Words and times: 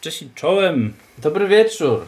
Cześć 0.00 0.22
i 0.22 0.30
czołem. 0.34 0.92
Dobry 1.18 1.48
wieczór. 1.48 2.06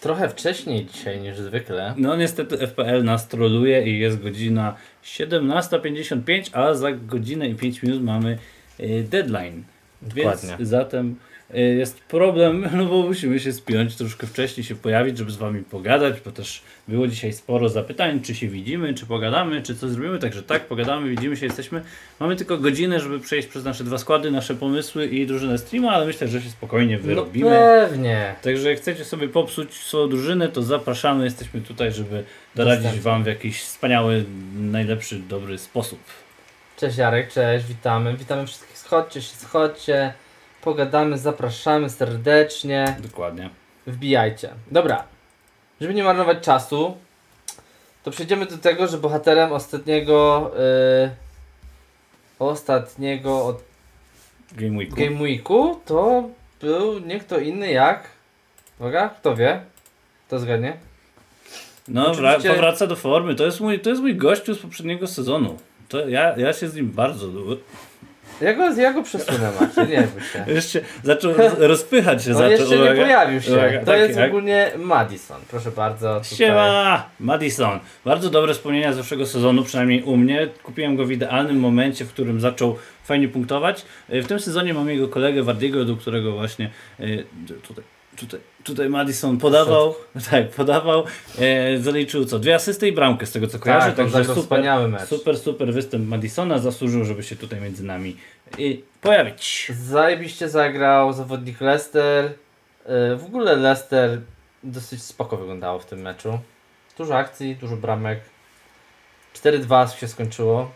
Trochę 0.00 0.28
wcześniej 0.28 0.86
dzisiaj 0.86 1.20
niż 1.20 1.38
zwykle. 1.38 1.94
No 1.96 2.16
niestety 2.16 2.66
FPL 2.66 3.04
nas 3.04 3.28
troluje 3.28 3.82
i 3.82 3.98
jest 3.98 4.22
godzina 4.22 4.76
17.55, 5.04 6.50
a 6.52 6.74
za 6.74 6.92
godzinę 6.92 7.48
i 7.48 7.54
5 7.54 7.82
minut 7.82 8.02
mamy 8.02 8.38
y, 8.80 9.06
deadline. 9.10 9.62
Dokładnie. 10.02 10.56
Więc 10.58 10.70
zatem 10.70 11.16
jest 11.54 12.00
problem, 12.00 12.68
no 12.76 12.84
bo 12.84 13.02
musimy 13.02 13.40
się 13.40 13.52
spiąć, 13.52 13.96
troszkę 13.96 14.26
wcześniej 14.26 14.64
się 14.64 14.74
pojawić, 14.74 15.18
żeby 15.18 15.30
z 15.30 15.36
Wami 15.36 15.62
pogadać, 15.62 16.14
bo 16.24 16.32
też 16.32 16.62
było 16.88 17.08
dzisiaj 17.08 17.32
sporo 17.32 17.68
zapytań, 17.68 18.20
czy 18.20 18.34
się 18.34 18.48
widzimy, 18.48 18.94
czy 18.94 19.06
pogadamy, 19.06 19.62
czy 19.62 19.76
co 19.76 19.88
zrobimy, 19.88 20.18
także 20.18 20.42
tak, 20.42 20.66
pogadamy, 20.66 21.10
widzimy 21.10 21.36
się, 21.36 21.46
jesteśmy. 21.46 21.82
Mamy 22.20 22.36
tylko 22.36 22.58
godzinę, 22.58 23.00
żeby 23.00 23.20
przejść 23.20 23.48
przez 23.48 23.64
nasze 23.64 23.84
dwa 23.84 23.98
składy, 23.98 24.30
nasze 24.30 24.54
pomysły 24.54 25.06
i 25.06 25.26
drużynę 25.26 25.58
streama, 25.58 25.90
ale 25.90 26.06
myślę, 26.06 26.28
że 26.28 26.42
się 26.42 26.50
spokojnie 26.50 26.98
wyrobimy. 26.98 27.50
No 27.50 27.56
pewnie. 27.56 28.34
Także 28.42 28.70
jak 28.70 28.78
chcecie 28.78 29.04
sobie 29.04 29.28
popsuć 29.28 29.74
swoją 29.74 30.08
drużynę, 30.08 30.48
to 30.48 30.62
zapraszamy. 30.62 31.24
Jesteśmy 31.24 31.60
tutaj, 31.60 31.92
żeby 31.92 32.24
doradzić 32.54 32.82
Dostępnie. 32.82 33.10
Wam 33.10 33.24
w 33.24 33.26
jakiś 33.26 33.62
wspaniały, 33.62 34.24
najlepszy, 34.54 35.18
dobry 35.18 35.58
sposób. 35.58 35.98
Cześć 36.76 36.96
Jarek, 36.96 37.32
cześć, 37.32 37.66
witamy. 37.66 38.16
Witamy 38.16 38.46
wszystkich. 38.46 38.78
Schodźcie 38.78 39.22
się, 39.22 39.36
schodźcie. 39.36 40.14
Pogadamy, 40.64 41.18
zapraszamy 41.18 41.90
serdecznie. 41.90 42.96
Dokładnie. 43.00 43.50
Wbijajcie. 43.86 44.50
Dobra. 44.70 45.04
Żeby 45.80 45.94
nie 45.94 46.04
marnować 46.04 46.40
czasu, 46.40 46.96
to 48.02 48.10
przejdziemy 48.10 48.46
do 48.46 48.58
tego, 48.58 48.86
że 48.86 48.98
bohaterem 48.98 49.52
ostatniego 49.52 50.50
yy, 51.02 51.10
ostatniego 52.38 53.46
od 53.46 53.62
Game 54.52 54.78
Weeku. 54.78 54.96
Game 54.96 55.22
Weeku 55.22 55.80
to 55.84 56.28
był 56.60 56.98
nie 56.98 57.20
kto 57.20 57.38
inny 57.38 57.72
jak 57.72 58.08
Uwaga, 58.80 59.08
kto 59.08 59.36
wie? 59.36 59.60
Kto 60.26 60.38
zgadnie? 60.38 60.76
No, 61.88 62.10
Oczywiście- 62.10 62.48
wra- 62.50 62.54
powraca 62.54 62.86
do 62.86 62.96
formy. 62.96 63.34
To 63.34 63.44
jest, 63.44 63.60
mój, 63.60 63.80
to 63.80 63.90
jest 63.90 64.02
mój 64.02 64.16
gościu 64.16 64.54
z 64.54 64.58
poprzedniego 64.58 65.06
sezonu. 65.06 65.56
To 65.88 66.08
ja, 66.08 66.36
ja 66.36 66.52
się 66.52 66.68
z 66.68 66.74
nim 66.74 66.90
bardzo. 66.90 67.26
Ja 68.44 68.52
go, 68.54 68.74
ja 68.80 68.92
go 68.92 69.02
przesunę 69.02 69.50
Macie, 69.60 69.86
nie 69.90 70.02
bój 70.02 70.22
się. 70.22 70.44
Jeszcze 70.54 70.80
zaczął 71.02 71.32
roz- 71.34 71.58
rozpychać 71.72 72.24
się. 72.24 72.30
No 72.30 72.36
zaczął, 72.38 72.50
jeszcze 72.50 72.78
nie 72.78 73.00
pojawił 73.02 73.40
się. 73.42 73.52
Uwaga, 73.52 73.80
To 73.80 73.86
tak, 73.86 73.98
jest 74.00 74.18
jak? 74.18 74.28
ogólnie 74.30 74.70
Madison. 74.78 75.40
Proszę 75.50 75.70
bardzo. 75.70 76.20
Tutaj. 76.20 76.38
Siema! 76.38 77.08
Madison. 77.20 77.78
Bardzo 78.04 78.30
dobre 78.30 78.54
wspomnienia 78.54 78.92
z 78.92 78.96
zeszłego 78.96 79.26
sezonu, 79.26 79.64
przynajmniej 79.64 80.02
u 80.02 80.16
mnie. 80.16 80.48
Kupiłem 80.62 80.96
go 80.96 81.04
w 81.04 81.10
idealnym 81.12 81.56
momencie, 81.60 82.04
w 82.04 82.08
którym 82.08 82.40
zaczął 82.40 82.76
fajnie 83.04 83.28
punktować. 83.28 83.84
E, 84.08 84.22
W 84.22 84.26
tym 84.26 84.40
sezonie 84.40 84.74
mam 84.74 84.88
jego 84.88 85.08
kolegę 85.08 85.42
Wardiego, 85.42 85.84
do 85.84 85.96
którego 85.96 86.32
właśnie 86.32 86.70
e, 87.00 87.04
tutaj, 87.62 87.84
tutaj, 88.16 88.40
tutaj 88.64 88.88
Madison 88.88 89.38
podawał. 89.38 89.94
Tak, 90.30 90.48
podawał. 90.50 91.04
E, 91.38 91.78
zaliczył 91.78 92.24
co? 92.24 92.38
Dwie 92.38 92.54
asysty 92.54 92.88
i 92.88 92.92
bramkę 92.92 93.26
z 93.26 93.32
tego 93.32 93.46
co 93.46 93.58
kojarzę. 93.58 93.86
Tak, 93.86 93.96
także 93.96 94.24
super, 94.24 94.42
wspaniały 94.42 94.88
mecz. 94.88 95.02
super, 95.08 95.38
super 95.38 95.72
występ 95.72 96.08
Madisona. 96.08 96.58
Zasłużył, 96.58 97.04
żeby 97.04 97.22
się 97.22 97.36
tutaj 97.36 97.60
między 97.60 97.84
nami 97.84 98.16
e, 98.58 98.76
pojawić. 99.00 99.72
Zajebiście 99.80 100.48
zagrał 100.48 101.12
zawodnik 101.12 101.60
Leicester. 101.60 102.24
Yy, 102.88 103.16
W 103.16 103.24
ogóle 103.24 103.56
Leicester 103.56 104.20
dosyć 104.64 105.02
spoko 105.02 105.36
wyglądało 105.36 105.78
w 105.78 105.86
tym 105.86 106.00
meczu. 106.00 106.38
Dużo 106.98 107.16
akcji, 107.16 107.56
dużo 107.56 107.76
bramek. 107.76 108.20
4-2 109.34 109.96
się 109.98 110.08
skończyło. 110.08 110.70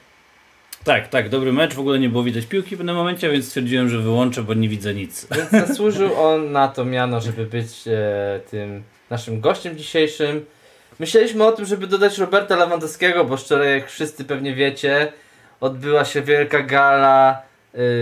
Tak, 0.84 1.08
tak, 1.08 1.28
dobry 1.28 1.52
mecz. 1.52 1.74
W 1.74 1.80
ogóle 1.80 1.98
nie 1.98 2.08
było 2.08 2.22
widać 2.22 2.46
piłki 2.46 2.74
w 2.74 2.78
pewnym 2.78 2.96
momencie, 2.96 3.30
więc 3.30 3.46
stwierdziłem, 3.46 3.88
że 3.88 3.98
wyłączę, 3.98 4.42
bo 4.42 4.54
nie 4.54 4.68
widzę 4.68 4.94
nic. 4.94 5.26
Więc 5.36 5.50
zasłużył 5.68 6.20
on 6.20 6.52
na 6.52 6.68
to 6.68 6.84
miano, 6.84 7.20
żeby 7.20 7.46
być 7.46 7.88
e, 7.88 8.40
tym 8.50 8.82
naszym 9.10 9.40
gościem 9.40 9.78
dzisiejszym. 9.78 10.46
Myśleliśmy 10.98 11.44
o 11.44 11.52
tym, 11.52 11.64
żeby 11.64 11.86
dodać 11.86 12.18
Roberta 12.18 12.56
Lewandowskiego, 12.56 13.24
bo 13.24 13.36
wczoraj, 13.36 13.72
jak 13.74 13.90
wszyscy 13.90 14.24
pewnie 14.24 14.54
wiecie, 14.54 15.12
odbyła 15.60 16.04
się 16.04 16.22
wielka 16.22 16.62
gala 16.62 17.42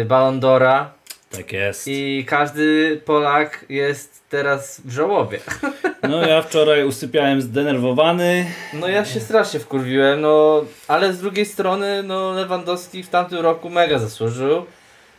Ballon 0.06 0.40
d'Ora 0.40 0.90
Tak 1.30 1.52
jest. 1.52 1.88
i 1.88 2.24
każdy 2.28 2.96
Polak 3.04 3.64
jest 3.68 4.22
teraz 4.28 4.80
w 4.84 4.90
żałobie. 4.90 5.38
No 6.08 6.26
ja 6.26 6.42
wczoraj 6.42 6.84
usypiałem 6.84 7.42
zdenerwowany. 7.42 8.46
No 8.72 8.88
ja 8.88 9.04
się 9.04 9.20
strasznie 9.20 9.60
wkurwiłem, 9.60 10.20
no 10.20 10.64
ale 10.88 11.12
z 11.12 11.18
drugiej 11.20 11.46
strony 11.46 12.02
no 12.02 12.32
Lewandowski 12.32 13.02
w 13.02 13.08
tamtym 13.08 13.38
roku 13.38 13.70
mega 13.70 13.98
zasłużył. 13.98 14.66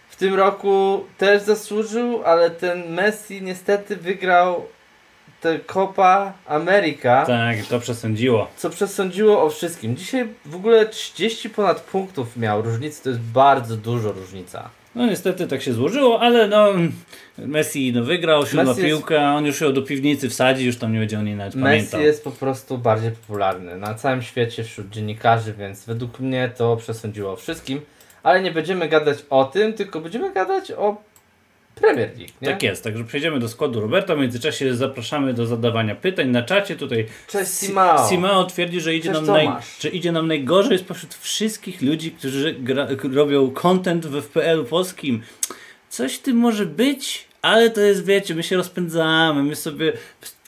W 0.10 0.16
tym 0.16 0.36
roku 0.36 1.06
też 1.18 1.42
zasłużył, 1.42 2.22
ale 2.26 2.50
ten 2.50 2.94
Messi 2.94 3.42
niestety 3.42 3.96
wygrał 3.96 4.66
tę 5.42 5.60
Copa 5.60 6.34
America, 6.46 7.26
Tak, 7.26 7.58
to 7.70 7.80
przesądziło. 7.80 8.48
co 8.58 8.70
przesądziło 8.70 9.44
o 9.44 9.50
wszystkim. 9.50 9.96
Dzisiaj 9.96 10.28
w 10.46 10.56
ogóle 10.56 10.86
30 10.86 11.50
ponad 11.50 11.82
punktów 11.82 12.38
miał 12.38 12.62
różnicy, 12.62 13.04
to 13.04 13.10
jest 13.10 13.22
bardzo 13.22 13.76
dużo 13.78 14.12
różnica. 14.12 14.70
No 14.96 15.06
niestety 15.06 15.48
tak 15.48 15.62
się 15.62 15.74
złożyło, 15.74 16.20
ale 16.22 16.48
no 16.48 16.68
Messi 17.38 17.94
no, 17.96 18.04
wygrał, 18.04 18.46
siódma 18.46 18.64
Messi 18.64 18.82
jest- 18.82 18.90
piłka, 18.94 19.36
on 19.36 19.46
już 19.46 19.62
ją 19.62 19.74
do 19.74 19.82
piwnicy 19.82 20.30
wsadzi, 20.30 20.66
już 20.66 20.78
tam 20.78 20.94
nie 20.94 21.00
będzie 21.00 21.20
o 21.20 21.22
niej 21.22 21.36
nawet 21.36 21.56
Messi 21.56 21.64
pamiętał. 21.78 22.02
jest 22.02 22.24
po 22.24 22.32
prostu 22.32 22.78
bardziej 22.78 23.12
popularny 23.12 23.78
na 23.78 23.94
całym 23.94 24.22
świecie 24.22 24.64
wśród 24.64 24.90
dziennikarzy, 24.90 25.54
więc 25.54 25.86
według 25.86 26.20
mnie 26.20 26.52
to 26.58 26.78
przesądziło 26.78 27.32
o 27.32 27.36
wszystkim. 27.36 27.82
Ale 28.24 28.42
nie 28.42 28.52
będziemy 28.52 28.88
gadać 28.90 29.18
o 29.30 29.46
tym, 29.46 29.74
tylko 29.74 30.00
będziemy 30.02 30.34
gadać 30.34 30.72
o 30.72 30.96
Premier 31.80 32.10
League, 32.18 32.34
nie? 32.42 32.48
Tak 32.48 32.64
jest, 32.64 32.84
także 32.84 33.04
przejdziemy 33.04 33.40
do 33.40 33.50
składu 33.50 33.82
Roberta. 33.82 34.16
W 34.16 34.20
międzyczasie 34.20 34.76
zapraszamy 34.76 35.34
do 35.34 35.46
zadawania 35.46 35.96
pytań 35.96 36.30
na 36.30 36.44
czacie. 36.44 36.76
Tutaj 36.76 37.06
Cześć 37.28 37.52
Si- 37.52 37.66
Simao. 37.66 38.10
Simao 38.10 38.44
twierdzi, 38.46 38.82
że 38.82 38.96
idzie, 38.96 39.10
Cześć, 39.14 39.26
nam 39.28 39.36
naj, 39.36 39.50
że 39.80 39.90
idzie 39.90 40.12
nam 40.12 40.28
najgorzej 40.28 40.78
spośród 40.78 41.14
wszystkich 41.14 41.82
ludzi, 41.82 42.12
którzy 42.12 42.54
gra, 42.60 42.88
robią 43.14 43.52
content 43.52 44.06
w 44.06 44.22
FPL-u 44.22 44.66
polskim. 44.66 45.22
Coś 45.90 46.20
tym 46.20 46.38
może 46.38 46.66
być, 46.66 47.28
ale 47.42 47.70
to 47.70 47.82
jest, 47.82 48.06
wiecie, 48.06 48.36
my 48.36 48.44
się 48.44 48.58
rozpędzamy, 48.58 49.44
my 49.44 49.56
sobie 49.56 49.94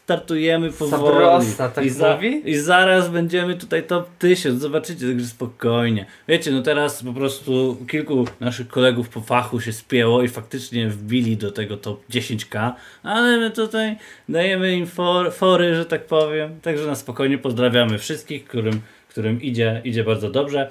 startujemy 0.09 0.71
powoli. 0.71 1.03
Sabrosa, 1.03 1.69
tak 1.69 1.85
I, 1.85 1.89
za, 1.89 2.15
mówi? 2.15 2.41
I 2.45 2.57
zaraz 2.57 3.09
będziemy 3.09 3.55
tutaj 3.55 3.83
top 3.83 4.09
1000, 4.19 4.61
zobaczycie, 4.61 5.07
także 5.07 5.25
spokojnie. 5.25 6.05
Wiecie, 6.27 6.51
no 6.51 6.61
teraz 6.61 7.03
po 7.03 7.13
prostu 7.13 7.77
kilku 7.87 8.25
naszych 8.39 8.67
kolegów 8.67 9.09
po 9.09 9.21
fachu 9.21 9.61
się 9.61 9.73
spięło 9.73 10.23
i 10.23 10.27
faktycznie 10.27 10.89
wbili 10.89 11.37
do 11.37 11.51
tego 11.51 11.77
top 11.77 12.07
10k, 12.09 12.71
ale 13.03 13.37
my 13.37 13.51
tutaj 13.51 13.97
dajemy 14.29 14.75
im 14.75 14.87
for, 14.87 15.33
fory, 15.33 15.75
że 15.75 15.85
tak 15.85 16.05
powiem. 16.05 16.59
Także 16.61 16.85
na 16.85 16.95
spokojnie 16.95 17.37
pozdrawiamy 17.37 17.97
wszystkich, 17.97 18.45
którym, 18.45 18.81
którym 19.09 19.41
idzie, 19.41 19.81
idzie 19.83 20.03
bardzo 20.03 20.29
dobrze. 20.29 20.69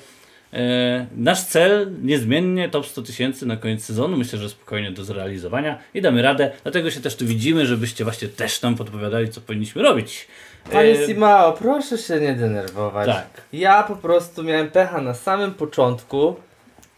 E, 0.52 1.06
nasz 1.16 1.44
cel 1.44 1.90
niezmiennie 2.02 2.68
top 2.68 2.86
100 2.86 3.02
tysięcy 3.02 3.46
na 3.46 3.56
koniec 3.56 3.84
sezonu. 3.84 4.16
Myślę, 4.16 4.38
że 4.38 4.48
spokojnie 4.48 4.90
do 4.92 5.04
zrealizowania 5.04 5.78
i 5.94 6.02
damy 6.02 6.22
radę. 6.22 6.50
Dlatego 6.62 6.90
się 6.90 7.00
też 7.00 7.16
tu 7.16 7.26
widzimy, 7.26 7.66
żebyście 7.66 8.04
właśnie 8.04 8.28
też 8.28 8.62
nam 8.62 8.74
podpowiadali, 8.76 9.28
co 9.28 9.40
powinniśmy 9.40 9.82
robić. 9.82 10.28
Panie 10.72 10.90
E, 10.90 11.06
Simao, 11.06 11.52
proszę 11.52 11.98
się 11.98 12.20
nie 12.20 12.32
denerwować. 12.34 13.06
Tak. 13.08 13.26
Ja 13.52 13.82
po 13.82 13.96
prostu 13.96 14.42
miałem 14.42 14.70
pecha 14.70 15.00
na 15.00 15.14
samym 15.14 15.54
początku 15.54 16.36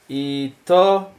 i 0.08 0.52
to 0.64 1.10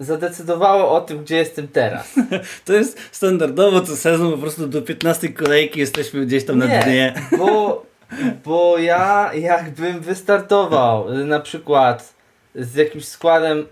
zadecydowało 0.00 0.90
o 0.96 1.00
tym, 1.00 1.24
gdzie 1.24 1.36
jestem 1.36 1.68
teraz. 1.68 2.14
To 2.64 2.72
jest 2.72 2.98
standardowo 3.12 3.80
co 3.80 3.96
sezon, 3.96 4.32
po 4.32 4.38
prostu 4.38 4.66
do 4.68 4.82
15 4.82 5.28
kolejki 5.28 5.80
jesteśmy 5.80 6.26
gdzieś 6.26 6.44
tam 6.44 6.58
na 6.58 6.66
Nie. 6.66 6.80
dnie. 6.82 7.14
Bo, 7.38 7.82
bo 8.44 8.78
ja 8.78 9.30
jakbym 9.34 10.00
wystartował 10.00 11.12
y, 11.14 11.24
na 11.24 11.40
przykład 11.40 12.14
z 12.54 12.74
jakimś 12.74 13.04
składem 13.04 13.66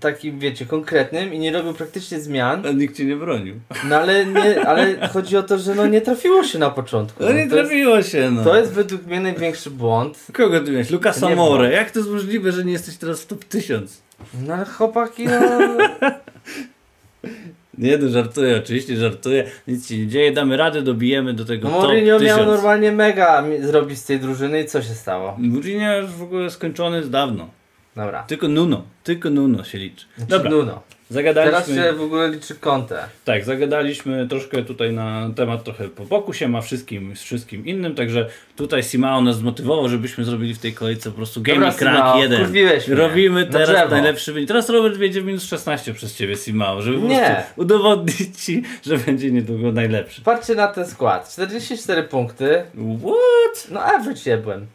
takim, 0.00 0.38
wiecie, 0.38 0.66
konkretnym 0.66 1.34
i 1.34 1.38
nie 1.38 1.52
robił 1.52 1.74
praktycznie 1.74 2.20
zmian, 2.20 2.66
A 2.66 2.72
nikt 2.72 2.96
cię 2.96 3.04
nie 3.04 3.16
bronił. 3.16 3.54
no 3.88 3.96
ale, 3.96 4.26
nie, 4.26 4.68
ale 4.68 5.08
chodzi 5.08 5.36
o 5.36 5.42
to, 5.42 5.58
że 5.58 5.74
no 5.74 5.86
nie 5.86 6.00
trafiło 6.00 6.44
się 6.44 6.58
na 6.58 6.70
początku. 6.70 7.22
No 7.22 7.32
nie 7.32 7.48
to, 7.48 7.56
jest, 7.56 7.68
trafiło 7.68 8.02
się, 8.02 8.30
no. 8.30 8.44
to 8.44 8.56
jest 8.56 8.72
według 8.72 9.06
mnie 9.06 9.20
największy 9.20 9.70
błąd. 9.70 10.26
Kogo 10.32 10.60
ty 10.60 10.70
miałeś? 10.70 10.90
Luka 10.90 11.12
Samore. 11.12 11.72
Jak 11.72 11.90
to 11.90 11.98
jest 11.98 12.10
możliwe, 12.10 12.52
że 12.52 12.64
nie 12.64 12.72
jesteś 12.72 12.96
teraz 12.96 13.22
w 13.22 13.26
top 13.26 13.44
1000? 13.44 14.02
No 14.46 14.54
ale 14.54 14.64
chłopaki, 14.64 15.26
no... 15.26 15.40
Nie, 17.80 17.98
no 17.98 18.08
żartuję, 18.08 18.56
oczywiście 18.64 18.96
żartuję. 18.96 19.44
Nic 19.68 19.88
się 19.88 19.98
nie 19.98 20.06
dzieje, 20.06 20.32
damy 20.32 20.56
radę, 20.56 20.82
dobijemy 20.82 21.34
do 21.34 21.44
tego 21.44 21.68
No 21.68 21.74
top 21.74 21.84
Mourinho 21.84 22.18
1000. 22.18 22.38
miał 22.38 22.46
normalnie 22.46 22.92
mega 22.92 23.44
zrobić 23.60 23.98
z 23.98 24.04
tej 24.04 24.20
drużyny 24.20 24.60
i 24.60 24.64
co 24.66 24.82
się 24.82 24.94
stało? 24.94 25.36
Mourinho 25.38 25.96
już 25.96 26.10
w 26.10 26.22
ogóle 26.22 26.50
skończony 26.50 27.02
z 27.04 27.10
dawno. 27.10 27.48
Dobra. 27.96 28.22
Tylko 28.22 28.48
Nuno, 28.48 28.82
tylko 29.04 29.30
Nuno 29.30 29.64
się 29.64 29.78
liczy. 29.78 30.06
Znaczy, 30.16 30.30
Dobra, 30.30 30.50
Nuno. 30.50 30.82
Zagadaliśmy... 31.10 31.74
Teraz 31.74 31.92
się 31.92 31.92
w 31.92 32.00
ogóle 32.02 32.28
liczy 32.28 32.54
kątę. 32.54 33.04
Tak, 33.24 33.44
zagadaliśmy 33.44 34.28
troszkę 34.28 34.62
tutaj 34.62 34.92
na 34.92 35.30
temat 35.36 35.64
trochę 35.64 35.88
po 35.88 36.04
boku 36.04 36.32
się 36.32 36.48
ma 36.48 36.60
wszystkim, 36.60 37.16
z 37.16 37.22
wszystkim 37.22 37.66
innym, 37.66 37.94
także 37.94 38.28
tutaj 38.56 38.82
Simao 38.82 39.20
nas 39.20 39.36
zmotywował, 39.36 39.88
żebyśmy 39.88 40.24
zrobili 40.24 40.54
w 40.54 40.58
tej 40.58 40.72
kolejce 40.74 41.10
po 41.10 41.16
prostu 41.16 41.42
Game 41.42 41.58
Dobra, 41.58 41.72
Crank 41.72 41.96
Simao, 41.96 42.18
1. 42.22 42.38
wkurwiłeś 42.38 42.86
mnie. 42.88 42.96
Robimy 42.96 43.44
Na 43.46 43.52
teraz 43.52 43.68
drzewo. 43.68 43.90
najlepszy 43.90 44.32
wynik. 44.32 44.48
Teraz 44.48 44.68
Robert 44.70 44.96
wiedzie 44.96 45.22
minus 45.22 45.44
16 45.44 45.94
przez 45.94 46.16
ciebie 46.16 46.36
Simao, 46.36 46.82
żeby 46.82 46.98
Nie. 46.98 47.42
udowodnić 47.56 48.44
ci, 48.44 48.62
że 48.86 48.98
będzie 48.98 49.30
niedługo 49.30 49.72
najlepszy. 49.72 50.22
Patrzcie 50.22 50.54
na 50.54 50.68
ten 50.68 50.86
skład. 50.86 51.30
44 51.32 52.02
punkty. 52.02 52.62
What? 53.00 53.66
No 53.70 53.80
average 53.82 54.30
jebłem. 54.30 54.66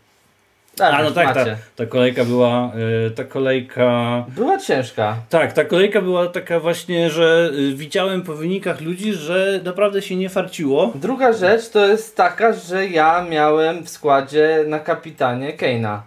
A 0.80 1.04
no 1.04 1.12
tak, 1.12 1.34
ta, 1.34 1.46
ta 1.76 1.86
kolejka 1.86 2.26
była, 2.26 2.72
y, 3.08 3.12
ta 3.12 3.24
kolejka... 3.24 4.26
Była 4.28 4.58
ciężka. 4.58 5.16
Tak, 5.30 5.54
ta 5.54 5.66
kolejka 5.66 6.02
była 6.02 6.28
taka 6.28 6.60
właśnie, 6.60 7.10
że 7.10 7.52
y, 7.54 7.76
widziałem 7.76 8.22
po 8.22 8.34
wynikach 8.34 8.82
ludzi, 8.82 9.14
że 9.14 9.60
naprawdę 9.64 10.02
się 10.02 10.16
nie 10.16 10.30
farciło. 10.30 10.92
Druga 10.96 11.34
rzecz 11.34 11.70
to 11.70 11.88
jest 11.88 12.16
taka, 12.16 12.54
że 12.54 12.88
ja 12.88 13.26
miałem 13.30 13.84
w 13.84 13.90
składzie 13.90 14.64
na 14.68 14.80
kapitanie 14.80 15.54
Keina, 15.54 16.04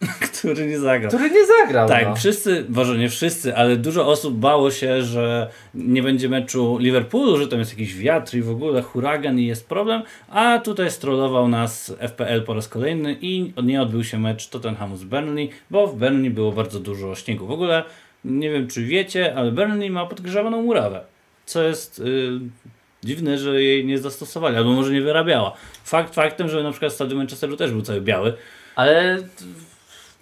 który 0.32 0.66
nie 0.66 0.78
zagrał. 0.78 1.08
który 1.08 1.30
nie 1.30 1.46
zagrał. 1.46 1.88
Tak, 1.88 2.04
no. 2.04 2.16
wszyscy, 2.16 2.64
może 2.68 2.98
nie 2.98 3.08
wszyscy, 3.08 3.56
ale 3.56 3.76
dużo 3.76 4.06
osób 4.06 4.34
bało 4.34 4.70
się, 4.70 5.02
że 5.02 5.50
nie 5.74 6.02
będzie 6.02 6.28
meczu 6.28 6.78
Liverpoolu, 6.78 7.38
że 7.38 7.48
tam 7.48 7.58
jest 7.58 7.70
jakiś 7.70 7.96
wiatr 7.96 8.36
i 8.36 8.42
w 8.42 8.50
ogóle 8.50 8.82
huragan 8.82 9.38
i 9.38 9.46
jest 9.46 9.68
problem, 9.68 10.02
a 10.28 10.58
tutaj 10.58 10.90
strollował 10.90 11.48
nas 11.48 11.94
FPL 12.00 12.42
po 12.42 12.54
raz 12.54 12.68
kolejny 12.68 13.16
i 13.20 13.52
nie 13.62 13.82
odbył 13.82 14.04
się 14.04 14.18
mecz 14.18 14.48
Tottenhamu 14.48 14.96
z 14.96 15.04
Burnley, 15.04 15.50
bo 15.70 15.86
w 15.86 15.96
Burnley 15.96 16.30
było 16.30 16.52
bardzo 16.52 16.80
dużo 16.80 17.14
śniegu. 17.14 17.46
W 17.46 17.50
ogóle 17.50 17.84
nie 18.24 18.50
wiem 18.50 18.68
czy 18.68 18.84
wiecie, 18.84 19.34
ale 19.34 19.52
Burnley 19.52 19.90
ma 19.90 20.06
podgrzewaną 20.06 20.62
murawę, 20.62 21.00
co 21.46 21.62
jest 21.62 21.98
y, 21.98 22.38
dziwne, 23.04 23.38
że 23.38 23.62
jej 23.62 23.86
nie 23.86 23.98
zastosowali, 23.98 24.56
albo 24.56 24.72
może 24.72 24.92
nie 24.92 25.02
wyrabiała. 25.02 25.52
Fakt 25.84 26.14
faktem, 26.14 26.48
że 26.48 26.62
na 26.62 26.70
przykład 26.70 26.92
stadion 26.92 27.18
Manchesteru 27.18 27.56
też 27.56 27.70
był 27.72 27.82
cały 27.82 28.00
biały, 28.00 28.34
Ale 28.76 29.18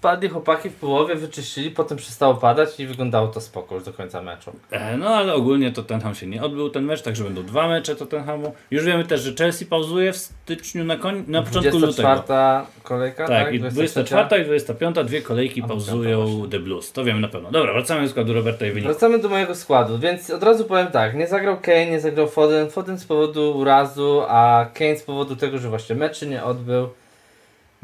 wpadli 0.04 0.28
chłopaki 0.28 0.70
w 0.70 0.74
połowie, 0.74 1.14
wyczyścili, 1.14 1.70
potem 1.70 1.98
przestało 1.98 2.34
padać 2.34 2.80
i 2.80 2.86
wyglądało 2.86 3.28
to 3.28 3.40
spoko 3.40 3.74
już 3.74 3.84
do 3.84 3.92
końca 3.92 4.22
meczu. 4.22 4.52
E, 4.70 4.96
No 4.96 5.08
ale 5.08 5.34
ogólnie 5.34 5.72
Tottenham 5.72 6.14
się 6.14 6.26
nie 6.26 6.42
odbył 6.42 6.70
ten 6.70 6.84
mecz, 6.84 7.02
także 7.02 7.24
będą 7.24 7.42
dwa 7.42 7.68
mecze 7.68 7.96
Tottenhamu. 7.96 8.54
Już 8.70 8.84
wiemy 8.84 9.04
też, 9.04 9.20
że 9.20 9.32
Chelsea 9.38 9.66
pauzuje 9.66 10.12
w 10.12 10.16
styczniu 10.16 10.84
na, 10.84 10.96
koń, 10.96 11.24
na 11.28 11.42
początku 11.42 11.78
24 11.78 12.16
lutego. 12.16 12.66
kolejka, 12.82 13.26
Tak, 13.28 13.44
tak? 13.44 13.54
i 13.54 13.60
24 13.60 14.42
i 14.42 14.44
25 14.44 14.96
dwie 15.04 15.22
kolejki 15.22 15.62
A, 15.62 15.66
pauzują 15.66 16.26
piąta 16.26 16.50
The 16.50 16.58
Blues. 16.58 16.92
To 16.92 17.04
wiemy 17.04 17.20
na 17.20 17.28
pewno. 17.28 17.50
Dobra, 17.50 17.72
wracamy 17.72 18.02
do 18.02 18.08
składu 18.08 18.32
Roberta 18.32 18.66
i 18.66 18.70
wyniku. 18.70 18.88
Wracamy 18.88 19.18
do 19.18 19.28
mojego 19.28 19.54
składu, 19.54 19.98
więc 19.98 20.30
od 20.30 20.42
razu 20.42 20.64
powiem 20.64 20.86
tak, 20.86 21.14
nie 21.14 21.26
zagrał 21.26 21.56
Kane, 21.60 21.86
nie 21.86 22.00
zagrał 22.00 22.28
Foden, 22.28 22.70
Foden 22.70 22.98
z 22.98 23.04
powodu 23.04 23.58
urazu, 23.58 24.22
a 24.28 24.66
Kane 24.74 24.96
z 24.96 25.02
powodu 25.02 25.36
tego, 25.36 25.58
że 25.58 25.68
właśnie 25.68 25.96
meczy 25.96 26.26
nie 26.26 26.44
odbył. 26.44 26.88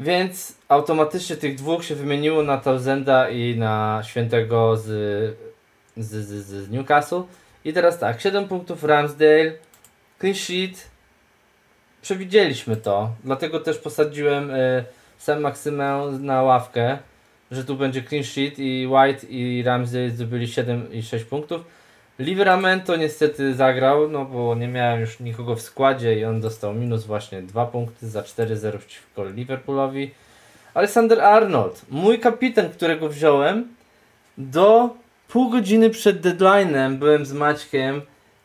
Więc 0.01 0.55
automatycznie 0.67 1.35
tych 1.35 1.55
dwóch 1.55 1.85
się 1.85 1.95
wymieniło 1.95 2.43
na 2.43 2.57
Tausenda 2.57 3.29
i 3.29 3.57
na 3.57 4.01
Świętego 4.05 4.77
z, 4.77 4.85
z, 5.97 6.07
z, 6.07 6.45
z 6.45 6.69
Newcastle. 6.69 7.23
I 7.65 7.73
teraz 7.73 7.99
tak, 7.99 8.21
7 8.21 8.47
punktów 8.47 8.83
Ramsdale, 8.83 9.51
clean 10.19 10.35
sheet. 10.35 10.89
Przewidzieliśmy 12.01 12.75
to, 12.75 13.11
dlatego 13.23 13.59
też 13.59 13.77
posadziłem 13.77 14.51
y, 14.51 14.83
Sam 15.17 15.41
Maksymę 15.41 16.11
na 16.19 16.43
ławkę, 16.43 16.97
że 17.51 17.65
tu 17.65 17.75
będzie 17.75 18.03
clean 18.03 18.23
sheet 18.23 18.59
i 18.59 18.87
White 18.87 19.27
i 19.27 19.63
Ramsdale 19.63 20.09
zdobyli 20.09 20.47
7 20.47 20.93
i 20.93 21.03
6 21.03 21.25
punktów. 21.25 21.61
Livramento 22.21 22.95
niestety 22.95 23.53
zagrał, 23.53 24.09
no 24.09 24.25
bo 24.25 24.55
nie 24.55 24.67
miałem 24.67 25.01
już 25.01 25.19
nikogo 25.19 25.55
w 25.55 25.61
składzie 25.61 26.19
i 26.19 26.25
on 26.25 26.41
dostał 26.41 26.73
minus 26.73 27.05
właśnie 27.05 27.41
2 27.41 27.65
punkty 27.65 28.09
za 28.09 28.21
4-0 28.21 28.77
przeciwko 28.77 29.25
Liverpoolowi. 29.25 30.11
Alexander 30.73 31.21
Arnold, 31.21 31.81
mój 31.89 32.19
kapitan, 32.19 32.69
którego 32.69 33.09
wziąłem, 33.09 33.67
do 34.37 34.89
pół 35.27 35.49
godziny 35.49 35.89
przed 35.89 36.21
deadline'em 36.21 36.95
byłem 36.95 37.25
z 37.25 37.33
Maćkiem 37.33 38.01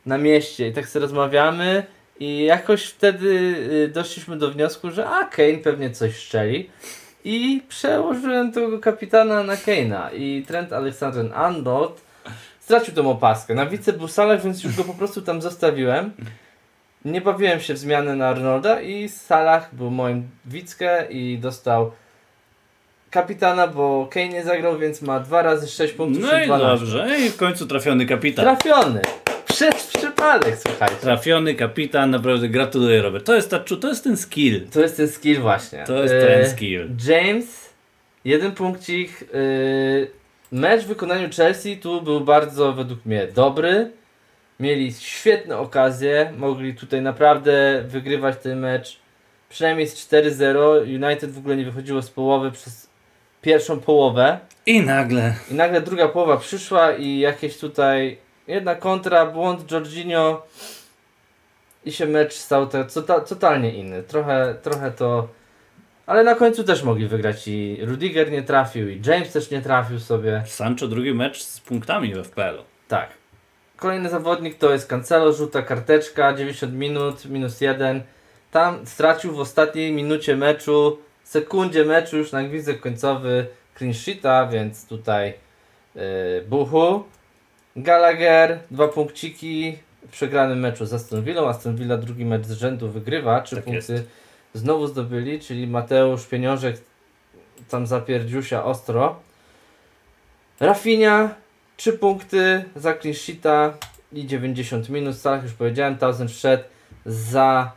na 0.06 0.18
mieście 0.18 0.68
i 0.68 0.72
tak 0.72 0.88
sobie 0.88 1.02
rozmawiamy 1.02 1.86
i 2.20 2.44
jakoś 2.44 2.84
wtedy 2.84 3.28
y, 3.84 3.90
doszliśmy 3.94 4.36
do 4.36 4.50
wniosku, 4.50 4.90
że 4.90 5.08
a 5.08 5.24
Kane 5.24 5.58
pewnie 5.58 5.90
coś 5.90 6.16
szczeli 6.16 6.70
i 7.24 7.62
przełożyłem 7.68 8.52
tego 8.52 8.78
kapitana 8.78 9.42
na 9.42 9.54
Kane'a 9.54 10.14
i 10.14 10.44
Trent 10.46 10.72
Alexander-Arnold 10.72 12.05
stracił 12.66 12.94
tą 12.94 13.10
opaskę. 13.10 13.54
Na 13.54 13.66
wice 13.66 13.92
był 13.92 14.08
Salah, 14.08 14.42
więc 14.42 14.64
już 14.64 14.76
go 14.76 14.84
po 14.84 14.94
prostu 14.94 15.22
tam 15.22 15.42
zostawiłem. 15.42 16.12
Nie 17.04 17.20
bawiłem 17.20 17.60
się 17.60 17.74
w 17.74 17.78
zmianę 17.78 18.16
na 18.16 18.28
Arnolda 18.28 18.80
i 18.80 19.08
Salah 19.08 19.74
był 19.74 19.90
moim 19.90 20.28
wickę 20.44 21.06
i 21.10 21.38
dostał 21.38 21.92
kapitana, 23.10 23.66
bo 23.66 24.08
Kane 24.10 24.28
nie 24.28 24.44
zagrał, 24.44 24.78
więc 24.78 25.02
ma 25.02 25.20
dwa 25.20 25.42
razy 25.42 25.68
6 25.68 25.92
punktów 25.94 26.22
No 26.22 26.40
i 26.42 26.46
12. 26.46 26.66
dobrze. 26.66 27.18
I 27.20 27.28
w 27.30 27.36
końcu 27.36 27.66
trafiony 27.66 28.06
kapitan. 28.06 28.44
Trafiony! 28.44 29.00
Przez 29.48 29.86
przypadek, 29.86 30.56
słuchajcie. 30.66 30.96
Trafiony 30.96 31.54
kapitan, 31.54 32.10
naprawdę 32.10 32.48
gratuluję 32.48 33.02
Robert. 33.02 33.26
To 33.26 33.34
jest, 33.34 33.50
ta, 33.50 33.58
to 33.58 33.88
jest 33.88 34.04
ten 34.04 34.16
skill. 34.16 34.68
To 34.68 34.80
jest 34.80 34.96
ten 34.96 35.08
skill 35.08 35.40
właśnie. 35.40 35.84
To 35.86 36.02
jest 36.02 36.14
E, 36.14 36.26
ten 36.26 36.50
skill. 36.50 36.88
James, 37.08 37.70
jeden 38.24 38.52
punkcik. 38.52 39.20
Yy, 39.20 40.10
mecz 40.52 40.84
w 40.84 40.86
wykonaniu 40.86 41.28
Chelsea 41.36 41.76
tu 41.76 42.02
był 42.02 42.20
bardzo 42.20 42.72
według 42.72 43.06
mnie 43.06 43.26
dobry. 43.26 43.90
Mieli 44.60 44.92
świetne 44.92 45.58
okazje, 45.58 46.32
mogli 46.36 46.74
tutaj 46.74 47.02
naprawdę 47.02 47.84
wygrywać 47.86 48.36
ten 48.42 48.58
mecz. 48.58 48.98
Przynajmniej 49.48 49.86
z 49.86 50.08
4-0. 50.08 50.80
United 50.80 51.30
w 51.30 51.38
ogóle 51.38 51.56
nie 51.56 51.64
wychodziło 51.64 52.02
z 52.02 52.10
połowy 52.10 52.50
przez 52.50 52.88
pierwszą 53.42 53.80
połowę. 53.80 54.38
I 54.66 54.80
nagle. 54.80 55.34
I 55.50 55.54
nagle 55.54 55.80
druga 55.80 56.08
połowa 56.08 56.36
przyszła 56.36 56.92
i 56.92 57.18
jakieś 57.18 57.58
tutaj 57.58 58.18
jedna 58.46 58.74
kontra, 58.74 59.26
błąd 59.26 59.70
Jorginho 59.72 60.46
i 61.84 61.92
się 61.92 62.06
mecz 62.06 62.34
stał 62.34 62.66
te, 62.66 62.84
tota, 62.84 63.20
totalnie 63.20 63.70
inny. 63.70 64.02
Trochę, 64.02 64.54
trochę 64.62 64.90
to... 64.90 65.28
Ale 66.06 66.24
na 66.24 66.34
końcu 66.34 66.64
też 66.64 66.82
mogli 66.82 67.08
wygrać 67.08 67.48
i 67.48 67.78
Rudiger 67.80 68.32
nie 68.32 68.42
trafił 68.42 68.88
i 68.88 69.02
James 69.06 69.32
też 69.32 69.50
nie 69.50 69.62
trafił 69.62 70.00
sobie. 70.00 70.42
Sancho 70.46 70.88
drugi 70.88 71.14
mecz 71.14 71.42
z 71.42 71.60
punktami 71.60 72.14
w 72.14 72.24
FPL-u. 72.24 72.62
Tak. 72.88 73.10
Kolejny 73.76 74.08
zawodnik 74.08 74.58
to 74.58 74.72
jest 74.72 74.88
Cancelo, 74.88 75.32
żółta 75.32 75.62
karteczka, 75.62 76.32
90 76.32 76.72
minut, 76.72 77.24
minus 77.24 77.60
1. 77.60 78.02
Tam 78.50 78.86
stracił 78.86 79.32
w 79.32 79.40
ostatniej 79.40 79.92
minucie 79.92 80.36
meczu, 80.36 80.98
sekundzie 81.24 81.84
meczu 81.84 82.16
już 82.16 82.32
na 82.32 82.42
gwizdek 82.42 82.80
końcowy 82.80 83.46
clean 83.78 83.94
sheeta, 83.94 84.46
więc 84.46 84.86
tutaj 84.86 85.34
yy, 85.94 86.02
buchu. 86.48 87.04
Gallagher, 87.76 88.58
dwa 88.70 88.88
punkciki 88.88 89.78
w 90.08 90.10
przegranym 90.10 90.60
meczu 90.60 90.86
z 90.86 90.94
Aston 90.94 91.22
Villą. 91.22 91.48
Aston 91.48 91.76
Villa 91.76 91.96
drugi 91.96 92.24
mecz 92.24 92.46
z 92.46 92.52
rzędu 92.52 92.88
wygrywa, 92.88 93.40
trzy 93.40 93.56
Tak 93.56 93.64
punkty 93.64 93.92
jest. 93.92 94.06
Znowu 94.56 94.86
zdobyli, 94.86 95.40
czyli 95.40 95.66
Mateusz 95.66 96.26
Pieniążek 96.26 96.76
tam 97.68 97.86
zapierdziusia 97.86 98.64
ostro. 98.64 99.16
Rafinha, 100.60 101.34
3 101.76 101.92
punkty 101.92 102.64
za 102.76 102.94
clean 102.94 103.14
sheeta 103.14 103.74
i 104.12 104.26
90 104.26 104.88
minut. 104.88 105.16
Salah 105.16 105.42
już 105.42 105.52
powiedziałem, 105.52 105.96
Townsend 105.98 106.30
wszedł 106.30 106.64
za 107.06 107.72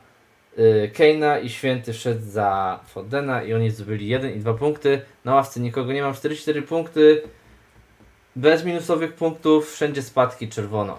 y, 0.59 0.91
Keina 0.93 1.39
i 1.39 1.49
Święty 1.49 1.93
wszedł 1.93 2.21
za 2.25 2.79
Fodena 2.87 3.43
i 3.43 3.53
oni 3.53 3.71
zdobyli 3.71 4.07
1 4.07 4.33
i 4.33 4.39
2 4.39 4.53
punkty. 4.53 5.01
Na 5.25 5.35
ławce 5.35 5.59
nikogo 5.59 5.93
nie 5.93 6.01
mam, 6.01 6.13
44 6.13 6.61
punkty. 6.61 7.21
Bez 8.35 8.63
minusowych 8.63 9.13
punktów, 9.13 9.71
wszędzie 9.73 10.01
spadki 10.01 10.47
czerwono. 10.47 10.97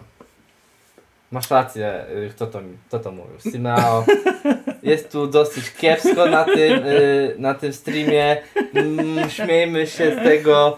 Masz 1.31 1.51
rację, 1.51 2.05
y, 2.27 2.31
kto 2.31 2.47
to, 2.47 2.61
kto 2.89 2.99
to 2.99 3.13
mówił? 3.13 3.41
Simao. 3.41 4.05
Jest 4.83 5.13
tu 5.13 5.27
dosyć 5.27 5.71
kiepsko 5.71 6.27
na 6.27 6.45
tym, 6.45 6.87
y, 6.87 7.35
na 7.39 7.55
tym 7.55 7.73
streamie. 7.73 8.43
Mm, 8.75 9.31
śmiejmy 9.31 9.87
się 9.87 10.17
z 10.21 10.25
tego. 10.25 10.77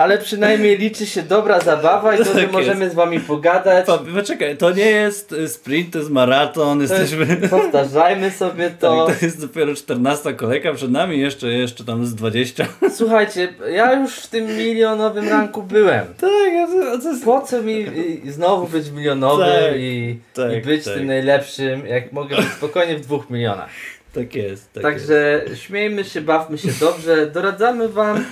Ale 0.00 0.18
przynajmniej 0.18 0.78
liczy 0.78 1.06
się 1.06 1.22
dobra 1.22 1.60
zabawa 1.60 2.14
i 2.14 2.18
to, 2.18 2.24
że 2.24 2.30
Tak 2.30 2.42
jest. 2.42 2.52
możemy 2.52 2.90
z 2.90 2.94
wami 2.94 3.20
pogadać. 3.20 3.86
Pa, 3.86 3.98
poczekaj, 3.98 4.56
to 4.56 4.70
nie 4.70 4.90
jest 4.90 5.32
y, 5.32 5.48
sprint, 5.48 5.92
to 5.92 5.98
jest 5.98 6.10
maraton, 6.10 6.80
jesteśmy... 6.80 7.26
Powtarzajmy 7.50 8.30
sobie 8.30 8.70
to. 8.80 9.06
Tak, 9.06 9.18
to 9.18 9.24
jest 9.24 9.40
dopiero 9.40 9.74
14 9.74 10.34
kolejka 10.34 10.74
przed 10.74 10.90
nami, 10.90 11.20
jeszcze, 11.20 11.52
jeszcze 11.52 11.84
tam 11.84 12.06
z 12.06 12.14
20. 12.14 12.66
Słuchajcie, 12.98 13.48
ja 13.72 13.92
już 13.92 14.14
w 14.14 14.26
tym 14.26 14.46
milionowym 14.46 15.28
ranku 15.28 15.62
byłem. 15.62 16.06
Tak, 16.20 16.52
a 16.64 16.66
to, 16.66 17.02
to 17.02 17.08
jest... 17.08 17.24
Po 17.24 17.40
co 17.40 17.62
mi 17.62 17.86
y, 18.26 18.32
znowu 18.32 18.66
być 18.66 18.90
milionowym 18.90 19.46
Tak, 19.46 19.76
i, 19.76 20.18
tak, 20.34 20.52
i 20.52 20.60
być 20.60 20.84
tak. 20.84 20.94
tym 20.94 21.06
najlepszym, 21.06 21.86
jak 21.86 22.12
mogę 22.12 22.36
być 22.36 22.48
spokojnie 22.48 22.96
w 22.96 23.00
dwóch 23.00 23.30
milionach. 23.30 23.70
Tak 24.14 24.34
jest. 24.34 24.72
Tak 24.72 24.84
jest. 24.84 25.08
Także 25.08 25.44
śmiejmy 25.54 26.04
się, 26.04 26.20
bawmy 26.20 26.58
się 26.58 26.68
dobrze, 26.80 27.26
doradzamy 27.26 27.88
wam 27.88 28.24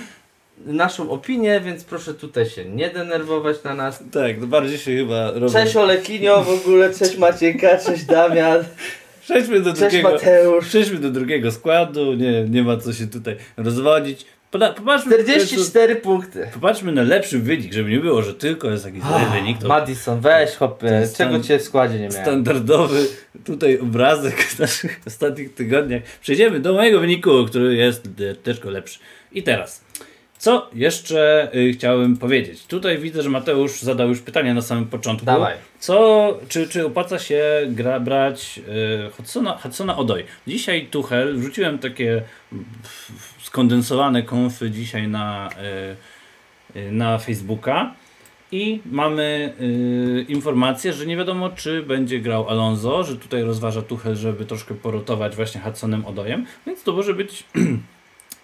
naszą 0.65 1.11
opinię, 1.11 1.61
więc 1.61 1.83
proszę 1.83 2.13
tutaj 2.13 2.45
się 2.45 2.65
nie 2.65 2.89
denerwować 2.89 3.63
na 3.63 3.73
nas. 3.73 4.03
Tak, 4.11 4.41
no 4.41 4.47
bardziej 4.47 4.77
się 4.77 4.95
chyba 4.95 5.31
robi. 5.31 5.53
Cześć 5.53 5.75
Olekinio 5.75 6.43
w 6.43 6.49
ogóle, 6.49 6.93
cześć 6.93 7.17
Maciejka, 7.17 7.77
cześć 7.77 8.05
Damian, 8.05 8.63
Przejdźmy 9.29 9.59
do 9.59 9.69
cześć 9.69 9.81
drugiego. 9.81 10.11
Mateusz. 10.11 10.67
Przejdźmy 10.67 10.99
do 10.99 11.09
drugiego 11.09 11.51
składu, 11.51 12.13
nie, 12.13 12.43
nie 12.43 12.63
ma 12.63 12.77
co 12.77 12.93
się 12.93 13.07
tutaj 13.07 13.35
rozwodzić. 13.57 14.25
Popatrzmy, 14.51 15.13
44 15.13 15.95
punkty. 15.95 16.49
popatrzmy 16.53 16.91
na 16.91 17.01
lepszy 17.01 17.39
wynik, 17.39 17.73
żeby 17.73 17.89
nie 17.89 17.99
było, 17.99 18.21
że 18.21 18.33
tylko 18.33 18.69
jest 18.69 18.85
jakiś 18.85 19.01
zły 19.01 19.19
wynik. 19.33 19.57
To 19.57 19.67
Madison, 19.67 20.19
weź 20.21 20.55
hopy, 20.55 21.07
czego 21.17 21.39
cię 21.39 21.59
w 21.59 21.63
składzie 21.63 21.93
nie 21.93 22.09
miałem? 22.09 22.21
standardowy 22.21 23.07
tutaj 23.45 23.79
obrazek 23.79 24.43
w 24.43 24.59
naszych 24.59 24.99
ostatnich 25.07 25.53
tygodniach. 25.53 26.01
Przejdziemy 26.21 26.59
do 26.59 26.73
mojego 26.73 26.99
wyniku, 26.99 27.45
który 27.47 27.75
jest 27.75 28.09
e, 28.31 28.35
tylko 28.35 28.69
lepszy. 28.69 28.99
I 29.31 29.43
teraz, 29.43 29.83
co 30.39 30.69
jeszcze 30.73 31.49
y, 31.55 31.73
chciałem 31.73 32.17
powiedzieć? 32.17 32.65
Tutaj 32.65 32.97
widzę, 32.97 33.23
że 33.23 33.29
Mateusz 33.29 33.81
zadał 33.81 34.09
już 34.09 34.21
pytanie 34.21 34.53
na 34.53 34.61
samym 34.61 34.85
początku. 34.85 35.25
Dawaj. 35.25 35.55
Co, 35.79 36.37
czy, 36.49 36.67
czy 36.67 36.85
opłaca 36.85 37.19
się 37.19 37.43
gra, 37.67 37.99
brać 37.99 38.59
y, 39.07 39.11
Hudsona, 39.11 39.57
Hudsona 39.57 39.97
Odoi? 39.97 40.23
Dzisiaj 40.47 40.87
Tuchel, 40.91 41.37
wrzuciłem 41.37 41.79
takie 41.79 42.21
mm, 42.53 42.65
skondensowane 43.41 44.23
konfy 44.23 44.71
dzisiaj 44.71 45.07
na, 45.07 45.49
y, 46.75 46.79
y, 46.79 46.91
na 46.91 47.17
Facebooka 47.17 47.93
i 48.51 48.81
mamy 48.85 49.53
y, 49.61 50.25
informację, 50.29 50.93
że 50.93 51.05
nie 51.05 51.17
wiadomo 51.17 51.49
czy 51.49 51.83
będzie 51.83 52.19
grał 52.19 52.49
Alonso, 52.49 53.03
że 53.03 53.15
tutaj 53.15 53.43
rozważa 53.43 53.81
Tuchel, 53.81 54.15
żeby 54.15 54.45
troszkę 54.45 54.75
porotować 54.75 55.35
właśnie 55.35 55.61
Hudsonem 55.61 56.05
Odojem, 56.05 56.45
więc 56.67 56.83
to 56.83 56.93
może 56.93 57.13
być 57.13 57.43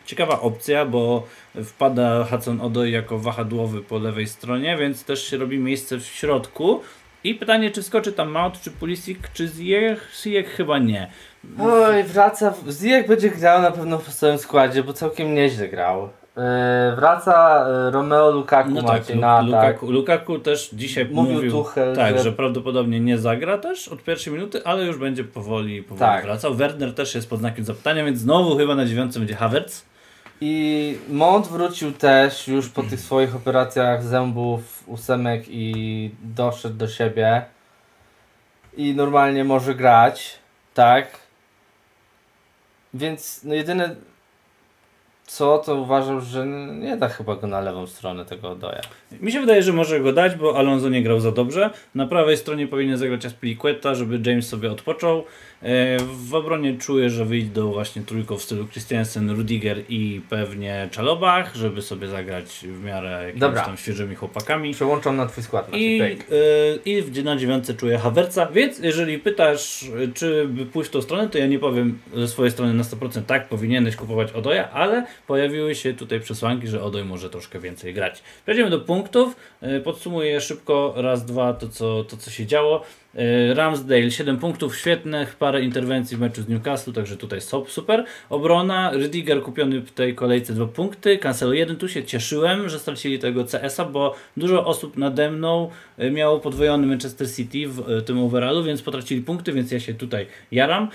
ciekawa 0.05 0.39
opcja, 0.41 0.85
bo 0.85 1.23
wpada 1.63 2.23
Hudson 2.23 2.61
Odoi 2.61 2.91
jako 2.91 3.19
wahadłowy 3.19 3.81
po 3.81 3.97
lewej 3.99 4.27
stronie, 4.27 4.77
więc 4.77 5.03
też 5.03 5.23
się 5.27 5.37
robi 5.37 5.59
miejsce 5.59 5.97
w 5.97 6.05
środku. 6.05 6.81
I 7.23 7.35
pytanie, 7.35 7.71
czy 7.71 7.83
skoczy 7.83 8.11
tam 8.13 8.31
Mount, 8.31 8.61
czy 8.61 8.71
Pulisic, 8.71 9.17
czy 9.33 9.47
Ziyech? 9.47 10.11
Ziyech 10.23 10.49
chyba 10.49 10.79
nie. 10.79 11.11
Oj, 11.59 12.03
wraca, 12.03 12.53
Ziyech 12.81 13.07
będzie 13.07 13.29
grał 13.29 13.61
na 13.61 13.71
pewno 13.71 13.97
w 13.97 14.13
swoim 14.13 14.37
składzie, 14.37 14.83
bo 14.83 14.93
całkiem 14.93 15.33
nieźle 15.35 15.67
grał. 15.67 16.09
Yy, 16.37 16.95
wraca 16.95 17.65
yy, 17.85 17.91
Romeo 17.91 18.31
Lukaku 18.31 18.69
No 18.71 18.83
tak, 18.83 19.09
Lu- 19.09 19.15
na. 19.21 19.41
Lukaku, 19.41 19.91
Lukaku 19.91 20.39
też 20.39 20.69
dzisiaj 20.73 21.05
Mówił 21.11 21.33
mówił, 21.35 21.51
Tuchel, 21.51 21.95
tak, 21.95 22.17
że- 22.17 22.23
że... 22.23 22.31
prawdopodobnie 22.31 22.99
nie 22.99 23.17
zagra 23.17 23.57
też 23.57 23.87
od 23.87 24.03
pierwszej 24.03 24.33
minuty, 24.33 24.61
ale 24.65 24.85
już 24.85 24.97
będzie 24.97 25.23
powoli, 25.23 25.83
powoli 25.83 25.99
Tak. 25.99 26.23
wracał. 26.25 26.53
Werner 26.55 26.93
też 26.93 27.15
jest 27.15 27.29
pod 27.29 27.39
znakiem 27.39 27.65
zapytania, 27.65 28.05
więc 28.05 28.19
znowu 28.19 28.57
chyba 28.57 28.75
na 28.75 28.85
dziewiątce 28.85 29.19
będzie 29.19 29.35
Havertz. 29.35 29.85
I 30.41 30.97
Mont 31.09 31.47
wrócił 31.47 31.91
też 31.91 32.47
już 32.47 32.69
po 32.69 32.83
tych 32.83 32.99
swoich 32.99 33.35
operacjach 33.35 34.03
zębów, 34.03 34.83
ósemek 34.87 35.43
i 35.47 36.11
doszedł 36.23 36.75
do 36.75 36.87
siebie. 36.87 37.45
I 38.77 38.95
normalnie 38.95 39.43
może 39.43 39.75
grać, 39.75 40.39
tak? 40.73 41.07
Więc 42.93 43.43
no 43.43 43.53
jedyne 43.53 43.95
co, 45.27 45.57
to 45.57 45.75
uważam, 45.75 46.21
że 46.21 46.45
nie 46.71 46.97
da 46.97 47.09
chyba 47.09 47.35
go 47.35 47.47
na 47.47 47.61
lewą 47.61 47.87
stronę 47.87 48.25
tego 48.25 48.49
Odoja. 48.49 48.81
Mi 49.21 49.31
się 49.31 49.39
wydaje, 49.39 49.63
że 49.63 49.73
może 49.73 49.99
go 49.99 50.13
dać, 50.13 50.35
bo 50.35 50.57
Alonso 50.57 50.89
nie 50.89 51.03
grał 51.03 51.19
za 51.19 51.31
dobrze. 51.31 51.69
Na 51.95 52.07
prawej 52.07 52.37
stronie 52.37 52.67
powinien 52.67 52.97
zagrać 52.97 53.25
Aspilicueta, 53.25 53.95
żeby 53.95 54.29
James 54.29 54.47
sobie 54.47 54.71
odpoczął. 54.71 55.23
W 56.07 56.33
obronie 56.35 56.77
czuję, 56.77 57.09
że 57.09 57.25
wyjdą 57.25 57.71
właśnie 57.73 58.01
trójką 58.01 58.37
w 58.37 58.43
stylu 58.43 58.67
Christiansen, 58.67 59.29
Rudiger 59.29 59.77
i 59.89 60.21
pewnie 60.29 60.89
Czalobach, 60.91 61.55
żeby 61.55 61.81
sobie 61.81 62.07
zagrać 62.07 62.45
w 62.63 62.83
miarę 62.83 63.09
jakimiś 63.11 63.39
Dobra. 63.41 63.61
tam 63.65 63.77
świeżymi 63.77 64.15
chłopakami. 64.15 64.73
Przełączam 64.73 65.15
na 65.17 65.25
twój 65.25 65.43
skład. 65.43 65.73
I, 65.73 65.99
Maciek. 66.01 66.31
y, 66.31 66.79
I 66.85 67.01
w- 67.01 67.23
na 67.23 67.35
dziewiątce 67.37 67.73
czuję 67.73 67.97
Hawerca, 67.97 68.45
więc 68.45 68.79
jeżeli 68.79 69.19
pytasz, 69.19 69.85
czy 70.13 70.47
by 70.47 70.65
pójść 70.65 70.89
w 70.89 70.93
tą 70.93 71.01
stronę, 71.01 71.29
to 71.29 71.37
ja 71.37 71.47
nie 71.47 71.59
powiem 71.59 71.99
ze 72.15 72.27
swojej 72.27 72.51
strony 72.51 72.73
na 72.73 72.83
100% 72.83 73.21
tak, 73.25 73.47
powinieneś 73.49 73.95
kupować 73.95 74.31
Odoja, 74.31 74.71
ale 74.71 75.05
pojawiły 75.27 75.75
się 75.75 75.93
tutaj 75.93 76.19
przesłanki, 76.19 76.67
że 76.67 76.83
Odoj 76.83 77.03
może 77.05 77.29
troszkę 77.29 77.59
więcej 77.59 77.93
grać. 77.93 78.23
Przejdziemy 78.45 78.69
do 78.69 78.79
punktów, 78.79 79.35
y, 79.63 79.81
podsumuję 79.81 80.41
szybko 80.41 80.93
raz, 80.97 81.25
dwa 81.25 81.53
to 81.53 81.69
co, 81.69 82.03
to, 82.03 82.17
co 82.17 82.31
się 82.31 82.45
działo. 82.45 82.83
Y, 83.19 83.53
Ramsdale 83.53 84.11
7 84.11 84.37
punktów, 84.37 84.77
świetnych, 84.77 85.35
parę 85.35 85.61
interwencji 85.61 86.17
w 86.17 86.19
meczu 86.19 86.41
z 86.41 86.47
Newcastle, 86.47 86.93
także 86.93 87.17
tutaj 87.17 87.39
super. 87.67 88.05
Obrona, 88.29 88.91
Rydiger 88.91 89.41
kupiony 89.41 89.81
w 89.81 89.91
tej 89.91 90.15
kolejce 90.15 90.53
2 90.53 90.67
punkty, 90.67 91.17
Cancelo 91.17 91.53
1, 91.53 91.75
tu 91.75 91.87
się 91.87 92.03
cieszyłem, 92.03 92.69
że 92.69 92.79
stracili 92.79 93.19
tego 93.19 93.43
CS-a, 93.43 93.85
bo 93.85 94.15
dużo 94.37 94.65
osób 94.65 94.97
nade 94.97 95.31
mną 95.31 95.69
y, 95.99 96.11
miało 96.11 96.39
podwojony 96.39 96.87
Manchester 96.87 97.27
City 97.31 97.67
w 97.67 97.89
y, 97.89 98.01
tym 98.01 98.19
overallu, 98.19 98.63
więc 98.63 98.81
potracili 98.81 99.21
punkty, 99.21 99.53
więc 99.53 99.71
ja 99.71 99.79
się 99.79 99.93
tutaj 99.93 100.27
jaram. 100.51 100.89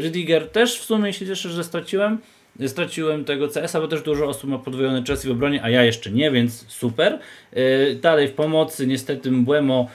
Rydiger 0.00 0.48
też 0.48 0.80
w 0.80 0.84
sumie 0.84 1.12
się 1.12 1.26
cieszę, 1.26 1.48
że 1.48 1.64
straciłem. 1.64 2.18
Straciłem 2.66 3.24
tego 3.24 3.48
CS-a, 3.48 3.80
bo 3.80 3.88
też 3.88 4.02
dużo 4.02 4.26
osób 4.26 4.50
ma 4.50 4.58
podwojone 4.58 5.02
Chelsea 5.06 5.28
w 5.28 5.30
obronie, 5.30 5.62
a 5.62 5.70
ja 5.70 5.84
jeszcze 5.84 6.10
nie, 6.10 6.30
więc 6.30 6.64
super. 6.68 7.18
Dalej 8.02 8.28
w 8.28 8.32
pomocy 8.32 8.86
niestety 8.86 9.30
Mbłemo 9.30 9.88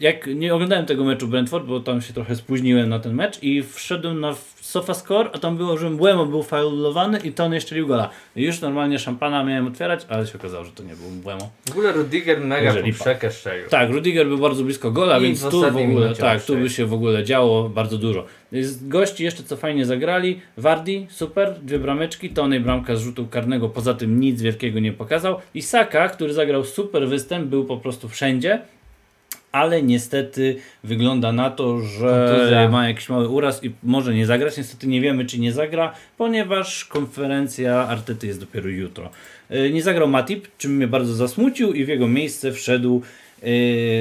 jak 0.00 0.26
nie 0.26 0.54
oglądałem 0.54 0.86
tego 0.86 1.04
meczu 1.04 1.28
Brentford, 1.28 1.66
bo 1.66 1.80
tam 1.80 2.02
się 2.02 2.12
trochę 2.12 2.36
spóźniłem 2.36 2.88
na 2.88 2.98
ten 2.98 3.14
mecz 3.14 3.42
i 3.42 3.62
wszedłem 3.62 4.20
na 4.20 4.34
SofaScore, 4.60 5.30
a 5.32 5.38
tam 5.38 5.56
było, 5.56 5.78
że 5.78 5.90
Mbłemo 5.90 6.26
był 6.26 6.42
faulowany 6.42 7.18
i 7.18 7.32
to 7.32 7.44
on 7.44 7.52
jeszcze 7.52 7.66
strzelił 7.66 7.86
gola. 7.86 8.10
I 8.36 8.42
już 8.42 8.60
normalnie 8.60 8.98
szampana 8.98 9.44
miałem 9.44 9.66
otwierać, 9.66 10.06
ale 10.08 10.26
się 10.26 10.38
okazało, 10.38 10.64
że 10.64 10.70
to 10.70 10.82
nie 10.82 10.96
był 10.96 11.10
Mbłemo. 11.10 11.50
W 11.68 11.70
ogóle 11.70 11.92
Rudiger 11.92 12.40
mega 12.40 12.72
strzelił. 13.30 13.68
Tak, 13.68 13.90
Rudiger 13.90 14.28
był 14.28 14.38
bardzo 14.38 14.64
blisko 14.64 14.90
gola, 14.90 15.18
I 15.18 15.22
więc 15.22 15.42
tu 15.48 15.70
w 15.70 15.76
ogóle, 15.76 16.14
tak, 16.14 16.44
tu 16.44 16.56
by 16.56 16.70
się 16.70 16.86
w 16.86 16.92
ogóle 16.92 17.24
działo 17.24 17.68
bardzo 17.68 17.98
dużo. 17.98 18.24
Z 18.52 18.88
gości 18.88 19.24
jeszcze 19.24 19.42
co 19.42 19.56
fajnie 19.56 19.86
zagrali, 19.86 20.40
Wardi, 20.56 21.06
super, 21.10 21.54
dwie 21.62 21.78
brameczki, 21.78 22.30
Tony 22.30 22.60
bramka 22.60 22.96
z 22.96 23.00
rzutu 23.00 23.26
karnego, 23.26 23.68
poza 23.68 23.94
tym 23.94 24.20
nic 24.20 24.42
wielkiego 24.42 24.80
nie 24.80 24.92
pokazał. 24.92 25.40
I 25.54 25.62
Saka, 25.62 26.08
który 26.08 26.34
zagrał 26.34 26.64
super 26.64 27.08
występ, 27.08 27.46
był 27.46 27.64
po 27.64 27.76
prostu 27.76 28.08
wszędzie. 28.08 28.62
Ale 29.56 29.82
niestety 29.82 30.56
wygląda 30.84 31.32
na 31.32 31.50
to, 31.50 31.80
że 31.80 32.28
Kontuzja. 32.36 32.68
ma 32.68 32.88
jakiś 32.88 33.08
mały 33.08 33.28
uraz 33.28 33.64
i 33.64 33.72
może 33.82 34.14
nie 34.14 34.26
zagrać. 34.26 34.56
Niestety 34.56 34.86
nie 34.86 35.00
wiemy, 35.00 35.24
czy 35.24 35.40
nie 35.40 35.52
zagra, 35.52 35.92
ponieważ 36.18 36.84
konferencja 36.84 37.88
Artety 37.88 38.26
jest 38.26 38.40
dopiero 38.40 38.68
jutro. 38.68 39.10
Yy, 39.50 39.70
Nie 39.70 39.82
zagrał 39.82 40.08
Matip, 40.08 40.48
czym 40.58 40.76
mnie 40.76 40.86
bardzo 40.88 41.14
zasmucił 41.14 41.72
i 41.72 41.84
w 41.84 41.88
jego 41.88 42.08
miejsce 42.08 42.52
wszedł 42.52 43.02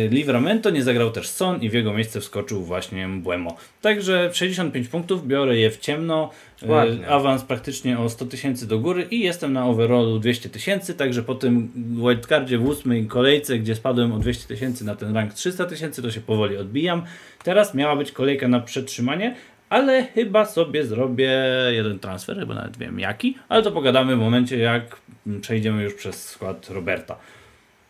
Livramento, 0.09 0.69
nie 0.69 0.83
zagrał 0.83 1.11
też 1.11 1.29
Son 1.29 1.61
i 1.61 1.69
w 1.69 1.73
jego 1.73 1.93
miejsce 1.93 2.21
wskoczył 2.21 2.63
właśnie 2.63 3.07
Mbłemo. 3.07 3.57
Także 3.81 4.29
65 4.33 4.87
punktów, 4.87 5.27
biorę 5.27 5.57
je 5.57 5.71
w 5.71 5.77
ciemno, 5.77 6.29
yy, 6.61 6.67
Ładnie. 6.67 7.07
awans 7.07 7.43
praktycznie 7.43 7.99
o 7.99 8.09
100 8.09 8.25
tysięcy 8.25 8.67
do 8.67 8.79
góry 8.79 9.07
i 9.11 9.19
jestem 9.19 9.53
na 9.53 9.65
overallu 9.65 10.19
200 10.19 10.49
tysięcy, 10.49 10.93
także 10.93 11.23
po 11.23 11.35
tym 11.35 11.71
wildcardzie 11.75 12.57
w 12.57 12.65
ósmej 12.65 13.07
kolejce, 13.07 13.59
gdzie 13.59 13.75
spadłem 13.75 14.13
o 14.13 14.19
200 14.19 14.47
tysięcy 14.47 14.85
na 14.85 14.95
ten 14.95 15.15
rank 15.15 15.33
300 15.33 15.65
tysięcy, 15.65 16.01
to 16.01 16.11
się 16.11 16.21
powoli 16.21 16.57
odbijam. 16.57 17.03
Teraz 17.43 17.73
miała 17.73 17.95
być 17.95 18.11
kolejka 18.11 18.47
na 18.47 18.59
przetrzymanie, 18.59 19.35
ale 19.69 20.03
chyba 20.03 20.45
sobie 20.45 20.85
zrobię 20.85 21.31
jeden 21.69 21.99
transfer, 21.99 22.39
chyba 22.39 22.53
nawet 22.53 22.77
wiem 22.77 22.99
jaki, 22.99 23.37
ale 23.49 23.63
to 23.63 23.71
pogadamy 23.71 24.15
w 24.15 24.19
momencie, 24.19 24.57
jak 24.57 24.97
przejdziemy 25.41 25.83
już 25.83 25.93
przez 25.93 26.29
skład 26.29 26.69
Roberta. 26.69 27.17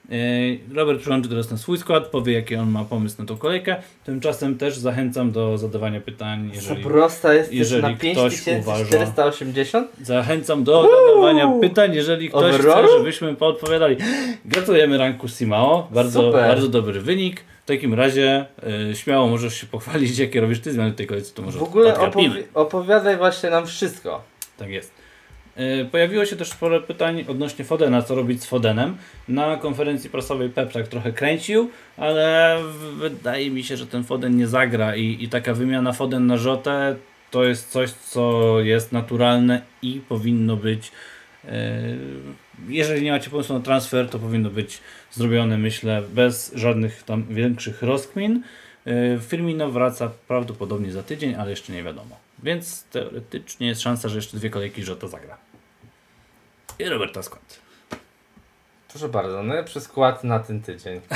Yy, 0.09 0.59
Robert 0.75 0.99
przyłączy 1.01 1.29
teraz 1.29 1.51
na 1.51 1.57
swój 1.57 1.77
skład, 1.77 2.07
powie 2.07 2.33
jaki 2.33 2.55
on 2.55 2.71
ma 2.71 2.83
pomysł 2.85 3.15
na 3.19 3.25
tą 3.25 3.37
kolejkę. 3.37 3.75
Tymczasem 4.05 4.57
też 4.57 4.77
zachęcam 4.77 5.31
do 5.31 5.57
zadawania 5.57 6.01
pytań, 6.01 6.51
jeżeli 6.53 6.83
Co 6.83 6.89
prosta 6.89 7.33
jest 7.33 7.53
jeżeli 7.53 7.81
na 7.83 7.93
ktoś 7.93 8.41
5480? 8.41 9.87
Zachęcam 10.01 10.63
do 10.63 10.89
zadawania 11.07 11.51
pytań, 11.61 11.93
jeżeli 11.95 12.29
ktoś 12.29 12.55
Overallu? 12.55 12.87
chce, 12.87 12.97
żebyśmy 12.97 13.35
poodpowiadali. 13.35 13.97
Gratulujemy 14.45 14.97
ranku 14.97 15.27
Simao, 15.27 15.87
bardzo, 15.91 16.21
Super. 16.21 16.47
bardzo 16.47 16.67
dobry 16.67 17.01
wynik. 17.01 17.43
W 17.63 17.67
takim 17.67 17.93
razie 17.93 18.45
y, 18.91 18.95
śmiało 18.95 19.27
możesz 19.27 19.61
się 19.61 19.67
pochwalić, 19.67 20.17
jakie 20.19 20.41
robisz 20.41 20.59
ty 20.59 20.73
zmiany 20.73 20.91
w 20.91 20.95
tej 20.95 21.07
kolejce, 21.07 21.33
to 21.35 21.41
może 21.41 21.59
W 21.59 21.63
ogóle 21.63 21.93
opowi- 21.93 22.43
opowiadaj 22.53 23.17
właśnie 23.17 23.49
nam 23.49 23.67
wszystko. 23.67 24.21
Tak 24.57 24.69
jest. 24.69 24.91
Y, 25.59 25.85
Pojawiło 25.91 26.25
się 26.25 26.35
też 26.35 26.49
sporo 26.49 26.81
pytań 26.81 27.25
odnośnie 27.27 27.65
Fodena, 27.65 28.01
co 28.01 28.15
robić 28.15 28.43
z 28.43 28.45
Fodenem. 28.45 28.97
Na 29.27 29.57
konferencji 29.57 30.09
prasowej 30.09 30.49
Pep 30.49 30.73
tak 30.73 30.87
trochę 30.87 31.13
kręcił, 31.13 31.69
ale 31.97 32.57
wydaje 32.97 33.51
mi 33.51 33.63
się, 33.63 33.77
że 33.77 33.87
ten 33.87 34.03
Foden 34.03 34.37
nie 34.37 34.47
zagra 34.47 34.95
i, 34.95 35.23
i 35.23 35.29
taka 35.29 35.53
wymiana 35.53 35.93
Foden 35.93 36.27
na 36.27 36.37
Rzotę 36.37 36.95
to 37.31 37.43
jest 37.43 37.69
coś, 37.69 37.91
co 37.91 38.55
jest 38.59 38.91
naturalne 38.91 39.61
i 39.81 40.01
powinno 40.09 40.55
być 40.55 40.91
y, 41.45 41.49
jeżeli 42.69 43.03
nie 43.03 43.11
macie 43.11 43.29
pomysłu 43.29 43.55
na 43.57 43.63
transfer, 43.63 44.09
to 44.09 44.19
powinno 44.19 44.49
być 44.49 44.81
zrobione, 45.11 45.57
myślę, 45.57 46.03
bez 46.13 46.51
żadnych 46.55 47.03
tam 47.03 47.25
większych 47.29 47.81
rozkmin. 47.81 48.43
Y, 48.87 49.19
Firmino 49.27 49.71
wraca 49.71 50.11
prawdopodobnie 50.27 50.91
za 50.91 51.03
tydzień, 51.03 51.35
ale 51.35 51.49
jeszcze 51.49 51.73
nie 51.73 51.83
wiadomo. 51.83 52.24
Więc 52.45 52.83
teoretycznie 52.83 53.67
jest 53.67 53.81
szansa, 53.81 54.09
że 54.09 54.15
jeszcze 54.15 54.37
dwie 54.37 54.49
kolejki 54.49 54.83
Żota 54.83 55.07
zagra. 55.07 55.37
I 56.79 56.85
Roberta 56.85 57.23
skład. 57.23 57.59
Proszę 58.89 59.09
bardzo, 59.09 59.43
najlepszy 59.43 59.81
skład 59.81 60.23
na 60.23 60.39
ten 60.39 60.61
tydzień. 60.61 61.01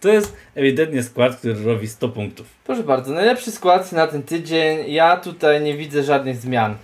To 0.00 0.08
jest 0.08 0.36
ewidentnie 0.54 1.02
skład, 1.02 1.36
który 1.36 1.64
robi 1.64 1.88
100 1.88 2.08
punktów. 2.08 2.46
Proszę 2.64 2.82
bardzo, 2.82 3.12
najlepszy 3.12 3.50
skład 3.50 3.92
na 3.92 4.06
ten 4.06 4.22
tydzień. 4.22 4.92
Ja 4.92 5.16
tutaj 5.16 5.60
nie 5.60 5.76
widzę 5.76 6.02
żadnych 6.02 6.36
zmian. 6.36 6.76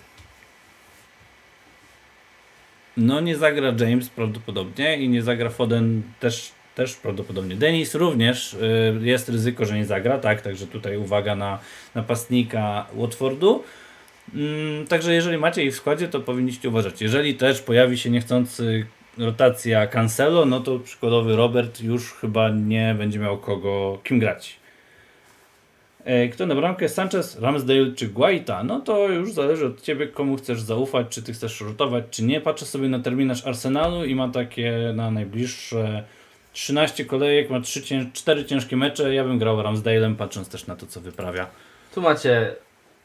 No 2.96 3.20
nie 3.20 3.36
zagra 3.36 3.72
James 3.78 4.08
prawdopodobnie 4.08 4.96
i 4.96 5.08
nie 5.08 5.22
zagra 5.22 5.50
Foden 5.50 6.02
też, 6.20 6.52
też 6.74 6.94
prawdopodobnie. 6.94 7.56
Denis 7.56 7.94
również 7.94 8.54
y, 8.54 8.58
jest 9.02 9.28
ryzyko, 9.28 9.64
że 9.64 9.76
nie 9.76 9.84
zagra, 9.84 10.18
tak, 10.18 10.42
także 10.42 10.66
tutaj 10.66 10.96
uwaga 10.96 11.36
na 11.36 11.58
napastnika 11.94 12.86
Watfordu. 12.94 13.62
Mm, 14.34 14.86
także 14.86 15.14
jeżeli 15.14 15.38
macie 15.38 15.64
ich 15.64 15.72
w 15.72 15.76
składzie, 15.76 16.08
to 16.08 16.20
powinniście 16.20 16.68
uważać. 16.68 17.02
Jeżeli 17.02 17.34
też 17.34 17.62
pojawi 17.62 17.98
się 17.98 18.10
niechcący 18.10 18.86
rotacja 19.18 19.86
Cancelo, 19.86 20.46
no 20.46 20.60
to 20.60 20.78
przykładowy 20.78 21.36
Robert 21.36 21.80
już 21.80 22.12
chyba 22.12 22.48
nie 22.48 22.94
będzie 22.98 23.18
miał 23.18 23.38
kogo 23.38 23.98
kim 24.04 24.18
grać. 24.18 24.62
E, 26.04 26.28
Kto 26.28 26.46
na 26.46 26.54
bramkę? 26.54 26.88
Sanchez, 26.88 27.40
Ramsdale 27.40 27.92
czy 27.96 28.08
Guaita? 28.08 28.64
No 28.64 28.80
to 28.80 29.08
już 29.08 29.32
zależy 29.32 29.66
od 29.66 29.82
Ciebie, 29.82 30.06
komu 30.06 30.36
chcesz 30.36 30.60
zaufać, 30.60 31.06
czy 31.08 31.22
Ty 31.22 31.32
chcesz 31.32 31.60
rotować, 31.60 32.04
czy 32.10 32.24
nie. 32.24 32.40
Patrzę 32.40 32.66
sobie 32.66 32.88
na 32.88 32.98
terminarz 32.98 33.46
Arsenalu 33.46 34.04
i 34.04 34.14
ma 34.14 34.28
takie 34.28 34.92
na 34.94 35.10
najbliższe 35.10 36.04
13 36.52 37.04
kolejek, 37.04 37.50
ma 37.50 37.60
3, 37.60 37.82
4 38.12 38.44
ciężkie 38.44 38.76
mecze. 38.76 39.14
Ja 39.14 39.24
bym 39.24 39.38
grał 39.38 39.56
Ramsdale'em, 39.56 40.16
patrząc 40.16 40.48
też 40.48 40.66
na 40.66 40.76
to, 40.76 40.86
co 40.86 41.00
wyprawia. 41.00 41.46
Tu 41.94 42.00
macie 42.00 42.54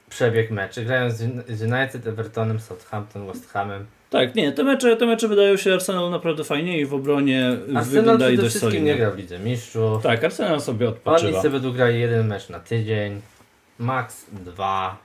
przebieg 0.09 0.51
meczy. 0.51 0.85
Grają 0.85 1.11
z 1.11 1.21
Un- 1.21 1.43
z 1.49 1.61
United, 1.61 2.07
Evertonem, 2.07 2.59
Southampton, 2.59 3.27
West 3.27 3.49
Hamem. 3.51 3.85
Tak, 4.09 4.35
nie, 4.35 4.51
te 4.51 4.63
mecze, 4.63 4.97
te 4.97 5.05
mecze 5.05 5.27
wydają 5.27 5.57
się 5.57 5.73
Arsenalu 5.73 6.09
naprawdę 6.09 6.43
fajnie 6.43 6.79
i 6.79 6.85
w 6.85 6.93
obronie 6.93 7.47
Arsenal 7.75 7.83
wyglądali 7.85 8.37
dość 8.37 8.57
solidnie. 8.57 8.81
nie 8.91 8.95
gra 8.95 9.11
w 9.11 9.17
Lidze 9.17 9.39
Mistrzów. 9.39 10.03
Tak, 10.03 10.23
Arsenal 10.23 10.61
sobie 10.61 10.85
Oni 10.87 10.95
odpoczywa. 10.95 11.37
sobie 11.41 11.49
będą 11.49 11.71
grali 11.71 11.99
jeden 11.99 12.27
mecz 12.27 12.49
na 12.49 12.59
tydzień. 12.59 13.21
Max 13.79 14.25
dwa. 14.31 14.97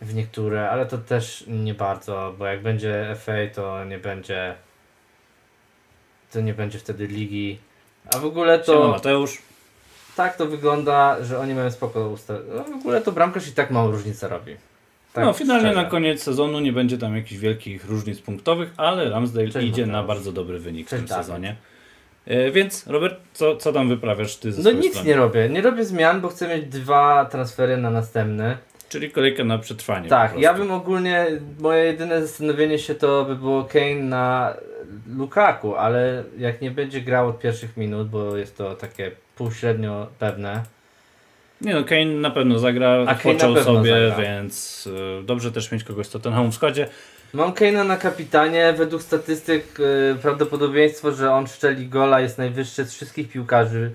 W 0.00 0.14
niektóre, 0.14 0.70
ale 0.70 0.86
to 0.86 0.98
też 0.98 1.44
nie 1.48 1.74
bardzo, 1.74 2.34
bo 2.38 2.46
jak 2.46 2.62
będzie 2.62 3.16
FA 3.18 3.32
to 3.54 3.84
nie 3.84 3.98
będzie 3.98 4.54
to 6.32 6.40
nie 6.40 6.54
będzie 6.54 6.78
wtedy 6.78 7.06
ligi. 7.06 7.58
A 8.14 8.18
w 8.18 8.24
ogóle 8.24 8.52
Siema 8.64 8.78
to 8.78 8.88
Mateusz. 8.88 9.38
tak 10.16 10.36
to 10.36 10.46
wygląda, 10.46 11.24
że 11.24 11.38
oni 11.38 11.54
mają 11.54 11.70
spoko 11.70 12.08
ustawione. 12.08 12.54
No 12.70 12.76
w 12.76 12.80
ogóle 12.80 13.00
to 13.00 13.12
bramkarz 13.12 13.48
i 13.48 13.52
tak 13.52 13.70
małą 13.70 13.90
różnicę 13.90 14.28
robi. 14.28 14.56
Tak 15.12 15.24
no, 15.24 15.32
finalnie 15.32 15.68
szczerze. 15.68 15.82
na 15.82 15.88
koniec 15.90 16.22
sezonu 16.22 16.60
nie 16.60 16.72
będzie 16.72 16.98
tam 16.98 17.16
jakichś 17.16 17.40
wielkich 17.40 17.84
różnic 17.88 18.20
punktowych, 18.20 18.70
ale 18.76 19.10
Ramsdale 19.10 19.48
Cześć, 19.48 19.68
idzie 19.68 19.86
na 19.86 19.92
Mateusz. 19.92 20.08
bardzo 20.08 20.32
dobry 20.32 20.58
wynik 20.58 20.88
Cześć, 20.88 21.02
w 21.04 21.06
tym 21.06 21.16
sezonie. 21.16 21.56
E, 22.26 22.50
więc 22.50 22.86
Robert, 22.86 23.20
co, 23.32 23.56
co 23.56 23.72
tam 23.72 23.88
wyprawiasz 23.88 24.36
ty 24.36 24.52
ze 24.52 24.62
No 24.62 24.72
nic 24.78 24.90
strony? 24.90 25.08
nie 25.08 25.16
robię. 25.16 25.48
Nie 25.48 25.62
robię 25.62 25.84
zmian, 25.84 26.20
bo 26.20 26.28
chcę 26.28 26.48
mieć 26.48 26.66
dwa 26.66 27.24
transfery 27.24 27.76
na 27.76 27.90
następny. 27.90 28.56
Czyli 28.88 29.10
kolejka 29.10 29.44
na 29.44 29.58
przetrwanie. 29.58 30.08
Tak, 30.08 30.38
ja 30.38 30.54
bym 30.54 30.70
ogólnie, 30.70 31.26
moje 31.60 31.84
jedyne 31.84 32.22
zastanowienie 32.26 32.78
się 32.78 32.94
to 32.94 33.24
by 33.24 33.36
było 33.36 33.64
Kane 33.64 33.94
na 33.94 34.54
Lukaku, 35.08 35.76
ale 35.76 36.24
jak 36.38 36.60
nie 36.60 36.70
będzie 36.70 37.00
grał 37.00 37.28
od 37.28 37.38
pierwszych 37.40 37.76
minut, 37.76 38.08
bo 38.08 38.36
jest 38.36 38.56
to 38.56 38.74
takie 38.74 39.10
półśrednio 39.36 40.06
pewne. 40.18 40.62
Nie 41.60 41.74
no, 41.74 41.84
Kane 41.84 42.04
na 42.04 42.30
pewno 42.30 42.58
zagra, 42.58 43.04
A 43.06 43.14
Kane 43.14 43.34
począł 43.34 43.50
na 43.50 43.56
pewno 43.56 43.74
sobie, 43.74 44.08
zagra. 44.08 44.24
więc 44.24 44.86
y, 45.20 45.22
dobrze 45.24 45.52
też 45.52 45.72
mieć 45.72 45.84
kogoś 45.84 46.06
z 46.06 46.10
Tottenhamu 46.10 46.50
w 46.50 46.54
składzie. 46.54 46.88
Mam 47.32 47.52
Kane'a 47.52 47.86
na 47.86 47.96
kapitanie, 47.96 48.72
według 48.72 49.02
statystyk 49.02 49.80
y, 49.80 50.16
prawdopodobieństwo, 50.22 51.12
że 51.12 51.32
on 51.32 51.46
szczeli 51.46 51.88
gola 51.88 52.20
jest 52.20 52.38
najwyższe 52.38 52.84
z 52.84 52.92
wszystkich 52.94 53.28
piłkarzy 53.28 53.90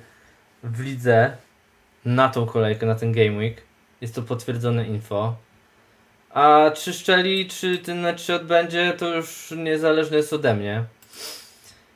w 0.63 0.79
lidze 0.79 1.31
na 2.05 2.29
tą 2.29 2.45
kolejkę, 2.45 2.85
na 2.85 2.95
ten 2.95 3.11
game 3.11 3.37
week. 3.37 3.61
Jest 4.01 4.15
to 4.15 4.21
potwierdzone 4.21 4.85
info. 4.87 5.35
A 6.33 6.71
czy 6.75 6.93
szczeli, 6.93 7.47
czy 7.47 7.77
ten 7.77 8.01
mecz 8.01 8.21
się 8.21 8.35
odbędzie, 8.35 8.93
to 8.97 9.15
już 9.15 9.53
niezależne 9.57 10.17
jest 10.17 10.33
ode 10.33 10.55
mnie. 10.55 10.83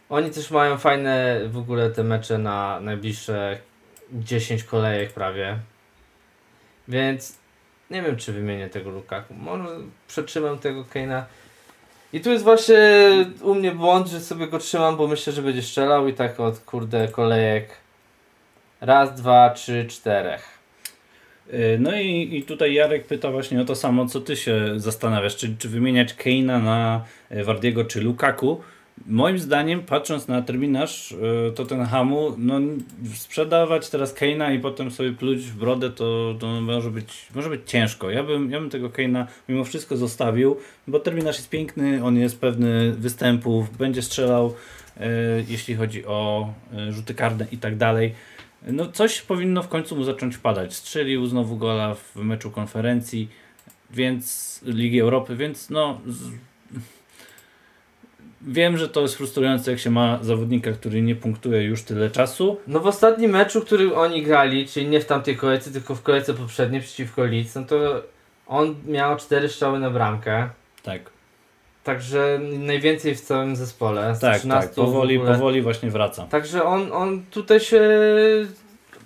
Oni 0.10 0.32
też 0.32 0.52
mają 0.52 0.78
fajne 0.78 1.40
w 1.48 1.58
ogóle 1.58 1.90
te 1.90 2.04
mecze 2.04 2.38
na 2.38 2.80
najbliższe 2.80 3.58
10 4.14 4.64
kolejek 4.64 5.14
prawie. 5.14 5.60
Więc 6.88 7.38
nie 7.90 8.02
wiem, 8.02 8.18
czy 8.18 8.34
wymienię 8.34 8.70
tego 8.70 8.90
Lukaku. 8.90 9.34
Może 9.34 9.66
przetrzymam 10.08 10.60
tego 10.60 10.84
Kane'a. 10.84 11.24
I 12.14 12.22
tu 12.22 12.32
jest 12.32 12.44
właśnie 12.44 12.78
u 13.42 13.56
mnie 13.56 13.72
błąd, 13.72 14.08
że 14.08 14.20
sobie 14.20 14.48
go 14.48 14.60
trzymam, 14.60 14.98
bo 14.98 15.08
myślę, 15.08 15.34
że 15.34 15.42
będzie 15.42 15.62
strzelał 15.62 16.08
i 16.08 16.14
tak 16.14 16.40
od 16.40 16.60
kurde 16.60 17.08
kolejek. 17.08 17.70
Raz, 18.82 19.16
dwa, 19.16 19.50
trzy, 19.50 19.86
czterech. 19.90 20.60
Y, 21.54 21.78
No 21.80 21.96
i, 21.96 22.38
i 22.38 22.44
tutaj 22.44 22.74
Jarek 22.74 23.08
pyta 23.08 23.32
właśnie 23.32 23.62
o 23.62 23.66
to 23.66 23.76
samo, 23.76 24.06
co 24.06 24.22
ty 24.22 24.36
się 24.36 24.80
zastanawiasz, 24.80 25.36
czy, 25.36 25.56
czy 25.58 25.70
wymieniać 25.70 26.16
Kane'a 26.16 26.64
na 26.64 27.06
y, 27.32 27.44
Wardiego 27.44 27.86
czy 27.86 28.02
Lukaku. 28.02 28.62
Moim 29.08 29.40
zdaniem, 29.40 29.82
patrząc 29.82 30.28
na 30.28 30.42
terminarz 30.42 31.12
y, 31.12 31.52
Tottenhamu, 31.56 32.36
no 32.38 32.60
sprzedawać 33.16 33.90
teraz 33.90 34.16
Kane'a 34.16 34.56
i 34.56 34.60
potem 34.60 34.92
sobie 34.92 35.12
pluć 35.12 35.40
w 35.40 35.56
brodę, 35.56 35.90
to, 35.90 36.36
to 36.40 36.62
może, 36.62 36.92
być, 36.92 37.28
może 37.36 37.50
być 37.50 37.62
ciężko. 37.66 38.10
Ja 38.10 38.24
bym, 38.24 38.52
ja 38.52 38.60
bym 38.60 38.70
tego 38.70 38.90
Kane'a 38.90 39.26
mimo 39.50 39.64
wszystko 39.64 39.98
zostawił, 39.98 40.58
bo 40.88 41.00
terminarz 41.00 41.36
jest 41.36 41.50
piękny, 41.50 42.04
on 42.04 42.18
jest 42.18 42.40
pewny 42.40 42.92
występów, 42.92 43.78
będzie 43.78 44.02
strzelał, 44.02 44.54
y, 44.98 45.02
jeśli 45.48 45.76
chodzi 45.76 46.06
o 46.06 46.54
y, 46.90 46.94
rzuty 46.94 47.14
karne 47.14 47.48
i 47.52 47.58
tak 47.58 47.78
dalej. 47.78 48.14
No 48.68 48.92
coś 48.92 49.22
powinno 49.22 49.64
w 49.64 49.68
końcu 49.68 49.96
mu 49.96 50.04
zacząć 50.04 50.36
wpadać. 50.36 50.74
Strzelił 50.74 51.28
znowu 51.28 51.58
gola 51.58 51.96
w 51.96 52.16
meczu 52.16 52.52
konferencji, 52.52 53.30
więc 53.92 54.60
Ligi 54.66 55.00
Europy, 55.00 55.36
więc 55.36 55.70
no. 55.70 56.02
Wiem, 58.46 58.78
że 58.78 58.90
to 58.90 59.02
jest 59.02 59.16
frustrujące, 59.16 59.72
jak 59.72 59.80
się 59.80 59.90
ma 59.90 60.20
zawodnika, 60.22 60.72
który 60.72 61.02
nie 61.02 61.16
punktuje 61.16 61.64
już 61.64 61.84
tyle 61.84 62.10
czasu. 62.10 62.58
No 62.68 62.80
w 62.80 62.88
ostatnim 62.88 63.32
meczu, 63.32 63.62
który 63.62 63.96
oni 63.96 64.24
grali, 64.24 64.68
czyli 64.68 64.88
nie 64.88 65.00
w 65.00 65.06
tamtej 65.06 65.38
kolejce, 65.38 65.72
tylko 65.72 65.96
w 65.96 66.02
kolejce 66.02 66.34
poprzedniej 66.34 66.82
przeciwko 66.82 67.24
Leeds, 67.24 67.56
no 67.56 67.64
to 67.64 68.02
on 68.48 68.76
miał 68.88 69.18
cztery 69.18 69.50
strzały 69.50 69.80
na 69.80 69.90
bramkę. 69.90 70.50
Tak, 70.84 71.02
Także 71.84 72.40
najwięcej 72.60 73.16
w 73.16 73.22
całym 73.22 73.56
zespole. 73.56 74.16
Z 74.16 74.20
tak, 74.20 74.40
13 74.40 74.68
tak. 74.68 74.76
Powoli, 74.76 75.20
powoli 75.20 75.62
właśnie 75.62 75.90
wraca. 75.90 76.26
Także 76.26 76.64
on, 76.64 76.92
on 76.92 77.24
tutaj 77.32 77.60
się 77.60 77.82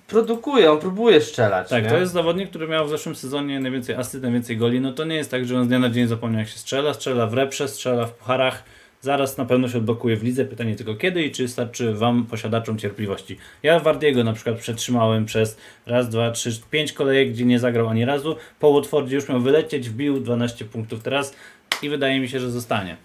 produkuje, 0.07 0.71
on 0.71 0.79
próbuje 0.79 1.21
strzelać. 1.21 1.69
Tak, 1.69 1.83
nie? 1.83 1.89
to 1.89 1.97
jest 1.97 2.13
zawodnik, 2.13 2.49
który 2.49 2.67
miał 2.67 2.85
w 2.85 2.89
zeszłym 2.89 3.15
sezonie 3.15 3.59
najwięcej 3.59 3.95
asyst, 3.95 4.23
najwięcej 4.23 4.57
goli. 4.57 4.81
No 4.81 4.93
to 4.93 5.05
nie 5.05 5.15
jest 5.15 5.31
tak, 5.31 5.45
że 5.45 5.57
on 5.57 5.65
z 5.65 5.67
dnia 5.67 5.79
na 5.79 5.89
dzień 5.89 6.07
zapomniał 6.07 6.39
jak 6.39 6.49
się 6.49 6.57
strzela. 6.57 6.93
Strzela 6.93 7.27
w 7.27 7.33
reprze, 7.33 7.67
strzela 7.67 8.05
w 8.05 8.11
pucharach. 8.11 8.63
Zaraz 9.01 9.37
na 9.37 9.45
pewno 9.45 9.69
się 9.69 9.77
odblokuje 9.77 10.17
w 10.17 10.23
lidze. 10.23 10.45
Pytanie 10.45 10.75
tylko 10.75 10.95
kiedy 10.95 11.23
i 11.23 11.31
czy 11.31 11.47
starczy 11.47 11.93
Wam 11.93 12.25
posiadaczom 12.25 12.77
cierpliwości. 12.77 13.37
Ja 13.63 13.79
Wardiego 13.79 14.23
na 14.23 14.33
przykład 14.33 14.57
przetrzymałem 14.57 15.25
przez 15.25 15.57
raz, 15.85 16.09
dwa, 16.09 16.31
trzy, 16.31 16.61
pięć 16.71 16.93
kolejek, 16.93 17.29
gdzie 17.29 17.45
nie 17.45 17.59
zagrał 17.59 17.87
ani 17.87 18.05
razu. 18.05 18.35
Po 18.59 18.73
Watfordzie 18.73 19.15
już 19.15 19.29
miał 19.29 19.41
wylecieć, 19.41 19.89
wbił 19.89 20.19
12 20.19 20.65
punktów 20.65 21.03
teraz 21.03 21.35
i 21.81 21.89
wydaje 21.89 22.19
mi 22.19 22.29
się, 22.29 22.39
że 22.39 22.51
zostanie. 22.51 22.97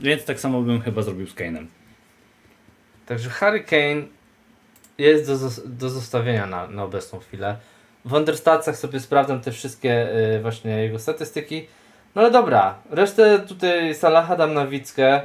Więc 0.00 0.24
tak 0.24 0.40
samo 0.40 0.62
bym 0.62 0.80
chyba 0.80 1.02
zrobił 1.02 1.26
z 1.26 1.34
Kane'em. 1.34 1.66
Także 3.06 3.30
Harry 3.30 3.60
Kane 3.60 4.02
jest 4.98 5.26
do, 5.26 5.50
do 5.66 5.90
zostawienia 5.90 6.46
na, 6.46 6.66
na 6.66 6.84
obecną 6.84 7.18
chwilę. 7.18 7.56
W 8.04 8.12
Understatsach 8.12 8.76
sobie 8.76 9.00
sprawdzam 9.00 9.40
te 9.40 9.52
wszystkie 9.52 10.16
y, 10.36 10.40
właśnie 10.42 10.70
jego 10.70 10.98
statystyki. 10.98 11.66
No 12.14 12.22
ale 12.22 12.30
dobra, 12.30 12.78
resztę 12.90 13.38
tutaj 13.38 13.94
Salaha 13.94 14.36
dam 14.36 14.54
na 14.54 14.66
Wickę, 14.66 15.20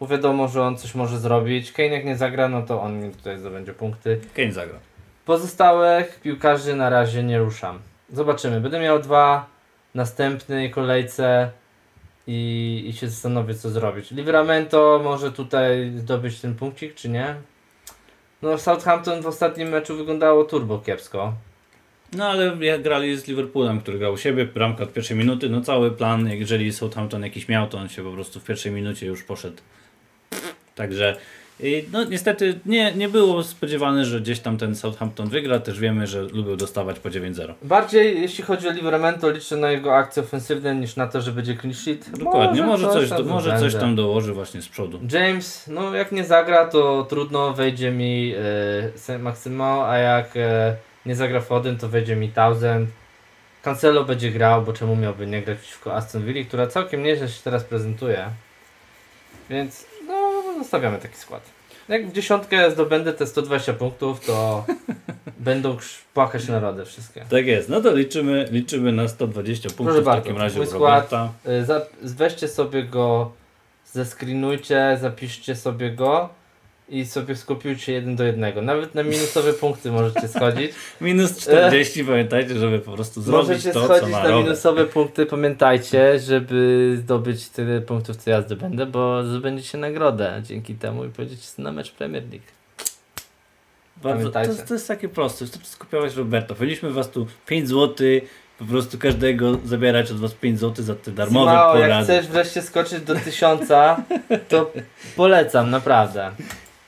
bo 0.00 0.06
wiadomo, 0.06 0.48
że 0.48 0.62
on 0.62 0.76
coś 0.76 0.94
może 0.94 1.18
zrobić. 1.18 1.72
Kane 1.72 1.88
jak 1.88 2.04
nie 2.04 2.16
zagra, 2.16 2.48
no 2.48 2.62
to 2.62 2.82
on 2.82 3.00
mi 3.00 3.10
tutaj 3.10 3.38
zdobędzie 3.38 3.74
punkty. 3.74 4.20
Kane 4.34 4.52
zagra. 4.52 4.78
Pozostałych 5.24 6.20
piłkarzy 6.20 6.76
na 6.76 6.90
razie 6.90 7.22
nie 7.22 7.38
ruszam. 7.38 7.78
Zobaczymy. 8.12 8.60
Będę 8.60 8.80
miał 8.80 8.98
dwa 8.98 9.46
następnej 9.94 10.70
kolejce 10.70 11.50
i, 12.26 12.84
i 12.88 12.92
się 12.92 13.08
zastanowię, 13.08 13.54
co 13.54 13.70
zrobić. 13.70 14.10
Livramento 14.10 15.00
może 15.04 15.32
tutaj 15.32 15.92
zdobyć 15.96 16.40
ten 16.40 16.54
punkcik, 16.54 16.94
czy 16.94 17.08
nie? 17.08 17.34
No, 18.42 18.58
Southampton 18.58 19.22
w 19.22 19.26
ostatnim 19.26 19.68
meczu 19.68 19.96
wyglądało 19.96 20.44
turbo 20.44 20.78
kiepsko. 20.78 21.32
No 22.12 22.28
ale 22.28 22.56
jak 22.60 22.82
grali 22.82 23.16
z 23.16 23.26
Liverpoolem, 23.26 23.80
który 23.80 23.98
grał 23.98 24.12
u 24.12 24.16
siebie, 24.16 24.44
bramka 24.44 24.84
od 24.84 24.92
pierwszej 24.92 25.16
minuty, 25.16 25.48
no 25.48 25.60
cały 25.60 25.90
plan, 25.90 26.28
jeżeli 26.28 26.72
Southampton 26.72 27.22
jakiś 27.22 27.48
miał, 27.48 27.66
to 27.66 27.78
on 27.78 27.88
się 27.88 28.04
po 28.04 28.12
prostu 28.12 28.40
w 28.40 28.44
pierwszej 28.44 28.72
minucie 28.72 29.06
już 29.06 29.22
poszedł. 29.22 29.56
Także 30.78 31.16
I 31.60 31.84
no 31.92 32.04
niestety 32.04 32.60
nie, 32.66 32.92
nie 32.92 33.08
było 33.08 33.42
spodziewane, 33.42 34.04
że 34.04 34.20
gdzieś 34.20 34.40
tam 34.40 34.58
ten 34.58 34.76
Southampton 34.76 35.28
wygra, 35.28 35.60
też 35.60 35.80
wiemy, 35.80 36.06
że 36.06 36.22
lubią 36.22 36.56
dostawać 36.56 36.98
po 36.98 37.08
9-0. 37.08 37.54
Bardziej 37.62 38.20
jeśli 38.20 38.44
chodzi 38.44 38.68
o 38.68 38.72
Livramento 38.72 39.30
liczę 39.30 39.56
na 39.56 39.70
jego 39.70 39.96
akcje 39.96 40.22
ofensywne 40.22 40.74
niż 40.74 40.96
na 40.96 41.06
to, 41.06 41.20
że 41.20 41.32
będzie 41.32 41.56
clean 41.56 41.74
sheet. 41.74 42.10
Dokładnie, 42.18 42.62
może, 42.62 42.88
coś, 42.88 43.08
tam 43.08 43.26
może 43.26 43.58
coś 43.58 43.74
tam 43.74 43.96
dołoży 43.96 44.32
właśnie 44.32 44.62
z 44.62 44.68
przodu. 44.68 45.00
James, 45.12 45.66
no 45.66 45.94
jak 45.94 46.12
nie 46.12 46.24
zagra, 46.24 46.66
to 46.66 47.06
trudno 47.10 47.52
wejdzie 47.52 47.90
mi 47.90 48.34
e, 49.08 49.18
Maximo, 49.18 49.88
a 49.88 49.96
jak 49.96 50.36
e, 50.36 50.76
nie 51.06 51.14
zagra 51.14 51.40
Foden, 51.40 51.76
to 51.78 51.88
wejdzie 51.88 52.16
mi 52.16 52.28
Thousand. 52.28 52.88
Cancelo 53.62 54.04
będzie 54.04 54.30
grał, 54.30 54.62
bo 54.62 54.72
czemu 54.72 54.96
miałby 54.96 55.26
nie 55.26 55.42
grać 55.42 55.58
przeciwko 55.58 55.94
Aston 55.94 56.24
Villa, 56.24 56.44
która 56.44 56.66
całkiem 56.66 57.02
nieźle 57.02 57.28
się 57.28 57.40
teraz 57.44 57.64
prezentuje. 57.64 58.26
Więc 59.50 59.86
zostawiamy 60.58 60.98
taki 60.98 61.16
skład. 61.16 61.42
Jak 61.88 62.08
w 62.08 62.12
dziesiątkę 62.12 62.70
zdobędę 62.70 63.12
te 63.12 63.26
120 63.26 63.72
punktów, 63.72 64.26
to 64.26 64.64
będą 65.38 65.76
płakać 66.14 66.48
narody 66.48 66.84
wszystkie. 66.84 67.24
Tak 67.30 67.46
jest, 67.46 67.68
no 67.68 67.80
to 67.80 67.94
liczymy, 67.94 68.48
liczymy 68.50 68.92
na 68.92 69.08
120 69.08 69.68
punktów 69.68 69.86
Proszę 69.86 70.02
w 70.02 70.04
bardzo, 70.04 70.22
takim 70.22 70.36
razie 70.36 70.58
mój 70.58 70.66
skład. 70.66 71.12
Roberta. 71.12 71.32
Y, 72.04 72.14
weźcie 72.14 72.48
sobie 72.48 72.84
go, 72.84 73.32
zeskrinujcie, 73.92 74.98
zapiszcie 75.00 75.56
sobie 75.56 75.90
go 75.90 76.37
i 76.88 77.06
sobie 77.06 77.36
skopiujcie 77.36 77.92
jeden 77.92 78.16
do 78.16 78.24
jednego. 78.24 78.62
Nawet 78.62 78.94
na 78.94 79.02
minusowe 79.02 79.52
punkty 79.52 79.92
możecie 79.92 80.28
schodzić. 80.28 80.72
Minus 81.00 81.38
40, 81.38 82.04
pamiętajcie, 82.04 82.58
żeby 82.58 82.78
po 82.78 82.92
prostu 82.92 83.22
zrobić 83.22 83.48
Możecie 83.48 83.72
to, 83.72 83.80
co 83.80 83.86
schodzić 83.86 84.12
ma 84.12 84.22
na 84.22 84.36
minusowe 84.36 84.86
punkty, 84.86 85.26
pamiętajcie, 85.26 86.18
żeby 86.18 86.94
zdobyć 86.98 87.48
tyle 87.48 87.80
punktów, 87.80 88.16
co 88.16 88.30
ja 88.30 88.42
zdobędę, 88.42 88.86
bo 88.86 89.24
zdobędziecie 89.24 89.78
nagrodę 89.78 90.42
dzięki 90.44 90.74
temu 90.74 91.04
i 91.04 91.08
pojedziecie 91.08 91.48
na 91.58 91.72
mecz 91.72 91.92
Premier 91.92 92.22
League. 92.22 92.46
Bardzo, 94.02 94.30
to, 94.30 94.66
to 94.68 94.74
jest 94.74 94.88
takie 94.88 95.08
proste, 95.08 95.44
wystarczy 95.44 95.68
skopiować 95.68 96.16
Roberta. 96.16 96.54
Powinniśmy 96.54 96.90
was 96.90 97.10
tu 97.10 97.26
5 97.46 97.68
zł, 97.68 98.06
po 98.58 98.64
prostu 98.64 98.98
każdego 98.98 99.58
zabierać 99.64 100.10
od 100.10 100.16
was 100.20 100.34
5 100.34 100.60
zł 100.60 100.84
za 100.84 100.94
te 100.94 101.10
darmowe 101.10 101.52
Mało, 101.52 101.76
jak 101.76 101.88
porady. 101.88 102.04
chcesz 102.04 102.26
wreszcie 102.26 102.62
skoczyć 102.62 103.00
do 103.00 103.14
tysiąca, 103.14 104.02
to 104.48 104.72
polecam, 105.16 105.70
naprawdę. 105.70 106.30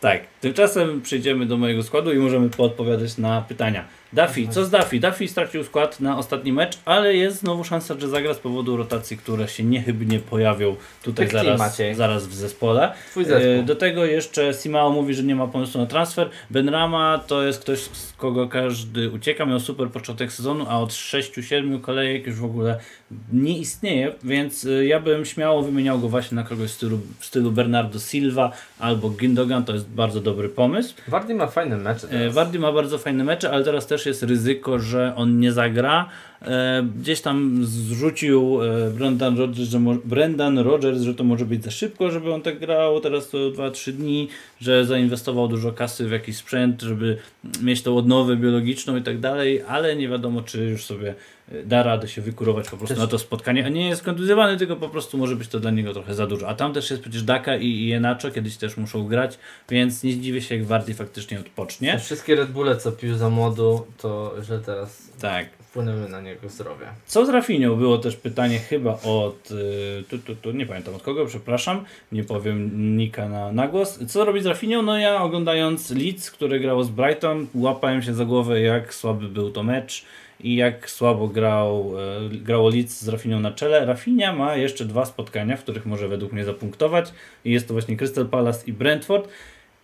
Tak, 0.00 0.22
tymczasem 0.40 1.00
przejdziemy 1.00 1.46
do 1.46 1.56
mojego 1.56 1.82
składu 1.82 2.12
i 2.12 2.18
możemy 2.18 2.50
poodpowiadać 2.50 3.18
na 3.18 3.42
pytania. 3.42 3.84
Duffy, 4.12 4.48
co 4.50 4.64
z 4.64 4.70
Duffy? 4.70 5.00
Duffy 5.00 5.28
stracił 5.28 5.64
skład 5.64 6.00
na 6.00 6.18
ostatni 6.18 6.52
mecz, 6.52 6.78
ale 6.84 7.16
jest 7.16 7.40
znowu 7.40 7.64
szansa, 7.64 7.94
że 7.98 8.08
zagra 8.08 8.34
z 8.34 8.38
powodu 8.38 8.76
rotacji, 8.76 9.16
które 9.16 9.48
się 9.48 9.64
niechybnie 9.64 10.18
pojawią 10.18 10.76
tutaj 11.02 11.28
zaraz, 11.28 11.78
zaraz 11.94 12.26
w 12.26 12.34
zespole. 12.34 12.92
Twój 13.10 13.24
zespół. 13.24 13.52
E, 13.52 13.62
Do 13.62 13.76
tego 13.76 14.04
jeszcze 14.04 14.54
Simao 14.54 14.90
mówi, 14.90 15.14
że 15.14 15.22
nie 15.22 15.34
ma 15.34 15.46
pomysłu 15.46 15.80
na 15.80 15.86
transfer. 15.86 16.30
Benrama 16.50 17.20
to 17.26 17.42
jest 17.42 17.60
ktoś, 17.60 17.78
z 17.78 18.12
kogo 18.16 18.48
każdy 18.48 19.10
ucieka, 19.10 19.46
miał 19.46 19.60
super 19.60 19.88
początek 19.88 20.32
sezonu, 20.32 20.66
a 20.68 20.80
od 20.80 20.90
6-7 20.90 21.80
kolejek 21.80 22.26
już 22.26 22.36
w 22.36 22.44
ogóle 22.44 22.78
nie 23.32 23.58
istnieje, 23.58 24.12
więc 24.24 24.64
e, 24.64 24.86
ja 24.86 25.00
bym 25.00 25.24
śmiało 25.24 25.62
wymieniał 25.62 25.98
go 25.98 26.08
właśnie 26.08 26.36
na 26.36 26.42
kogoś 26.42 26.70
w 26.70 26.72
stylu, 26.74 26.98
w 27.18 27.26
stylu 27.26 27.52
Bernardo 27.52 27.98
Silva 27.98 28.52
albo 28.78 29.10
Gindogan, 29.10 29.64
to 29.64 29.72
jest 29.72 29.88
bardzo 29.88 30.20
dobry 30.20 30.29
pomysł. 30.34 30.94
Wardy 31.08 31.34
ma 31.34 31.46
fajne 31.46 31.76
mecze 31.76 32.06
E, 32.06 32.10
teraz. 32.10 32.34
Wardy 32.34 32.58
ma 32.58 32.72
bardzo 32.72 32.98
fajne 32.98 33.24
mecze, 33.24 33.50
ale 33.50 33.64
teraz 33.64 33.86
też 33.86 34.06
jest 34.06 34.22
ryzyko, 34.22 34.78
że 34.78 35.12
on 35.16 35.40
nie 35.40 35.52
zagra. 35.52 36.08
E, 36.42 36.86
Gdzieś 37.00 37.20
tam 37.20 37.60
zrzucił 37.64 38.58
e, 38.62 38.90
Brendan 38.90 39.38
Rodgers, 39.38 39.68
że, 39.68 39.78
mo- 39.80 39.94
Brendan 40.04 40.58
Rodgers, 40.58 41.00
że 41.02 41.14
to 41.14 41.24
może 41.24 41.44
być 41.44 41.64
za 41.64 41.70
szybko, 41.70 42.10
żeby 42.10 42.32
on 42.34 42.42
tak 42.42 42.58
grał, 42.58 43.00
teraz 43.00 43.28
to 43.30 43.38
2-3 43.38 43.92
dni, 43.92 44.28
że 44.60 44.84
zainwestował 44.84 45.48
dużo 45.48 45.72
kasy 45.72 46.08
w 46.08 46.10
jakiś 46.12 46.36
sprzęt, 46.36 46.82
żeby 46.82 47.16
mieć 47.62 47.82
tą 47.82 47.96
odnowę 47.96 48.36
biologiczną 48.36 48.96
i 48.96 49.02
tak 49.02 49.20
dalej, 49.20 49.62
ale 49.68 49.96
nie 49.96 50.08
wiadomo, 50.08 50.42
czy 50.42 50.64
już 50.64 50.84
sobie 50.84 51.14
da 51.64 51.82
radę 51.82 52.08
się 52.08 52.22
wykurować 52.22 52.64
po 52.70 52.76
prostu 52.76 52.94
Też- 52.94 52.98
na 52.98 53.06
to 53.06 53.18
spotkanie, 53.18 53.66
a 53.66 53.68
nie 53.68 53.88
jest 53.88 54.02
kontuzjowany, 54.02 54.56
tylko 54.56 54.76
po 54.76 54.88
prostu 54.88 55.18
może 55.18 55.36
być 55.36 55.48
to 55.48 55.60
dla 55.60 55.70
niego 55.70 55.92
trochę 55.92 56.14
za 56.14 56.26
dużo. 56.26 56.48
A 56.48 56.54
tam 56.54 56.72
też 56.72 56.90
jest 56.90 57.02
przecież 57.02 57.22
Daka 57.22 57.56
i, 57.56 57.92
Enacho, 57.92 58.30
kiedyś 58.30 58.56
też 58.56 58.76
muszą 58.76 59.06
grać, 59.06 59.38
więc 59.68 60.02
nie 60.02 60.12
zdziwię 60.12 60.42
się, 60.42 60.56
jak 60.56 60.64
Wardy 60.66 60.94
faktycznie 60.94 61.40
odpocznie. 61.40 61.92
Te 61.92 61.98
Wszystkie 61.98 62.34
Red 62.36 62.50
Bulle, 62.50 62.76
co 62.76 62.92
pił 62.92 63.14
za 63.14 63.30
młodu, 63.30 63.86
to 63.98 64.34
że 64.42 64.58
teraz 64.60 65.10
Tak. 65.20 65.48
wpłynęły 65.50 66.08
na 66.08 66.20
niego 66.20 66.48
zdrowie. 66.48 66.86
Co 67.06 67.26
z 67.26 67.28
Rafinią? 67.28 67.76
Było 67.76 67.98
też 67.98 68.16
pytanie 68.16 68.58
chyba 68.58 68.98
od. 69.04 69.50
y, 69.50 70.04
Tu, 70.10 70.18
tu, 70.18 70.36
tu, 70.36 70.50
nie 70.52 70.66
pamiętam 70.66 70.94
od 70.94 71.02
kogo, 71.02 71.26
przepraszam. 71.26 71.84
Nie 72.12 72.24
powiem 72.24 72.70
Nika 72.96 73.28
na, 73.28 73.52
na 73.52 73.68
głos. 73.68 73.98
Co 74.08 74.24
robić 74.24 74.42
z 74.42 74.46
Rafinią? 74.46 74.82
No 74.82 74.98
ja 74.98 75.22
oglądając 75.22 75.90
Leeds, 75.90 76.30
które 76.30 76.60
grało 76.60 76.84
z 76.84 76.88
Brighton, 76.90 77.46
łapałem 77.54 78.02
się 78.02 78.14
za 78.14 78.24
głowę, 78.24 78.60
jak 78.60 78.94
słaby 78.94 79.28
był 79.28 79.50
to 79.50 79.62
mecz 79.62 80.04
i 80.42 80.56
jak 80.56 80.90
słabo 80.90 81.28
grał, 81.28 81.92
e, 81.98 82.28
grało 82.28 82.68
Leeds 82.70 83.02
z 83.02 83.08
Rafinią 83.08 83.40
na 83.40 83.52
czele. 83.52 83.86
Rafinia 83.86 84.32
ma 84.32 84.56
jeszcze 84.56 84.84
dwa 84.84 85.04
spotkania, 85.04 85.56
w 85.56 85.62
których 85.62 85.86
może 85.86 86.08
według 86.08 86.32
mnie 86.32 86.44
zapunktować. 86.44 87.12
I 87.44 87.52
jest 87.52 87.68
to 87.68 87.74
właśnie 87.74 87.96
Crystal 87.96 88.28
Palace 88.28 88.66
i 88.66 88.72
Brentford. 88.72 89.28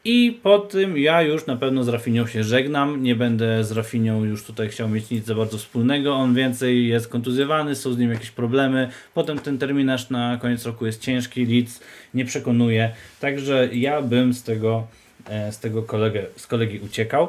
I 0.09 0.41
po 0.43 0.59
tym 0.59 0.99
ja 0.99 1.23
już 1.23 1.47
na 1.47 1.57
pewno 1.57 1.85
z 1.85 1.89
Rafinią 1.89 2.27
się 2.27 2.45
żegnam. 2.45 3.03
Nie 3.03 3.15
będę 3.15 3.65
z 3.65 3.73
Rafinią 3.73 4.25
już 4.25 4.45
tutaj 4.45 4.69
chciał 4.69 4.89
mieć 4.89 5.11
nic 5.11 5.27
za 5.27 5.35
bardzo 5.35 5.59
wspólnego. 5.59 6.15
On 6.15 6.35
więcej 6.35 6.89
jest 6.89 7.09
kontuzjowany, 7.09 7.75
są 7.75 7.93
z 7.93 7.99
nim 7.99 8.11
jakieś 8.11 8.31
problemy. 8.31 8.91
Potem 9.15 9.39
ten 9.39 9.59
terminarz 9.59 10.11
na 10.11 10.39
koniec 10.43 10.67
roku 10.67 10.87
jest 10.87 11.01
ciężki, 11.01 11.47
Leeds 11.47 11.81
nie 12.15 12.25
przekonuje. 12.25 12.91
Także 13.21 13.69
ja 13.73 14.03
bym 14.03 14.35
z 14.35 14.43
tego, 14.43 14.87
e, 15.29 15.53
z 15.53 15.61
tego 15.61 15.83
kolegę, 15.83 16.27
z 16.37 16.47
kolegi 16.47 16.79
uciekał. 16.79 17.29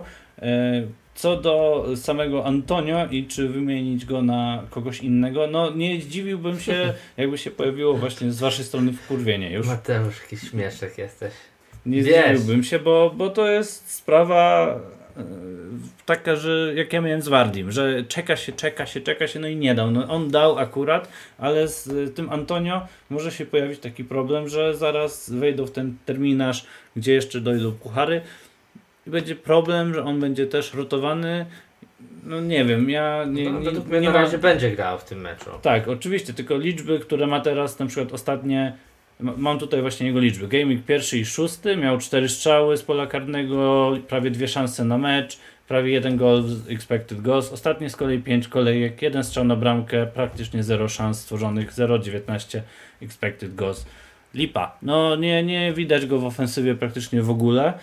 Co 1.18 1.38
do 1.38 1.86
samego 1.96 2.46
Antonio 2.46 3.08
i 3.12 3.26
czy 3.26 3.48
wymienić 3.48 4.06
go 4.06 4.22
na 4.22 4.64
kogoś 4.70 5.00
innego, 5.00 5.48
no 5.48 5.72
nie 5.72 6.02
zdziwiłbym 6.02 6.60
się, 6.60 6.94
jakby 7.18 7.38
się 7.38 7.52
pojawiło 7.52 7.94
właśnie 7.94 8.32
z 8.32 8.40
waszej 8.40 8.66
strony 8.66 8.94
wkurwienie 8.94 9.52
już. 9.52 9.68
Mateusz, 9.68 10.22
jakiś 10.22 10.50
śmieszek 10.50 10.98
jesteś. 10.98 11.34
Nie 11.86 12.04
Wiesz. 12.04 12.40
zdziwiłbym 12.40 12.64
się, 12.64 12.80
bo, 12.80 13.14
bo 13.16 13.30
to 13.30 13.48
jest 13.48 13.92
sprawa 13.92 14.68
e, 15.18 15.24
taka, 16.06 16.36
że 16.36 16.74
jak 16.76 16.94
ja 16.94 17.02
miałem 17.02 17.22
z 17.22 17.28
Wardim, 17.28 17.72
że 17.72 18.04
czeka 18.04 18.36
się, 18.36 18.52
czeka 18.52 18.86
się, 18.86 19.02
czeka 19.02 19.28
się, 19.28 19.40
no 19.40 19.48
i 19.48 19.56
nie 19.56 19.76
dał. 19.76 19.92
No, 19.92 20.08
on 20.08 20.32
dał 20.32 20.58
akurat, 20.58 21.10
ale 21.38 21.68
z 21.68 21.88
e, 21.88 22.08
tym 22.08 22.30
Antonio 22.30 22.88
może 23.10 23.32
się 23.32 23.46
pojawić 23.46 23.80
taki 23.80 24.04
problem, 24.04 24.50
że 24.50 24.76
zaraz 24.76 25.30
wejdą 25.30 25.66
w 25.66 25.72
ten 25.72 25.98
terminarz, 26.06 26.66
gdzie 26.96 27.14
jeszcze 27.14 27.42
dojdą 27.42 27.72
puchary 27.72 28.22
i 29.08 29.10
będzie 29.10 29.36
problem, 29.36 29.94
że 29.94 30.04
on 30.04 30.20
będzie 30.20 30.48
też 30.48 30.74
rotowany. 30.74 31.46
No 32.24 32.42
nie 32.42 32.66
wiem, 32.66 32.90
ja 32.90 33.26
nie, 33.30 33.52
no, 33.52 33.60
według 33.60 33.88
mnie 33.88 34.02
na 34.02 34.12
razie 34.12 34.38
będzie 34.38 34.72
grał 34.72 35.00
w 35.00 35.04
tym 35.04 35.22
meczu. 35.22 35.50
tak, 35.62 35.88
oczywiście, 35.88 36.34
tylko 36.34 36.58
liczby, 36.58 37.00
które 37.00 37.28
ma 37.28 37.40
teraz, 37.40 37.80
na 37.80 37.86
przykład 37.86 38.14
ostatnie, 38.14 38.74
ma- 39.20 39.34
mam 39.38 39.60
tutaj 39.60 39.82
właśnie 39.82 40.08
jego 40.08 40.20
liczby. 40.20 40.48
Gaming 40.48 40.86
pierwszy 40.86 41.18
i 41.18 41.26
szósty, 41.26 41.78
miał 41.78 41.98
cztery 41.98 42.30
strzały 42.30 42.78
z 42.78 42.84
pola 42.84 43.08
karnego, 43.08 43.92
prawie 44.08 44.32
dwie 44.32 44.48
szanse 44.48 44.84
na 44.86 44.98
mecz, 44.98 45.38
prawie 45.68 45.92
jeden 45.92 46.18
gol 46.18 46.44
z 46.44 46.70
expected 46.70 47.22
goals. 47.22 47.52
Ostatnie 47.54 47.90
z 47.90 47.96
kolei 47.96 48.20
pięć 48.20 48.48
kolejek, 48.48 49.02
jeden 49.02 49.24
strzał 49.24 49.44
na 49.44 49.56
bramkę, 49.56 50.06
praktycznie 50.08 50.64
zero 50.64 50.88
szans 50.90 51.20
stworzonych, 51.20 51.72
0,19 51.74 52.60
expected 53.02 53.56
goals. 53.56 53.86
Lipa. 54.34 54.78
No 54.82 55.16
nie, 55.16 55.44
nie 55.44 55.74
widać 55.74 56.06
go 56.06 56.20
w 56.20 56.26
ofensywie 56.26 56.76
praktycznie 56.76 57.22
w 57.22 57.30
ogóle. 57.30 57.74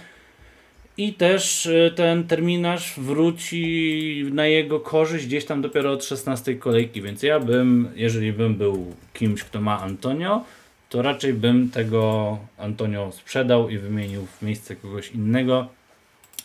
I 0.97 1.13
też 1.13 1.67
y, 1.67 1.93
ten 1.97 2.27
terminarz 2.27 2.95
wróci 2.97 4.27
na 4.33 4.47
jego 4.47 4.81
korzyść 4.81 5.27
gdzieś 5.27 5.45
tam 5.45 5.63
dopiero 5.63 5.93
od 5.93 6.05
16 6.05 6.55
kolejki, 6.55 7.03
więc 7.03 7.23
ja 7.23 7.41
bym, 7.41 7.89
jeżeli 7.95 8.33
bym 8.33 8.55
był 8.55 8.95
kimś, 9.15 9.45
kto 9.45 9.61
ma 9.61 9.81
Antonio, 9.81 10.45
to 10.89 11.03
raczej 11.03 11.33
bym 11.33 11.71
tego 11.71 12.39
Antonio 12.59 13.13
sprzedał 13.13 13.69
i 13.69 13.79
wymienił 13.79 14.27
w 14.27 14.43
miejsce 14.43 14.77
kogoś 14.77 15.11
innego, 15.11 15.69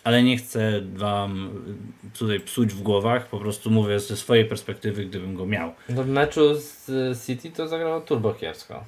ale 0.03 0.23
nie 0.23 0.37
chcę 0.37 0.81
wam 0.93 1.49
y, 2.13 2.17
tutaj 2.17 2.39
psuć 2.39 2.73
w 2.73 2.81
głowach, 2.81 3.27
po 3.27 3.39
prostu 3.39 3.71
mówię 3.71 3.99
ze 3.99 4.17
swojej 4.17 4.45
perspektywy, 4.45 5.05
gdybym 5.05 5.35
go 5.35 5.45
miał. 5.45 5.73
No 5.89 6.03
w 6.03 6.07
meczu 6.07 6.55
z 6.55 6.89
y, 6.89 7.25
City 7.25 7.51
to 7.51 7.67
zagrał 7.67 8.01
turbo 8.01 8.33
kiepsko. 8.33 8.83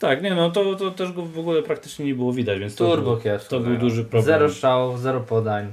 Tak, 0.00 0.22
nie 0.22 0.34
no, 0.34 0.50
to, 0.50 0.74
to 0.74 0.90
też 0.90 1.12
go 1.12 1.22
w 1.22 1.38
ogóle 1.38 1.62
praktycznie 1.62 2.04
nie 2.04 2.14
było 2.14 2.32
widać, 2.32 2.58
więc 2.58 2.74
to 2.74 2.90
Turbo 2.90 3.10
był, 3.12 3.20
kiepsko. 3.22 3.50
to 3.50 3.60
był 3.60 3.72
zagrał. 3.72 3.88
duży 3.88 4.02
problem. 4.02 4.24
Zero 4.24 4.50
strzałów, 4.50 5.00
zero 5.00 5.20
podań. 5.20 5.72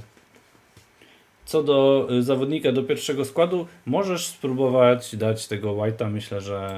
Co 1.44 1.62
do 1.62 2.08
y, 2.10 2.22
zawodnika 2.22 2.72
do 2.72 2.82
pierwszego 2.82 3.24
składu, 3.24 3.66
możesz 3.86 4.26
spróbować 4.26 5.16
dać 5.16 5.48
tego 5.48 5.72
White'a. 5.72 6.10
Myślę, 6.10 6.40
że 6.40 6.76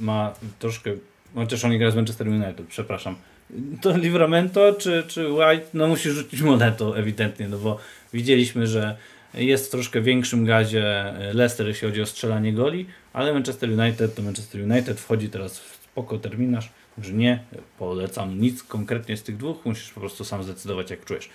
y, 0.00 0.04
ma 0.04 0.34
troszkę. 0.58 0.90
Chociaż 1.34 1.64
on 1.64 1.70
nie 1.70 1.78
gra 1.78 1.90
z 1.90 1.96
Manchester 1.96 2.28
United, 2.28 2.66
przepraszam. 2.68 3.16
To 3.80 3.96
Livramento 3.96 4.72
czy, 4.72 5.02
czy 5.08 5.32
White? 5.32 5.66
No 5.74 5.88
musi 5.88 6.10
rzucić 6.10 6.42
monetą 6.42 6.94
ewidentnie, 6.94 7.48
no 7.48 7.58
bo 7.58 7.78
widzieliśmy, 8.12 8.66
że 8.66 8.96
jest 9.34 9.66
w 9.66 9.70
troszkę 9.70 10.00
większym 10.00 10.44
gazie 10.44 11.14
y, 11.30 11.34
Leicester, 11.34 11.66
jeśli 11.66 11.88
chodzi 11.88 12.02
o 12.02 12.06
strzelanie 12.06 12.52
goli, 12.52 12.86
ale 13.12 13.32
Manchester 13.32 13.70
United 13.70 14.14
to 14.14 14.22
Manchester 14.22 14.60
United 14.60 15.00
wchodzi 15.00 15.28
teraz 15.28 15.58
w 15.58 15.73
spoko 15.94 16.18
terminarz. 16.18 16.70
że 16.98 17.12
nie 17.12 17.38
polecam 17.78 18.40
nic 18.40 18.62
konkretnie 18.62 19.16
z 19.16 19.22
tych 19.22 19.36
dwóch, 19.36 19.64
musisz 19.64 19.90
po 19.90 20.00
prostu 20.00 20.24
sam 20.24 20.42
zdecydować 20.42 20.90
jak 20.90 21.04
czujesz. 21.04 21.30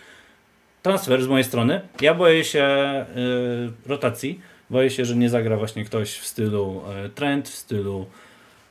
Transfer 0.83 1.23
z 1.23 1.27
mojej 1.27 1.43
strony. 1.43 1.81
Ja 2.01 2.13
boję 2.13 2.43
się 2.43 2.65
y, 3.85 3.89
rotacji. 3.89 4.39
Boję 4.69 4.89
się, 4.89 5.05
że 5.05 5.15
nie 5.15 5.29
zagra 5.29 5.57
właśnie 5.57 5.85
ktoś 5.85 6.17
w 6.17 6.27
stylu 6.27 6.81
y, 7.05 7.09
Trent, 7.09 7.49
w 7.49 7.55
stylu 7.55 8.05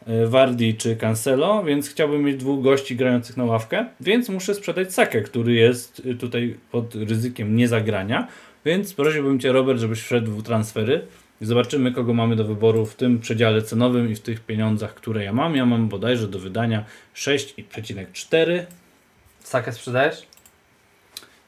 y, 0.08 0.26
Wardi 0.26 0.74
czy 0.74 0.96
Cancelo, 0.96 1.64
więc 1.64 1.88
chciałbym 1.88 2.22
mieć 2.22 2.36
dwóch 2.36 2.62
gości 2.62 2.96
grających 2.96 3.36
na 3.36 3.44
ławkę, 3.44 3.86
więc 4.00 4.28
muszę 4.28 4.54
sprzedać 4.54 4.94
Sakę, 4.94 5.22
który 5.22 5.54
jest 5.54 6.02
y, 6.06 6.14
tutaj 6.14 6.56
pod 6.70 6.94
ryzykiem 6.94 7.56
niezagrania, 7.56 8.28
więc 8.64 8.94
prosiłbym 8.94 9.40
Cię 9.40 9.52
Robert, 9.52 9.80
żebyś 9.80 10.00
wszedł 10.00 10.30
w 10.32 10.42
transfery. 10.42 11.06
Zobaczymy, 11.40 11.92
kogo 11.92 12.14
mamy 12.14 12.36
do 12.36 12.44
wyboru 12.44 12.86
w 12.86 12.94
tym 12.94 13.18
przedziale 13.18 13.62
cenowym 13.62 14.10
i 14.10 14.14
w 14.14 14.20
tych 14.20 14.40
pieniądzach, 14.40 14.94
które 14.94 15.24
ja 15.24 15.32
mam. 15.32 15.56
Ja 15.56 15.66
mam 15.66 15.88
bodajże 15.88 16.28
do 16.28 16.38
wydania 16.38 16.84
6,4. 17.14 18.64
Sakę 19.40 19.72
sprzedajesz? 19.72 20.26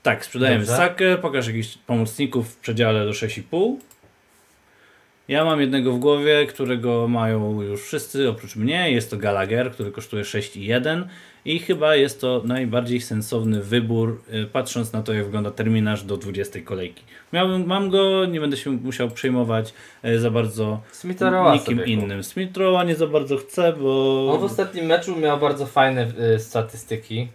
Tak, 0.03 0.25
sprzedajemy 0.25 0.65
Dobrze. 0.65 0.77
Sakę. 0.77 1.19
Pokaż 1.19 1.47
jakichś 1.47 1.77
pomocników 1.77 2.55
w 2.55 2.57
przedziale 2.57 3.05
do 3.05 3.11
6,5. 3.11 3.77
Ja 5.31 5.45
mam 5.45 5.61
jednego 5.61 5.93
w 5.93 5.99
głowie, 5.99 6.47
którego 6.47 7.09
mają 7.09 7.63
już 7.63 7.83
wszyscy 7.83 8.29
oprócz 8.29 8.57
mnie. 8.57 8.93
Jest 8.93 9.11
to 9.11 9.17
Gallagher, 9.17 9.73
który 9.73 9.91
kosztuje 9.91 10.23
6,1 10.23 11.05
i 11.45 11.59
chyba 11.59 11.97
jest 11.97 12.21
to 12.21 12.43
najbardziej 12.45 13.01
sensowny 13.01 13.63
wybór, 13.63 14.23
y, 14.35 14.47
patrząc 14.47 14.93
na 14.93 15.03
to, 15.03 15.13
jak 15.13 15.25
wygląda 15.25 15.51
terminarz 15.51 16.03
do 16.03 16.17
20 16.17 16.61
kolejki. 16.61 17.03
Miałbym, 17.33 17.67
mam 17.67 17.91
go, 17.91 18.27
nie 18.27 18.41
będę 18.41 18.57
się 18.57 18.71
musiał 18.71 19.11
przejmować 19.11 19.75
y, 20.05 20.21
za 20.21 20.31
bardzo 20.31 20.81
Smithrowa 20.93 21.55
nikim 21.55 21.85
innym. 21.85 22.25
Smithrowa 22.25 22.85
nie 22.85 22.95
za 22.95 23.07
bardzo 23.07 23.37
chcę, 23.37 23.73
bo 23.73 24.33
On 24.33 24.41
w 24.41 24.45
ostatnim 24.45 24.87
meczu 24.87 25.17
miał 25.17 25.39
bardzo 25.39 25.67
fajne 25.67 26.13
y, 26.35 26.39
statystyki. 26.39 27.29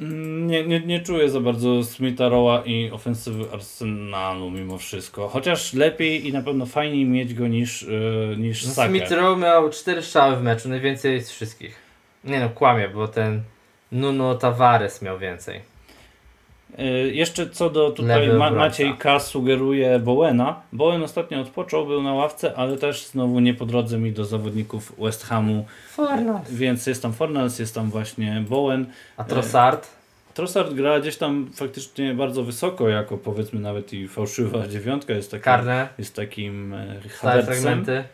Mm, 0.00 0.46
Nie, 0.46 0.66
nie, 0.66 0.80
nie 0.80 1.00
czuję 1.00 1.30
za 1.30 1.40
bardzo 1.40 1.84
Smitha 1.84 2.28
Rowa 2.28 2.62
i 2.64 2.90
ofensywy 2.90 3.44
Arsenalu 3.52 4.50
mimo 4.50 4.78
wszystko. 4.78 5.28
Chociaż 5.28 5.72
lepiej 5.74 6.28
i 6.28 6.32
na 6.32 6.42
pewno 6.42 6.66
fajniej 6.66 7.04
mieć 7.04 7.34
go 7.34 7.46
niż, 7.48 7.82
yy, 7.82 8.34
niż 8.38 8.66
No, 8.66 8.72
Sakę. 8.72 8.88
Smith 8.90 9.10
Rowe 9.10 9.40
miał 9.42 9.70
4 9.70 10.02
strzały 10.02 10.36
w 10.36 10.42
meczu, 10.42 10.68
najwięcej 10.68 11.22
z 11.22 11.30
wszystkich. 11.30 11.76
Nie 12.24 12.40
no, 12.40 12.48
kłamie, 12.48 12.88
bo 12.88 13.08
ten 13.08 13.42
Nuno 13.92 14.34
Tavares 14.34 15.02
miał 15.02 15.18
więcej. 15.18 15.60
Yy, 16.78 17.14
jeszcze 17.14 17.50
co 17.50 17.70
do 17.70 17.90
tutaj 17.90 18.28
Ma. 18.28 18.50
Maciej 18.50 18.94
K. 18.98 19.20
sugeruje 19.20 19.98
Bowena. 19.98 20.60
Bowen 20.72 21.02
ostatnio 21.02 21.40
odpoczął, 21.40 21.86
był 21.86 22.02
na 22.02 22.12
ławce, 22.14 22.54
ale 22.56 22.76
też 22.76 23.06
znowu 23.06 23.40
nie 23.40 23.54
po 23.54 23.66
drodze 23.66 23.98
mi 23.98 24.12
do 24.12 24.24
zawodników 24.24 24.92
West 24.98 25.24
Hamu, 25.26 25.66
Fornals. 25.90 26.50
więc 26.50 26.86
jest 26.86 27.02
tam 27.02 27.12
Fornals, 27.12 27.58
jest 27.58 27.74
tam 27.74 27.90
właśnie 27.90 28.44
Bowen. 28.48 28.86
A 29.16 29.24
Trossard? 29.24 29.88
Trossard 30.34 30.74
gra 30.74 31.00
gdzieś 31.00 31.16
tam 31.16 31.50
faktycznie 31.54 32.14
bardzo 32.14 32.42
wysoko, 32.44 32.88
jako 32.88 33.18
powiedzmy 33.18 33.60
nawet 33.60 33.92
i 33.92 34.08
fałszywa 34.08 34.68
dziewiątka, 34.68 35.12
jest 35.12 35.30
takim, 35.30 35.44
Karne? 35.44 35.88
jest 35.98 36.16
takim 36.16 36.74
Havertzem. 37.20 37.54
fragmenty? 37.54 38.04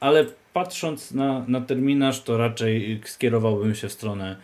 Ale 0.00 0.24
patrząc 0.52 1.12
na, 1.12 1.44
na 1.48 1.60
terminarz, 1.60 2.22
to 2.22 2.38
raczej 2.38 3.00
skierowałbym 3.04 3.74
się 3.74 3.88
w 3.88 3.92
stronę, 3.92 4.36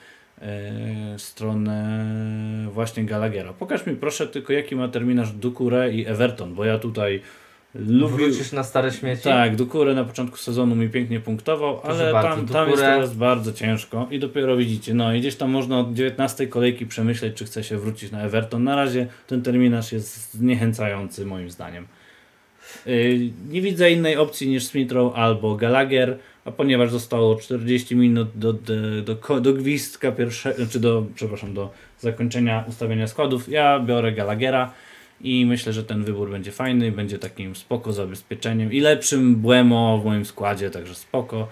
stronę 1.18 2.68
właśnie 2.70 3.04
Gallaghera. 3.04 3.52
Pokaż 3.52 3.86
mi 3.86 3.96
proszę 3.96 4.26
tylko, 4.26 4.52
jaki 4.52 4.76
ma 4.76 4.88
terminarz 4.88 5.32
Dukure 5.32 5.92
i 5.92 6.06
Everton, 6.06 6.54
bo 6.54 6.64
ja 6.64 6.78
tutaj 6.78 7.20
lubię. 7.74 8.16
Wrócisz 8.16 8.52
na 8.52 8.62
stare 8.62 8.92
śmieci? 8.92 9.22
Tak, 9.22 9.56
Dukure 9.56 9.94
na 9.94 10.04
początku 10.04 10.36
sezonu 10.36 10.74
mi 10.74 10.88
pięknie 10.88 11.20
punktował, 11.20 11.80
Proszę 11.80 12.02
ale 12.02 12.12
bardzo, 12.12 12.36
tam, 12.36 12.48
tam 12.48 12.70
jest 12.70 12.82
teraz 12.82 13.14
bardzo 13.14 13.52
ciężko 13.52 14.08
i 14.10 14.18
dopiero 14.18 14.56
widzicie, 14.56 14.94
no 14.94 15.14
i 15.14 15.20
gdzieś 15.20 15.36
tam 15.36 15.50
można 15.50 15.78
od 15.78 15.94
19 15.94 16.46
kolejki 16.46 16.86
przemyśleć, 16.86 17.36
czy 17.36 17.44
chce 17.44 17.64
się 17.64 17.78
wrócić 17.78 18.12
na 18.12 18.22
Everton. 18.22 18.64
Na 18.64 18.76
razie 18.76 19.06
ten 19.26 19.42
terminarz 19.42 19.92
jest 19.92 20.34
zniechęcający 20.34 21.26
moim 21.26 21.50
zdaniem. 21.50 21.86
Yy, 22.86 23.18
nie 23.48 23.62
widzę 23.62 23.90
innej 23.90 24.16
opcji 24.16 24.48
niż 24.48 24.64
Smithrow 24.64 25.14
albo 25.14 25.56
Gallagher, 25.56 26.18
a 26.44 26.50
ponieważ 26.50 26.90
zostało 26.90 27.36
40 27.36 27.96
minut 27.96 28.28
do, 28.34 28.52
do, 28.52 28.74
do, 29.16 29.40
do 29.40 29.52
gwizdka 29.54 30.12
pierwszego, 30.12 30.66
czy 30.70 30.80
do, 30.80 31.06
przepraszam, 31.14 31.54
do 31.54 31.70
zakończenia 32.00 32.64
ustawienia 32.68 33.06
składów, 33.06 33.48
ja 33.48 33.80
biorę 33.80 34.12
Gallaghera 34.12 34.72
i 35.20 35.46
myślę, 35.46 35.72
że 35.72 35.84
ten 35.84 36.04
wybór 36.04 36.30
będzie 36.30 36.52
fajny, 36.52 36.92
będzie 36.92 37.18
takim 37.18 37.56
spoko 37.56 37.92
zabezpieczeniem 37.92 38.72
i 38.72 38.80
lepszym 38.80 39.36
Błemo 39.36 39.98
w 39.98 40.04
moim 40.04 40.24
składzie, 40.24 40.70
także 40.70 40.94
spoko. 40.94 41.48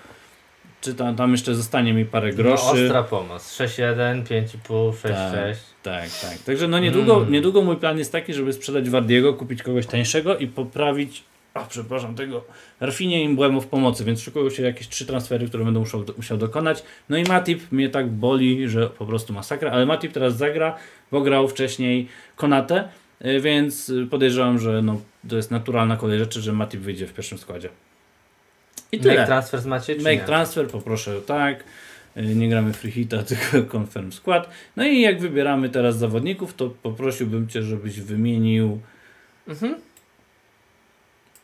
Czy 0.80 0.94
tam, 0.94 1.16
tam 1.16 1.32
jeszcze 1.32 1.54
zostanie 1.54 1.92
mi 1.92 2.04
parę 2.04 2.28
No, 2.30 2.36
groszy. 2.36 2.64
ostra 2.84 3.02
pomoc. 3.02 3.56
6-1, 3.58 4.22
5,5, 4.24 4.92
6-6. 4.92 5.54
Tak, 5.82 6.08
tak. 6.22 6.38
Także 6.46 6.68
no 6.68 6.78
niedługo, 6.78 7.16
Mm. 7.16 7.32
niedługo 7.32 7.62
mój 7.62 7.76
plan 7.76 7.98
jest 7.98 8.12
taki, 8.12 8.34
żeby 8.34 8.52
sprzedać 8.52 8.90
Wardiego, 8.90 9.34
kupić 9.34 9.62
kogoś 9.62 9.86
tańszego 9.86 10.38
i 10.38 10.46
poprawić, 10.46 11.22
a 11.60 11.66
przepraszam, 11.66 12.14
tego 12.14 12.44
Rafinie 12.80 13.24
i 13.24 13.28
Mbłemu 13.28 13.60
w 13.60 13.66
pomocy, 13.66 14.04
więc 14.04 14.20
szykują 14.20 14.50
się 14.50 14.62
jakieś 14.62 14.88
trzy 14.88 15.06
transfery, 15.06 15.48
które 15.48 15.64
będę 15.64 15.80
musiał, 15.80 16.04
musiał 16.16 16.38
dokonać. 16.38 16.82
No 17.08 17.16
i 17.16 17.22
Matip 17.24 17.72
mnie 17.72 17.88
tak 17.88 18.08
boli, 18.10 18.68
że 18.68 18.86
po 18.90 19.06
prostu 19.06 19.32
masakra, 19.32 19.70
ale 19.70 19.86
Matip 19.86 20.12
teraz 20.12 20.36
zagra, 20.36 20.76
bo 21.12 21.20
grał 21.20 21.48
wcześniej 21.48 22.08
Konate, 22.36 22.88
więc 23.40 23.88
y, 23.88 24.06
podejrzewam, 24.10 24.58
że 24.58 24.82
no, 24.82 25.00
to 25.28 25.36
jest 25.36 25.50
naturalna 25.50 25.96
kolej 25.96 26.18
rzeczy, 26.18 26.40
że 26.40 26.52
Matip 26.52 26.80
wyjdzie 26.80 27.06
w 27.06 27.12
pierwszym 27.14 27.38
składzie. 27.38 27.68
I 28.92 28.96
Make 28.96 29.02
tyle. 29.08 29.26
transfer 29.26 29.66
macie, 29.66 29.96
czy 29.96 30.02
Make 30.02 30.12
nie? 30.20 30.24
transfer, 30.26 30.66
poproszę 30.68 31.20
tak. 31.26 31.64
Y, 32.16 32.22
Nie 32.34 32.48
gramy 32.48 32.72
free 32.72 32.90
hita, 32.92 33.22
tylko 33.52 33.78
confirm 33.78 34.12
skład. 34.12 34.50
No 34.76 34.84
i 34.86 35.00
jak 35.00 35.20
wybieramy 35.20 35.68
teraz 35.68 35.98
zawodników, 35.98 36.54
to 36.54 36.70
poprosiłbym 36.82 37.48
Cię, 37.48 37.62
żebyś 37.62 38.00
wymienił 38.00 38.80
Mhm. 39.48 39.74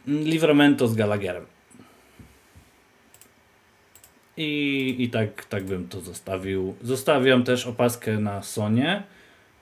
Livramento 0.07 0.89
z 0.89 0.95
Gallagherem. 0.95 1.45
I, 4.37 4.95
i 4.99 5.11
tak, 5.11 5.45
tak 5.45 5.65
bym 5.65 5.89
to 5.89 6.01
zostawił. 6.01 6.75
Zostawiam 6.83 7.45
też 7.45 7.67
opaskę 7.67 8.19
na 8.19 8.43
Sonie. 8.43 9.03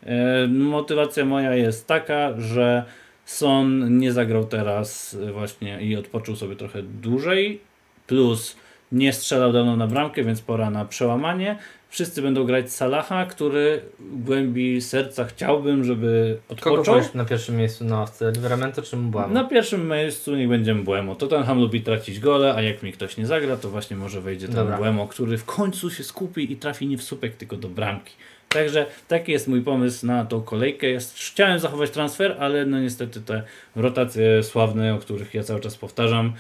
E, 0.03 0.47
Motywacja 0.49 1.25
moja 1.25 1.55
jest 1.55 1.87
taka, 1.87 2.41
że 2.41 2.85
Son 3.25 3.99
nie 3.99 4.13
zagrał 4.13 4.45
teraz 4.45 5.17
właśnie 5.33 5.81
i 5.81 5.97
odpoczął 5.97 6.37
sobie 6.37 6.57
trochę 6.57 6.83
dłużej. 6.83 7.61
Plus 8.07 8.57
nie 8.93 9.13
strzelał 9.13 9.53
dawno 9.53 9.77
na 9.77 9.87
bramkę, 9.87 10.25
więc 10.25 10.41
pora 10.41 10.71
na 10.71 10.85
przełamanie. 10.85 11.59
Wszyscy 11.95 12.23
będą 12.23 12.45
grać 12.45 12.73
Salaha, 12.73 13.27
który 13.27 13.81
w 13.99 14.25
głębi 14.25 14.81
serca 14.81 15.25
chciałbym, 15.25 15.85
żeby 15.85 16.39
Kogo 16.49 16.71
odpoczął. 16.71 16.95
wolisz 16.95 17.15
na 17.15 17.25
pierwszym 17.25 17.57
miejscu 17.57 17.85
na 17.85 17.99
ławce? 17.99 18.33
Livramento 18.33 18.83
czy 18.83 18.97
Mbłamo? 18.97 19.35
Na 19.35 19.45
pierwszym 19.45 19.89
miejscu 19.89 20.37
niech 20.37 20.49
będzie 20.49 20.75
Mbłemo. 20.75 21.15
Tottenham 21.15 21.61
lubi 21.61 21.81
tracić 21.81 22.21
gole, 22.21 22.55
a 22.55 22.63
jak 22.63 22.83
mi 22.83 22.93
ktoś 22.93 23.17
nie 23.17 23.27
zagra, 23.27 23.57
to 23.57 23.71
właśnie 23.71 23.97
może 23.97 24.21
wejdzie 24.21 24.47
ten 24.47 24.57
Dobra. 24.57 25.07
Który 25.11 25.39
w 25.39 25.45
końcu 25.45 25.91
się 25.91 26.05
skupi 26.05 26.53
i 26.53 26.57
trafi 26.57 26.87
nie 26.87 26.99
w 26.99 27.03
słupek, 27.03 27.37
tylko 27.37 27.57
do 27.57 27.69
bramki. 27.69 28.13
Także 28.49 28.87
taki 29.09 29.33
jest 29.33 29.49
mój 29.49 29.61
pomysł 29.63 30.07
na 30.07 30.25
tą 30.25 30.43
kolejkę. 30.43 30.87
Jest, 30.87 31.19
chciałem 31.19 31.59
zachować 31.59 31.91
transfer, 31.91 32.37
ale 32.41 32.67
no 32.67 32.81
niestety 32.81 33.21
te 33.21 33.43
rotacje 33.77 34.43
sławne, 34.43 34.95
o 34.95 34.99
których 34.99 35.35
ja 35.35 35.43
cały 35.43 35.61
czas 35.61 35.77
powtarzam, 35.77 36.33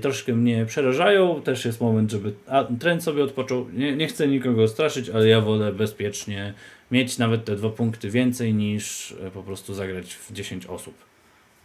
troszkę 0.00 0.32
mnie 0.32 0.66
przerażają. 0.66 1.42
Też 1.42 1.64
jest 1.64 1.80
moment, 1.80 2.10
żeby 2.10 2.32
a, 2.46 2.64
trend 2.80 3.02
sobie 3.02 3.24
odpoczął. 3.24 3.66
Nie, 3.72 3.96
nie 3.96 4.06
chcę 4.06 4.28
nikogo 4.28 4.68
straszyć, 4.68 5.10
ale 5.10 5.28
ja 5.28 5.40
wolę 5.40 5.72
bezpiecznie 5.72 6.54
mieć 6.90 7.18
nawet 7.18 7.44
te 7.44 7.56
dwa 7.56 7.70
punkty 7.70 8.10
więcej 8.10 8.54
niż 8.54 9.14
e, 9.26 9.30
po 9.30 9.42
prostu 9.42 9.74
zagrać 9.74 10.14
w 10.14 10.32
10 10.32 10.66
osób. 10.66 10.94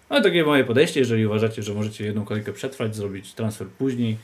Ale 0.10 0.22
takie 0.22 0.44
moje 0.44 0.64
podejście, 0.64 1.00
jeżeli 1.00 1.26
uważacie, 1.26 1.64
że 1.64 1.74
możecie 1.74 2.06
jedną 2.06 2.26
kolejkę 2.26 2.54
przetrwać, 2.54 2.96
zrobić 2.96 3.34
transfer 3.34 3.68
później, 3.68 4.18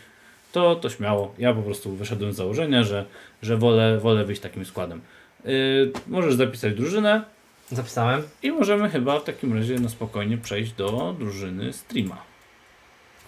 to, 0.51 0.75
to 0.75 0.89
śmiało. 0.89 1.33
Ja 1.37 1.53
po 1.53 1.61
prostu 1.61 1.95
wyszedłem 1.95 2.33
z 2.33 2.35
założenia, 2.35 2.83
że, 2.83 3.05
że 3.41 3.57
wolę, 3.57 3.99
wolę 3.99 4.25
wyjść 4.25 4.41
takim 4.41 4.65
składem. 4.65 5.01
Yy, 5.45 5.91
możesz 6.07 6.35
zapisać 6.35 6.73
drużynę 6.73 7.23
Zapisałem. 7.71 8.23
i 8.43 8.51
możemy 8.51 8.89
chyba 8.89 9.19
w 9.19 9.23
takim 9.23 9.53
razie 9.53 9.79
na 9.79 9.89
spokojnie 9.89 10.37
przejść 10.37 10.71
do 10.71 11.15
drużyny 11.19 11.73
streama, 11.73 12.26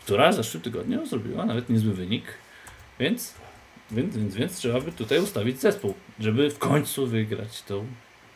która 0.09 0.31
w 0.31 0.35
zeszłym 0.35 0.63
tygodniu 0.63 1.05
zrobiła 1.05 1.45
nawet 1.45 1.69
niezły 1.69 1.93
wynik, 1.93 2.23
więc, 2.99 3.33
więc, 3.91 4.17
więc, 4.17 4.35
więc 4.35 4.57
trzeba 4.57 4.81
by 4.81 4.91
tutaj 4.91 5.19
ustawić 5.19 5.59
zespół, 5.61 5.93
żeby 6.19 6.49
w 6.49 6.59
końcu 6.59 7.07
wygrać 7.07 7.61
tą, 7.61 7.85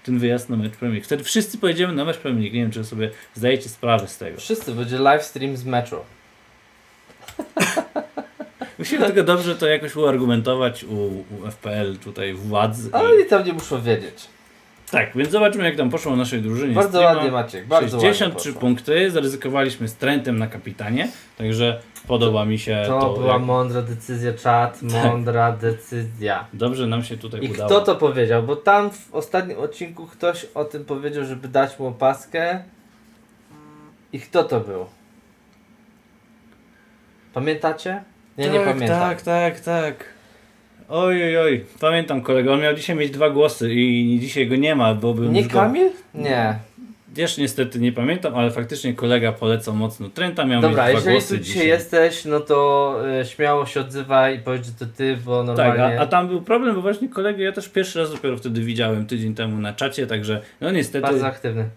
ten 0.03 0.19
wyjazd 0.19 0.49
na 0.49 0.55
mecz 0.55 0.71
Premier 0.71 0.93
League. 0.93 1.05
Wtedy 1.05 1.23
wszyscy 1.23 1.57
pojedziemy 1.57 1.93
na 1.93 2.05
mecz 2.05 2.17
Premier 2.17 2.43
League. 2.43 2.55
Nie 2.55 2.61
wiem, 2.61 2.71
czy 2.71 2.83
sobie 2.83 3.11
zdajecie 3.33 3.69
sprawę 3.69 4.07
z 4.07 4.17
tego. 4.17 4.37
Wszyscy, 4.37 4.71
będzie 4.71 4.99
live 4.99 5.23
stream 5.23 5.57
z 5.57 5.65
meczu. 5.65 5.95
Musimy 8.79 9.05
tylko 9.05 9.23
dobrze 9.23 9.55
to 9.55 9.67
jakoś 9.67 9.95
uargumentować 9.95 10.83
u, 10.83 10.95
u 10.95 11.51
FPL 11.51 11.97
tutaj 11.97 12.33
władz. 12.33 12.77
Ale 12.91 13.21
i 13.21 13.25
tam 13.25 13.45
nie 13.45 13.53
muszą 13.53 13.81
wiedzieć. 13.81 14.27
Tak, 14.93 15.11
więc 15.17 15.29
zobaczmy 15.29 15.63
jak 15.63 15.75
tam 15.75 15.89
poszło 15.89 16.15
naszej 16.15 16.41
drużynie. 16.41 16.73
Bardzo 16.75 16.89
streama. 16.89 17.15
ładnie 17.15 17.31
Maciek, 17.31 17.67
bardzo 17.67 17.99
63 17.99 18.49
ładnie 18.49 18.61
punkty, 18.61 19.11
zaryzykowaliśmy 19.11 19.87
z 19.87 19.95
Trentem 19.95 20.39
na 20.39 20.47
kapitanie, 20.47 21.07
także 21.37 21.81
podoba 22.07 22.45
mi 22.45 22.59
się 22.59 22.83
To, 22.87 22.99
to. 22.99 23.13
była 23.19 23.33
jak 23.33 23.41
mądra 23.41 23.81
decyzja, 23.81 24.33
czat, 24.33 24.81
mądra 24.81 25.51
decyzja. 25.51 26.47
dobrze 26.53 26.87
nam 26.87 27.03
się 27.03 27.17
tutaj 27.17 27.43
I 27.43 27.51
udało. 27.51 27.69
kto 27.69 27.81
to 27.81 27.95
powiedział? 27.95 28.43
Bo 28.43 28.55
tam 28.55 28.91
w 28.91 29.15
ostatnim 29.15 29.59
odcinku 29.59 30.07
ktoś 30.07 30.45
o 30.55 30.65
tym 30.65 30.85
powiedział, 30.85 31.25
żeby 31.25 31.47
dać 31.47 31.79
mu 31.79 31.87
opaskę. 31.87 32.63
I 34.13 34.19
kto 34.19 34.43
to 34.43 34.59
był? 34.59 34.85
Pamiętacie? 37.33 38.03
Ja 38.37 38.47
nie 38.47 38.59
tak, 38.59 38.67
pamiętam. 38.67 38.99
Tak, 38.99 39.21
tak, 39.21 39.59
tak. 39.59 40.05
Oj, 40.95 41.23
oj, 41.23 41.37
oj. 41.37 41.65
Pamiętam 41.79 42.21
kolego, 42.21 42.53
on 42.53 42.61
miał 42.61 42.73
dzisiaj 42.73 42.95
mieć 42.95 43.11
dwa 43.11 43.29
głosy 43.29 43.73
i 43.73 44.17
dzisiaj 44.21 44.47
go 44.47 44.55
nie 44.55 44.75
ma, 44.75 44.95
bo 44.95 45.13
bym 45.13 45.33
Nie 45.33 45.43
go... 45.43 45.49
Kamil? 45.49 45.89
Nie. 46.13 46.55
Wiesz, 47.13 47.37
niestety 47.37 47.79
nie 47.79 47.91
pamiętam, 47.91 48.35
ale 48.35 48.51
faktycznie 48.51 48.93
kolega 48.93 49.31
polecał 49.31 49.75
mocno 49.75 50.09
Trenta, 50.09 50.45
miał 50.45 50.61
Dobra, 50.61 50.83
mieć 50.83 50.91
dwa 50.91 50.99
jeżeli 50.99 51.11
głosy 51.11 51.37
tu 51.37 51.43
dzisiaj 51.43 51.67
jesteś, 51.67 52.25
no 52.25 52.39
to 52.39 52.95
y, 53.21 53.25
śmiało 53.25 53.65
się 53.65 53.79
odzywaj 53.79 54.35
i 54.35 54.39
powiedz, 54.39 54.65
że 54.65 54.71
to 54.71 54.85
ty, 54.97 55.17
bo 55.25 55.43
Tak, 55.43 55.47
normalnie... 55.47 55.99
a, 55.99 56.03
a 56.03 56.05
tam 56.07 56.27
był 56.27 56.41
problem, 56.41 56.75
bo 56.75 56.81
właśnie 56.81 57.09
kolegę 57.09 57.43
ja 57.43 57.51
też 57.51 57.69
pierwszy 57.69 57.99
raz 57.99 58.11
dopiero 58.11 58.37
wtedy 58.37 58.61
widziałem 58.61 59.05
tydzień 59.05 59.35
temu 59.35 59.61
na 59.61 59.73
czacie, 59.73 60.07
także 60.07 60.41
no 60.61 60.71
niestety 60.71 61.01
Bardzo 61.01 61.27
aktywny. 61.27 61.69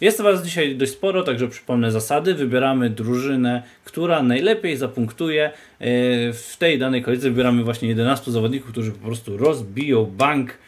jest 0.00 0.22
was 0.22 0.44
dzisiaj 0.44 0.76
dość 0.76 0.92
sporo, 0.92 1.22
także 1.22 1.48
przypomnę 1.48 1.90
zasady. 1.90 2.34
Wybieramy 2.34 2.90
drużynę, 2.90 3.62
która 3.84 4.22
najlepiej 4.22 4.76
zapunktuje. 4.76 5.50
Yy, 5.84 6.32
W 6.32 6.56
tej 6.58 6.78
danej 6.78 7.02
kolejce 7.02 7.30
wybieramy 7.30 7.64
właśnie 7.64 7.88
11 7.88 8.30
zawodników, 8.30 8.70
którzy 8.70 8.92
po 8.92 9.06
prostu 9.06 9.36
rozbiją 9.36 10.04
bank 10.04 10.58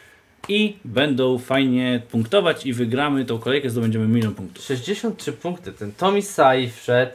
i 0.49 0.77
będą 0.85 1.37
fajnie 1.37 2.01
punktować 2.11 2.65
i 2.65 2.73
wygramy 2.73 3.25
tą 3.25 3.39
kolejkę, 3.39 3.69
zdobędziemy 3.69 4.07
milion 4.07 4.35
punktów. 4.35 4.63
63 4.65 5.33
punkty. 5.33 5.71
Ten 5.71 5.91
Tommy 5.91 6.21
Sai 6.21 6.69
wszedł. 6.69 7.11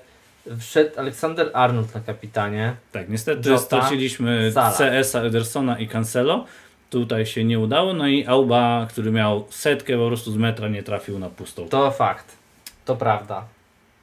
Wszedł 0.58 1.00
Aleksander 1.00 1.50
Arnold 1.54 1.94
na 1.94 2.00
kapitanie. 2.00 2.74
Tak, 2.92 3.08
niestety 3.08 3.50
Jota, 3.50 3.62
straciliśmy 3.64 4.52
Salah. 4.52 4.78
CS-a, 4.78 5.20
Edersona 5.20 5.78
i 5.78 5.88
Cancelo. 5.88 6.46
Tutaj 6.90 7.26
się 7.26 7.44
nie 7.44 7.58
udało, 7.58 7.92
no 7.92 8.08
i 8.08 8.26
Auba, 8.26 8.86
który 8.90 9.10
miał 9.10 9.46
setkę 9.50 9.98
po 9.98 10.06
prostu 10.06 10.32
z 10.32 10.36
metra, 10.36 10.68
nie 10.68 10.82
trafił 10.82 11.18
na 11.18 11.28
pustą. 11.30 11.68
To 11.68 11.90
fakt. 11.90 12.36
To 12.84 12.96
prawda. 12.96 13.44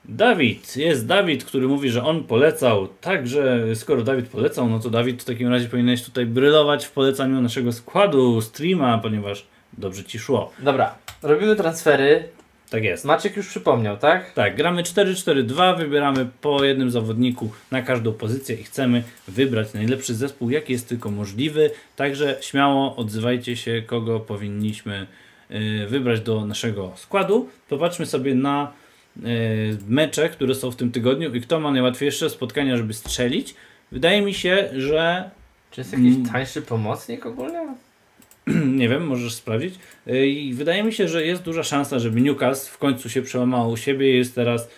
Dawid, 0.06 0.78
jest 0.78 1.08
Dawid, 1.08 1.44
który 1.44 1.68
mówi, 1.68 1.90
że 1.90 2.04
on 2.04 2.24
polecał. 2.24 2.88
Także 3.02 3.76
skoro 3.76 4.04
Dawid 4.04 4.28
polecał, 4.28 4.70
no 4.70 4.80
to 4.80 4.90
Dawid 4.90 5.22
w 5.22 5.26
takim 5.26 5.48
razie 5.48 5.70
powinieneś 5.70 6.04
tutaj 6.04 6.26
brylować 6.26 6.86
w 6.86 6.92
polecaniu 6.92 7.42
naszego 7.42 7.72
składu, 7.72 8.42
streama, 8.42 8.98
ponieważ 8.98 9.48
dobrze 9.78 10.04
ci 10.04 10.20
szło. 10.20 10.52
Dobra, 10.60 10.96
robimy 11.22 11.56
transfery. 11.56 12.24
Tak 12.70 12.84
jest. 12.84 13.06
Maciek 13.06 13.38
już 13.38 13.48
przypomniał, 13.48 13.98
tak? 13.98 14.34
Tak, 14.34 14.56
gramy 14.56 14.84
4-4-2, 14.84 15.78
wybieramy 15.78 16.28
po 16.42 16.64
jednym 16.64 16.92
zawodniku 16.92 17.50
na 17.72 17.82
każdą 17.82 18.14
pozycję 18.14 18.56
i 18.56 18.64
chcemy 18.64 19.04
wybrać 19.28 19.74
najlepszy 19.74 20.16
zespół, 20.16 20.50
jaki 20.50 20.74
jest 20.74 20.90
tylko 20.90 21.12
możliwy. 21.12 21.72
Także 21.96 22.38
śmiało 22.42 22.96
odzywajcie 22.96 23.56
się, 23.56 23.84
kogo 23.86 24.20
powinniśmy 24.20 25.08
y, 25.52 25.88
wybrać 25.88 26.22
do 26.22 26.46
naszego 26.46 26.92
składu. 26.96 27.50
Popatrzmy 27.70 28.06
sobie 28.06 28.36
na 28.36 28.72
mecze, 29.88 30.30
które 30.30 30.56
są 30.56 30.72
w 30.72 30.76
tym 30.76 30.92
tygodniu 30.92 31.36
i 31.36 31.42
kto 31.42 31.60
ma 31.60 31.72
najłatwiejsze 31.72 32.30
spotkania, 32.30 32.78
żeby 32.78 32.94
strzelić. 32.94 33.56
Wydaje 33.92 34.22
mi 34.22 34.34
się, 34.34 34.70
że 34.78 35.30
Czy 35.72 35.82
jest 35.82 35.94
jakiś 35.94 36.16
Mm. 36.16 36.26
tańszy 36.30 36.62
pomocnik 36.62 37.26
ogólnie? 37.26 37.60
nie 38.80 38.90
wiem, 38.90 39.08
możesz 39.08 39.34
sprawdzić. 39.34 39.76
Y, 40.08 40.28
I 40.28 40.54
wydaje 40.54 40.84
mi 40.84 40.94
się, 40.94 41.08
że 41.08 41.26
jest 41.26 41.42
duża 41.42 41.64
szansa, 41.64 42.00
żeby 42.00 42.22
Newcastle 42.22 42.72
w 42.72 42.78
końcu 42.78 43.10
się 43.10 43.22
przełamał 43.22 43.72
u 43.72 43.78
siebie. 43.78 44.16
Jest 44.18 44.36
teraz 44.36 44.70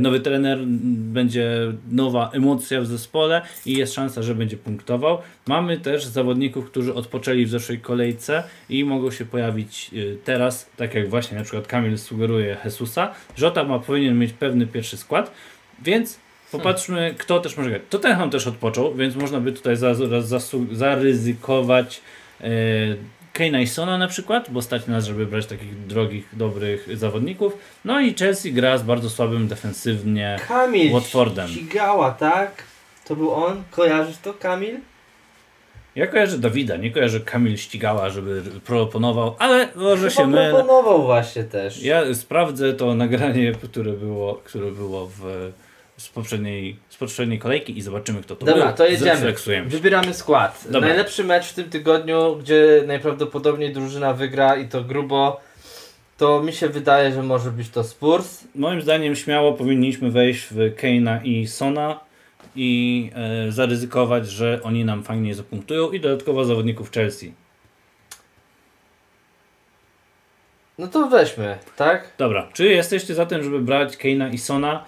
nowy 0.00 0.20
trener, 0.20 0.58
będzie 0.96 1.72
nowa 1.90 2.30
emocja 2.32 2.80
w 2.80 2.86
zespole 2.86 3.42
i 3.66 3.72
jest 3.72 3.94
szansa, 3.94 4.22
że 4.22 4.34
będzie 4.34 4.56
punktował. 4.56 5.18
Mamy 5.46 5.78
też 5.78 6.06
zawodników, 6.06 6.66
którzy 6.66 6.94
odpoczęli 6.94 7.46
w 7.46 7.50
zeszłej 7.50 7.80
kolejce 7.80 8.42
i 8.68 8.84
mogą 8.84 9.10
się 9.10 9.24
pojawić 9.24 9.90
y, 9.92 10.18
teraz, 10.24 10.70
tak 10.76 10.94
jak 10.94 11.08
właśnie 11.08 11.38
na 11.38 11.44
przykład 11.44 11.66
Kamil 11.66 11.98
sugeruje 11.98 12.56
Jesusa. 12.64 13.14
Jota 13.38 13.64
ma 13.64 13.78
powinien 13.78 14.18
mieć 14.18 14.32
pewny 14.32 14.66
pierwszy 14.66 14.96
skład, 14.96 15.32
więc 15.82 16.18
popatrzmy, 16.52 17.14
kto 17.18 17.40
też 17.40 17.56
może 17.56 17.70
grać. 17.70 17.82
Tottenham 17.90 18.30
też 18.30 18.46
odpoczął, 18.46 18.94
więc 18.94 19.16
można 19.16 19.40
by 19.40 19.52
tutaj 19.52 19.76
zaryzykować 20.72 22.00
e, 22.40 22.48
Kane'a 23.34 23.62
i 23.62 23.66
Sona 23.66 23.98
na 23.98 24.08
przykład, 24.08 24.50
bo 24.50 24.62
stać 24.62 24.86
nas, 24.86 25.04
żeby 25.04 25.26
brać 25.26 25.46
takich 25.46 25.86
drogich, 25.86 26.28
dobrych 26.32 26.98
zawodników. 26.98 27.52
No 27.84 28.00
i 28.00 28.14
Chelsea 28.14 28.52
gra 28.52 28.78
z 28.78 28.82
bardzo 28.82 29.10
słabym 29.10 29.48
defensywnie. 29.48 30.36
Kamil 30.48 30.92
Watfordem. 30.92 31.48
Ścigała, 31.48 32.10
tak? 32.10 32.62
To 33.04 33.16
był 33.16 33.34
on? 33.34 33.62
Kojarzysz 33.70 34.16
to, 34.18 34.34
Kamil? 34.34 34.78
Ja 35.96 36.06
kojarzę 36.06 36.38
Dawida, 36.38 36.76
nie 36.76 36.90
kojarzę 36.90 37.20
Kamil 37.20 37.56
ścigała, 37.56 38.10
żeby 38.10 38.42
proponował, 38.64 39.36
ale 39.38 39.68
może 39.76 40.10
się 40.10 40.16
Chyba 40.16 40.28
mylę. 40.28 40.50
proponował 40.50 41.02
właśnie 41.02 41.44
też. 41.44 41.82
Ja 41.82 42.14
sprawdzę 42.14 42.72
to 42.72 42.94
nagranie, 42.94 43.52
które 43.52 43.92
było, 43.92 44.34
które 44.34 44.70
było 44.70 45.06
w, 45.06 45.52
z, 45.96 46.08
poprzedniej, 46.08 46.76
z 46.88 46.96
poprzedniej 46.96 47.38
kolejki 47.38 47.78
i 47.78 47.82
zobaczymy 47.82 48.22
kto 48.22 48.36
to 48.36 48.46
Dobra, 48.46 48.66
był. 48.66 48.76
to 48.76 48.86
jedziemy. 48.86 49.34
Wybieramy 49.66 50.14
skład. 50.14 50.64
Dobra. 50.70 50.88
Najlepszy 50.88 51.24
mecz 51.24 51.46
w 51.46 51.54
tym 51.54 51.70
tygodniu, 51.70 52.36
gdzie 52.36 52.84
najprawdopodobniej 52.86 53.72
drużyna 53.72 54.12
wygra 54.12 54.56
i 54.56 54.68
to 54.68 54.84
grubo, 54.84 55.40
to 56.18 56.42
mi 56.42 56.52
się 56.52 56.68
wydaje, 56.68 57.12
że 57.12 57.22
może 57.22 57.50
być 57.50 57.68
to 57.68 57.84
Spurs. 57.84 58.44
Moim 58.54 58.82
zdaniem 58.82 59.16
śmiało 59.16 59.52
powinniśmy 59.52 60.10
wejść 60.10 60.46
w 60.50 60.74
Keina 60.76 61.20
i 61.22 61.46
Sona 61.46 62.00
i 62.56 63.10
e, 63.14 63.52
zaryzykować, 63.52 64.28
że 64.28 64.60
oni 64.62 64.84
nam 64.84 65.02
fajnie 65.02 65.34
zapunktują 65.34 65.90
i 65.90 66.00
dodatkowo 66.00 66.44
zawodników 66.44 66.90
Chelsea. 66.92 67.32
No 70.78 70.86
to 70.86 71.06
weźmy, 71.06 71.58
tak? 71.76 72.10
Dobra, 72.18 72.48
czy 72.52 72.66
jesteście 72.66 73.14
za 73.14 73.26
tym, 73.26 73.42
żeby 73.42 73.58
brać 73.60 73.96
Keina 73.96 74.28
i 74.28 74.38
Sona, 74.38 74.84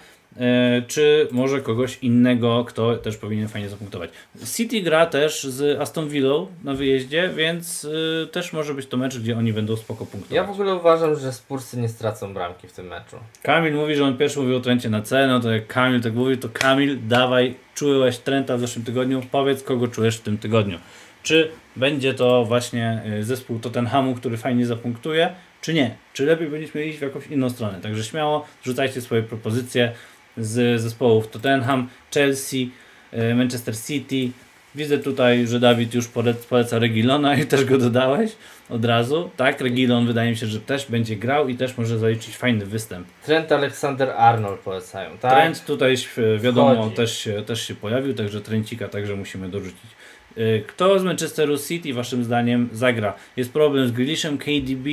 czy 0.87 1.27
może 1.31 1.61
kogoś 1.61 1.97
innego, 2.01 2.65
kto 2.65 2.97
też 2.97 3.17
powinien 3.17 3.47
fajnie 3.47 3.69
zapunktować? 3.69 4.09
City 4.55 4.81
gra 4.81 5.05
też 5.05 5.43
z 5.43 5.81
Aston 5.81 6.09
Villą 6.09 6.47
na 6.63 6.73
wyjeździe, 6.73 7.29
więc 7.35 7.87
e, 8.23 8.27
też 8.27 8.53
może 8.53 8.73
być 8.73 8.87
to 8.87 8.97
mecz, 8.97 9.19
gdzie 9.19 9.37
oni 9.37 9.53
będą 9.53 9.75
spoko 9.75 10.05
punktować. 10.05 10.35
Ja 10.35 10.43
w 10.43 10.49
ogóle 10.49 10.75
uważam, 10.75 11.19
że 11.19 11.33
Spursy 11.33 11.77
nie 11.77 11.89
stracą 11.89 12.33
bramki 12.33 12.67
w 12.67 12.71
tym 12.71 12.87
meczu. 12.87 13.17
Kamil 13.43 13.73
mówi, 13.73 13.95
że 13.95 14.03
on 14.03 14.17
pierwszy 14.17 14.39
mówił 14.39 14.57
o 14.57 14.59
Trencie 14.59 14.89
na 14.89 15.01
C, 15.01 15.27
no 15.27 15.39
to 15.39 15.51
jak 15.51 15.67
Kamil 15.67 16.01
tak 16.01 16.13
mówi, 16.13 16.37
to 16.37 16.49
Kamil, 16.53 16.99
dawaj, 17.07 17.55
czułeś 17.75 18.17
Trenta 18.17 18.57
w 18.57 18.59
zeszłym 18.59 18.85
tygodniu, 18.85 19.21
powiedz 19.31 19.63
kogo 19.63 19.87
czujesz 19.87 20.17
w 20.17 20.21
tym 20.21 20.37
tygodniu. 20.37 20.79
Czy 21.23 21.51
będzie 21.75 22.13
to 22.13 22.45
właśnie 22.45 23.01
y, 23.19 23.23
zespół 23.23 23.59
Tottenhamu, 23.59 24.15
który 24.15 24.37
fajnie 24.37 24.65
zapunktuje, 24.65 25.29
czy 25.61 25.73
nie? 25.73 25.95
Czy 26.13 26.25
lepiej 26.25 26.47
będziemy 26.47 26.85
iść 26.85 26.97
w 26.97 27.01
jakąś 27.01 27.27
inną 27.27 27.49
stronę? 27.49 27.81
Także 27.81 28.03
śmiało 28.03 28.45
rzucajcie 28.63 29.01
swoje 29.01 29.23
propozycje 29.23 29.91
z 30.37 30.81
zespołów 30.81 31.27
Tottenham, 31.27 31.87
Chelsea, 32.13 32.69
y, 33.13 33.35
Manchester 33.35 33.77
City. 33.77 34.29
Widzę 34.75 34.97
tutaj, 34.97 35.47
że 35.47 35.59
Dawid 35.59 35.93
już 35.93 36.07
pole- 36.07 36.33
poleca 36.49 36.79
Regilona 36.79 37.35
i 37.35 37.45
też 37.45 37.65
go 37.65 37.77
dodałeś 37.77 38.31
od 38.69 38.85
razu. 38.85 39.29
Tak, 39.37 39.61
Regilon 39.61 40.07
wydaje 40.07 40.29
mi 40.31 40.37
się, 40.37 40.47
że 40.47 40.59
też 40.59 40.85
będzie 40.85 41.15
grał 41.15 41.49
i 41.49 41.55
też 41.55 41.77
może 41.77 41.99
zaliczyć 41.99 42.37
fajny 42.37 42.65
występ. 42.65 43.07
Trent 43.25 43.51
Alexander 43.51 44.09
Arnold 44.09 44.59
polecają, 44.59 45.17
tak? 45.17 45.31
Trend 45.33 45.65
tutaj 45.65 45.95
e, 46.17 46.37
wiadomo 46.39 46.75
Wchodzi. 46.75 46.95
też 46.95 47.17
się, 47.17 47.43
też 47.45 47.61
się 47.67 47.75
pojawił, 47.75 48.13
także 48.13 48.41
Trencika 48.41 48.87
także 48.87 49.15
musimy 49.15 49.49
dorzucić. 49.49 49.91
E, 50.37 50.59
Kto 50.59 50.99
z 50.99 51.03
Manchesteru 51.03 51.57
City 51.57 51.93
waszym 51.93 52.23
zdaniem 52.23 52.69
zagra? 52.73 53.13
Jest 53.37 53.53
problem 53.53 53.87
z 53.87 53.91
Grealishem, 53.91 54.37
KDB 54.37 54.87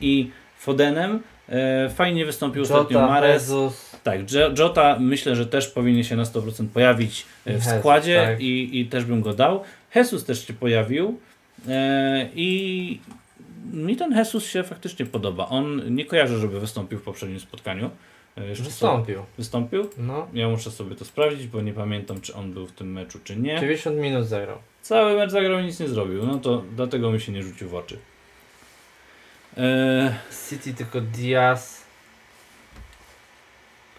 i 0.00 0.30
Fodenem. 0.58 1.20
E, 1.48 1.90
Fajnie 1.94 2.26
wystąpił 2.26 2.62
ostatnio 2.62 3.00
Jota, 3.00 3.12
Mares. 3.12 3.42
Jesus. 3.42 3.89
Tak, 4.02 4.32
Jo- 4.32 4.54
Jota 4.58 4.96
myślę, 5.00 5.36
że 5.36 5.46
też 5.46 5.68
powinien 5.68 6.04
się 6.04 6.16
na 6.16 6.22
100% 6.24 6.68
pojawić 6.68 7.26
e, 7.46 7.52
w 7.52 7.54
Jesus, 7.54 7.78
składzie 7.78 8.22
tak. 8.26 8.40
i, 8.40 8.80
i 8.80 8.86
też 8.86 9.04
bym 9.04 9.20
go 9.22 9.32
dał. 9.32 9.62
Jesus 9.94 10.24
też 10.24 10.46
się 10.46 10.52
pojawił 10.52 11.20
e, 11.68 12.28
i 12.34 13.00
mi 13.72 13.96
ten 13.96 14.12
Jesus 14.12 14.44
się 14.44 14.62
faktycznie 14.62 15.06
podoba. 15.06 15.48
On 15.48 15.94
nie 15.94 16.04
kojarzy, 16.04 16.38
żeby 16.38 16.60
wystąpił 16.60 16.98
w 16.98 17.02
poprzednim 17.02 17.40
spotkaniu. 17.40 17.90
E, 18.36 18.46
jeszcze 18.46 18.64
Wystąpił. 18.64 19.22
Wystąpił? 19.38 19.90
No. 19.98 20.28
Ja 20.34 20.48
muszę 20.48 20.70
sobie 20.70 20.96
to 20.96 21.04
sprawdzić, 21.04 21.46
bo 21.46 21.60
nie 21.60 21.72
pamiętam, 21.72 22.20
czy 22.20 22.34
on 22.34 22.52
był 22.52 22.66
w 22.66 22.72
tym 22.72 22.92
meczu, 22.92 23.18
czy 23.24 23.36
nie. 23.36 23.54
90 23.54 23.96
minut 23.96 24.26
zagrał. 24.26 24.58
Cały 24.82 25.16
mecz 25.16 25.30
zagrał 25.30 25.58
i 25.58 25.64
nic 25.64 25.80
nie 25.80 25.88
zrobił, 25.88 26.26
no 26.26 26.38
to 26.38 26.62
dlatego 26.76 27.12
mi 27.12 27.20
się 27.20 27.32
nie 27.32 27.42
rzucił 27.42 27.68
w 27.68 27.74
oczy. 27.74 27.98
Eee, 29.56 30.10
City 30.48 30.74
tylko 30.74 31.00
Diaz. 31.00 31.79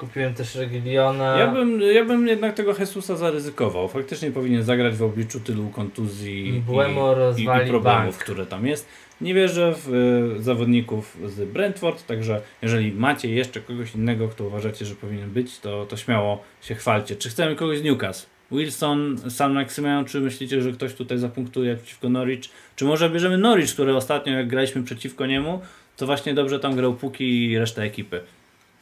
Kupiłem 0.02 0.34
też 0.34 0.56
Regiliona. 0.56 1.40
ja, 1.40 1.48
bym, 1.48 1.82
ja 1.82 2.06
bym 2.06 2.28
jednak 2.28 2.54
tego 2.54 2.74
Jesusa 2.80 3.16
zaryzykował. 3.16 3.88
Faktycznie 3.88 4.32
powinien 4.32 4.64
zagrać 4.64 4.96
w 4.96 5.04
obliczu 5.04 5.40
tylu 5.40 5.70
kontuzji 5.70 6.64
Buemo 6.68 7.16
i, 7.38 7.41
i, 7.41 7.43
i 7.43 7.45
problemów, 7.45 7.84
bank. 7.84 8.16
które 8.16 8.45
tam 8.45 8.68
jest. 8.68 8.88
Nie 9.22 9.34
wierzę 9.34 9.74
w 9.78 9.93
e, 10.39 10.43
zawodników 10.43 11.18
z 11.26 11.49
Brentford, 11.49 12.06
także 12.06 12.41
jeżeli 12.62 12.91
macie 12.91 13.30
jeszcze 13.30 13.62
kogoś 13.62 13.95
innego, 13.95 14.28
kto 14.28 14.43
uważacie, 14.43 14.86
że 14.86 14.95
powinien 14.95 15.30
być, 15.30 15.60
to, 15.60 15.86
to 15.86 15.97
śmiało 15.97 16.43
się 16.62 16.76
chwalcie. 16.76 17.16
Czy 17.16 17.30
chcemy 17.30 17.56
kogoś 17.56 17.80
z 17.80 17.84
Newcastle? 17.84 18.28
Wilson, 18.52 19.18
San 19.30 19.54
Maximean, 19.54 20.06
czy 20.06 20.22
myślicie, 20.22 20.62
że 20.62 20.72
ktoś 20.72 20.93
tutaj 20.93 21.18
zapunktuje 21.18 21.76
przeciwko 21.76 22.10
Norwich? 22.10 22.41
Czy 22.76 22.86
może 22.86 23.10
bierzemy 23.10 23.38
Norwich, 23.38 23.74
który 23.74 23.95
ostatnio 23.95 24.34
jak 24.34 24.47
graliśmy 24.47 24.84
przeciwko 24.84 25.26
niemu, 25.26 25.62
to 25.97 26.06
właśnie 26.06 26.34
dobrze 26.34 26.60
tam 26.60 26.76
grał 26.76 26.93
Puki 26.93 27.52
i 27.52 27.58
reszta 27.58 27.84
ekipy. 27.84 28.22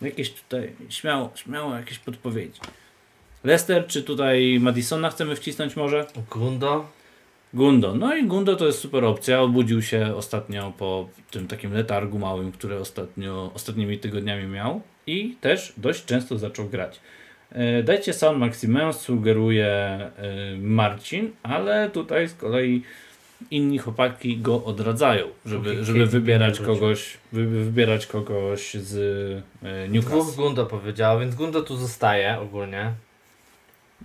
Jakieś 0.01 0.31
tutaj, 0.31 0.73
śmiało, 0.89 1.31
śmiało 1.35 1.75
jakieś 1.75 1.99
podpowiedzi. 1.99 2.59
Leicester, 3.43 3.87
czy 3.87 4.03
tutaj 4.03 4.59
Madisona 4.59 5.09
chcemy 5.09 5.35
wcisnąć 5.35 5.75
może? 5.75 6.07
Gundo. 6.31 6.85
Gundo. 7.53 7.95
No 7.95 8.15
i 8.15 8.25
Gundo 8.25 8.55
to 8.55 8.65
jest 8.65 8.79
super 8.79 9.05
opcja. 9.05 9.41
Obudził 9.41 9.81
się 9.81 10.15
ostatnio 10.15 10.73
po 10.77 11.09
tym 11.31 11.47
takim 11.47 11.73
letargu 11.73 12.19
małym, 12.19 12.51
który 12.51 12.77
ostatnio, 12.77 13.51
ostatnimi 13.53 13.97
tygodniami 13.97 14.47
miał 14.47 14.81
i 15.07 15.35
też 15.41 15.73
dość 15.77 16.05
często 16.05 16.37
zaczął 16.37 16.69
grać. 16.69 16.99
E, 17.51 17.83
Dajcie 17.83 18.13
San 18.13 18.37
Maximin, 18.37 18.93
sugeruje 18.93 19.67
e, 19.67 20.11
Marcin, 20.57 21.31
ale 21.43 21.89
tutaj 21.89 22.27
z 22.27 22.33
kolei 22.33 22.83
inni 23.51 23.77
chłopaki 23.77 24.37
go 24.37 24.63
odradzają, 24.63 25.27
żeby, 25.45 25.71
Okej, 25.71 25.85
żeby 25.85 26.05
wybierać 26.05 26.59
kogoś, 26.59 27.17
wy, 27.31 27.45
wybierać 27.45 28.07
kogoś 28.07 28.73
z 28.73 28.95
e, 29.63 29.87
Dwóch 29.87 30.11
Newcastle. 30.11 30.41
Gundo 30.41 30.65
powiedział, 30.65 31.19
więc 31.19 31.35
Gundo 31.35 31.61
tu 31.61 31.77
zostaje 31.77 32.39
ogólnie. 32.39 32.91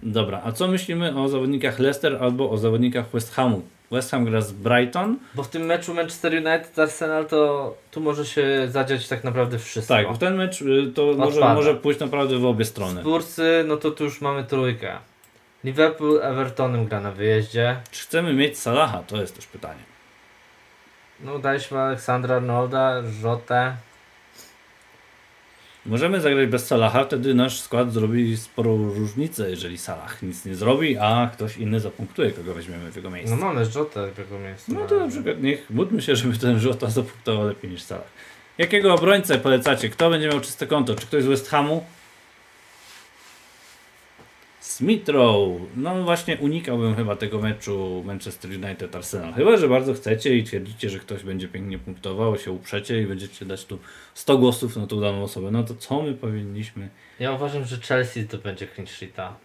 Dobra, 0.03 0.41
a 0.45 0.53
co 0.53 0.69
myślimy 0.69 1.23
o 1.23 1.29
zawodnikach 1.29 1.79
Leicester 1.79 2.19
albo 2.21 2.51
o 2.51 2.59
zawodnikach 2.59 3.11
West 3.11 3.35
Hamu? 3.35 3.63
West 3.91 4.11
Ham 4.11 4.25
gra 4.25 4.41
z 4.41 4.53
Brighton. 4.53 5.19
Bo 5.35 5.43
w 5.43 5.49
tym 5.49 5.63
meczu 5.63 5.95
Manchester 5.95 6.33
United 6.33 6.79
Arsenal 6.79 7.27
to 7.27 7.75
tu 7.91 8.01
może 8.01 8.27
się 8.27 8.69
zadziać 8.69 9.09
tak 9.09 9.25
naprawdę 9.25 9.59
wszystko. 9.59 9.95
Tak, 9.95 10.13
w 10.13 10.19
ten 10.19 10.35
mecz 10.35 10.63
y, 10.63 10.93
to 10.95 11.07
może, 11.07 11.23
Odpada. 11.23 11.55
może 11.55 11.75
pójść 11.75 12.01
naprawdę 12.01 12.39
w 12.39 12.45
obie 12.45 12.65
strony. 12.65 13.01
Spursy, 13.01 13.65
no 13.67 13.77
to 13.77 13.91
tu 13.91 14.05
już 14.05 14.21
mamy 14.21 14.45
trójkę. 14.45 14.99
Liverpool 15.65 16.21
Evertonem 16.23 16.87
gra 16.87 17.01
na 17.01 17.13
wyjeździe. 17.13 17.77
Czy 17.91 18.03
chcemy 18.03 18.33
mieć 18.35 18.59
Salaha? 18.59 19.03
To 19.07 19.17
jest 19.21 19.37
też 19.37 19.47
pytanie. 19.47 19.83
No 21.21 21.39
daliśmy 21.39 21.79
Aleksandra 21.79 22.37
Arnolda, 22.37 23.03
Rzotę. 23.23 23.77
Możemy 25.87 26.21
zagrać 26.21 26.49
bez 26.49 26.67
Salaha, 26.67 27.05
wtedy 27.05 27.35
nasz 27.35 27.61
skład 27.61 27.93
zrobi 27.93 28.37
sporą 28.37 28.77
różnicę, 28.95 29.51
jeżeli 29.51 29.79
Salah 29.79 30.23
nic 30.23 30.45
nie 30.45 30.55
zrobi, 30.55 30.99
a 30.99 31.31
ktoś 31.33 31.57
inny 31.57 31.81
zapunktuje, 31.81 32.31
kogo 32.31 32.55
weźmiemy 32.55 32.93
w 32.93 32.97
jego 32.97 33.11
No 33.11 33.17
miejsce. 33.17 33.37
mamy 33.37 33.67
Rzotę 33.67 34.11
w 34.15 34.19
jego 34.19 34.39
miejscu. 34.39 34.75
No 34.75 34.87
to 34.87 35.01
na 35.01 35.09
przykład 35.09 35.43
niech, 35.43 35.71
módlmy 35.71 36.03
się, 36.03 36.17
żeby 36.17 36.39
ten 36.39 36.59
Żota 36.61 36.91
zapunktował 36.91 37.47
lepiej 37.49 37.71
niż 37.71 37.83
Salah. 37.83 38.07
Jakiego 38.59 38.95
obrońcę 38.95 39.39
polecacie? 39.39 39.89
Kto 39.89 40.11
będzie 40.11 40.29
miał 40.29 40.41
czyste 40.41 40.67
konto? 40.67 40.95
Czy 40.95 41.07
ktoś 41.07 41.23
z 41.23 41.27
West 41.27 41.49
Hamu? 41.49 41.85
Smithrow. 44.65 45.61
No 45.77 46.03
właśnie 46.03 46.37
unikałbym 46.37 46.97
chyba 46.97 47.17
tego 47.17 47.39
meczu 47.39 48.03
Manchester 48.07 48.51
United 48.51 48.97
Arsenal. 48.97 49.33
Chyba, 49.33 49.57
że 49.57 49.69
bardzo 49.69 49.95
chcecie 49.95 50.37
i 50.39 50.45
twierdzicie, 50.45 50.91
że 50.91 50.99
ktoś 50.99 51.23
będzie 51.23 51.49
pięknie 51.49 51.79
punktował, 51.79 52.39
się 52.39 52.51
uprzecie 52.51 53.03
i 53.03 53.07
będziecie 53.07 53.45
dać 53.45 53.65
tu 53.65 53.79
100 54.15 54.39
głosów 54.39 54.77
na 54.77 54.87
tą 54.87 55.01
daną 55.01 55.23
osobę. 55.23 55.51
No 55.51 55.63
to 55.65 55.75
co 55.75 56.03
my 56.03 56.15
powinniśmy? 56.15 56.89
Ja 57.21 57.33
uważam, 57.33 57.65
że 57.65 57.77
Chelsea 57.81 58.25
to 58.29 58.39
będzie 58.39 58.69
clean 58.75 58.87
sheeta. 58.87 59.37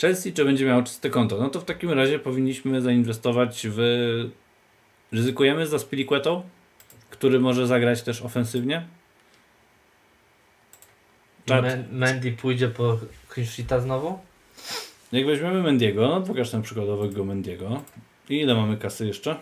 Chelsea 0.00 0.32
czy 0.32 0.44
będzie 0.44 0.66
miało 0.66 0.82
czyste 0.82 1.10
konto? 1.10 1.38
No 1.38 1.50
to 1.50 1.60
w 1.60 1.64
takim 1.64 1.90
razie 1.90 2.18
powinniśmy 2.18 2.82
zainwestować 2.82 3.66
w... 3.70 3.80
Ryzykujemy 5.12 5.66
za 5.66 5.78
Spiliquetą, 5.78 6.42
który 7.10 7.40
może 7.40 7.66
zagrać 7.66 8.02
też 8.02 8.22
ofensywnie. 8.22 8.86
Czad. 11.46 11.64
Mendy 11.92 12.32
pójdzie 12.32 12.68
po 12.68 12.98
clean 13.34 13.48
sheeta 13.50 13.80
znowu? 13.80 14.18
Jak 15.16 15.26
weźmiemy 15.26 15.62
Mendiego, 15.62 16.08
no 16.08 16.20
pokaż 16.20 16.50
tam 16.50 16.62
przykładowego 16.62 17.24
Mendiego. 17.24 17.82
I 18.28 18.40
ile 18.40 18.54
mamy 18.54 18.76
kasy 18.76 19.06
jeszcze? 19.06 19.36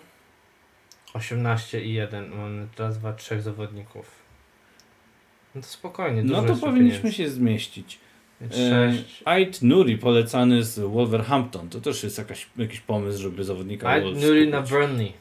18 1.15 1.85
i 1.85 1.93
1. 1.95 2.31
Mamy 2.37 2.67
raz, 2.79 2.99
dwa, 2.99 3.13
trzech 3.13 3.43
zawodników. 3.43 4.11
No 5.55 5.61
to 5.61 5.67
spokojnie, 5.67 6.23
No 6.25 6.43
to 6.43 6.57
powinniśmy 6.57 6.99
pieniędzy. 6.99 7.13
się 7.17 7.29
zmieścić. 7.31 7.99
Mieć 8.41 8.53
E, 8.53 8.57
Sześć. 8.57 9.23
Ait 9.25 9.63
Nuri 9.63 9.99
polecany 9.99 10.65
z 10.65 10.79
Wolverhampton. 10.79 11.69
To 11.69 11.81
też 11.81 12.05
jest 12.05 12.19
jakaś, 12.19 12.47
jakiś 12.57 12.81
pomysł, 12.81 13.23
żeby 13.23 13.45
zawodnika 13.45 13.89
Ait 13.89 14.23
Nuri 14.23 14.49
na. 14.49 14.63
Burnley. 14.63 15.13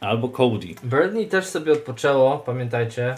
Albo 0.00 0.28
Cody. 0.28 0.74
Burnley 0.84 1.26
też 1.28 1.44
sobie 1.46 1.72
odpoczęło, 1.72 2.38
pamiętajcie. 2.38 3.14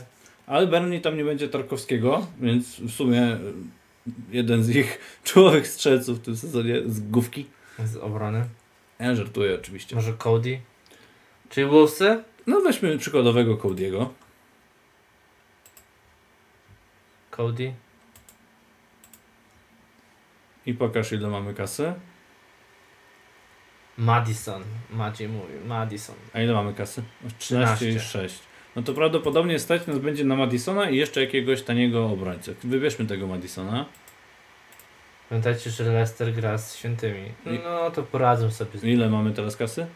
Ale 0.46 0.66
Burnley 0.66 1.00
tam 1.00 1.16
nie 1.16 1.24
będzie 1.24 1.48
Tarkowskiego, 1.48 2.26
więc 2.40 2.80
w 2.80 2.90
sumie 2.90 3.36
jeden 4.30 4.64
z 4.64 4.70
ich 4.70 4.99
czołowych 5.24 5.68
strzelców 5.68 6.18
w 6.18 6.22
tym 6.22 6.36
sezonie 6.36 6.82
z 6.86 7.01
główki. 7.01 7.46
Z 7.84 7.96
obrony. 7.96 8.44
Ja 8.99 9.14
żartuję 9.14 9.55
oczywiście. 9.55 9.96
Może 9.96 10.12
Cody. 10.12 10.61
Czyli 11.49 11.66
Wolvesy? 11.66 12.24
No 12.46 12.61
weźmy 12.61 12.99
przykładowego 12.99 13.57
Cody'ego. 13.57 14.09
Cody. 17.30 17.74
I 20.66 20.74
pokaż 20.74 21.12
ile 21.12 21.28
mamy 21.28 21.55
kasy. 21.55 21.92
Madison. 23.99 24.62
Maciej 24.90 25.28
mówi. 25.28 25.53
Madison. 25.66 26.16
A 26.32 26.40
ile 26.40 26.53
mamy 26.53 26.74
kasy? 26.74 27.03
13 27.38 27.74
i 27.74 27.96
13. 27.96 28.28
6. 28.28 28.38
No 28.78 28.84
to 28.84 28.94
prawdopodobnie 28.94 29.58
stać 29.58 29.86
nas 29.86 29.98
będzie 29.98 30.24
na 30.24 30.36
Madisona 30.36 30.90
i 30.90 30.96
jeszcze 30.96 31.20
jakiegoś 31.20 31.62
taniego 31.62 32.06
obrońcę. 32.06 32.54
Wybierzmy 32.64 33.06
tego 33.06 33.26
Madisona. 33.26 33.84
Pamiętajcie, 35.28 35.70
że 35.70 35.92
Leicester 35.92 36.32
gra 36.32 36.58
z 36.58 36.76
świętymi. 36.76 37.24
No 37.64 37.90
to 37.90 38.02
poradzą 38.02 38.50
sobie 38.50 38.78
z 38.78 38.84
Ile 38.84 39.10
mamy 39.10 39.30
teraz 39.30 39.56
kasy? 39.56 39.86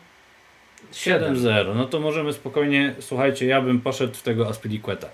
7. 0.92 1.34
7-0. 1.34 1.76
No 1.76 1.84
to 1.84 2.00
możemy 2.00 2.32
spokojnie, 2.32 2.94
słuchajcie, 3.00 3.46
ja 3.46 3.60
bym 3.60 3.80
poszedł 3.80 4.14
w 4.14 4.22
tego 4.22 4.48
Aspilicueta. 4.48 5.08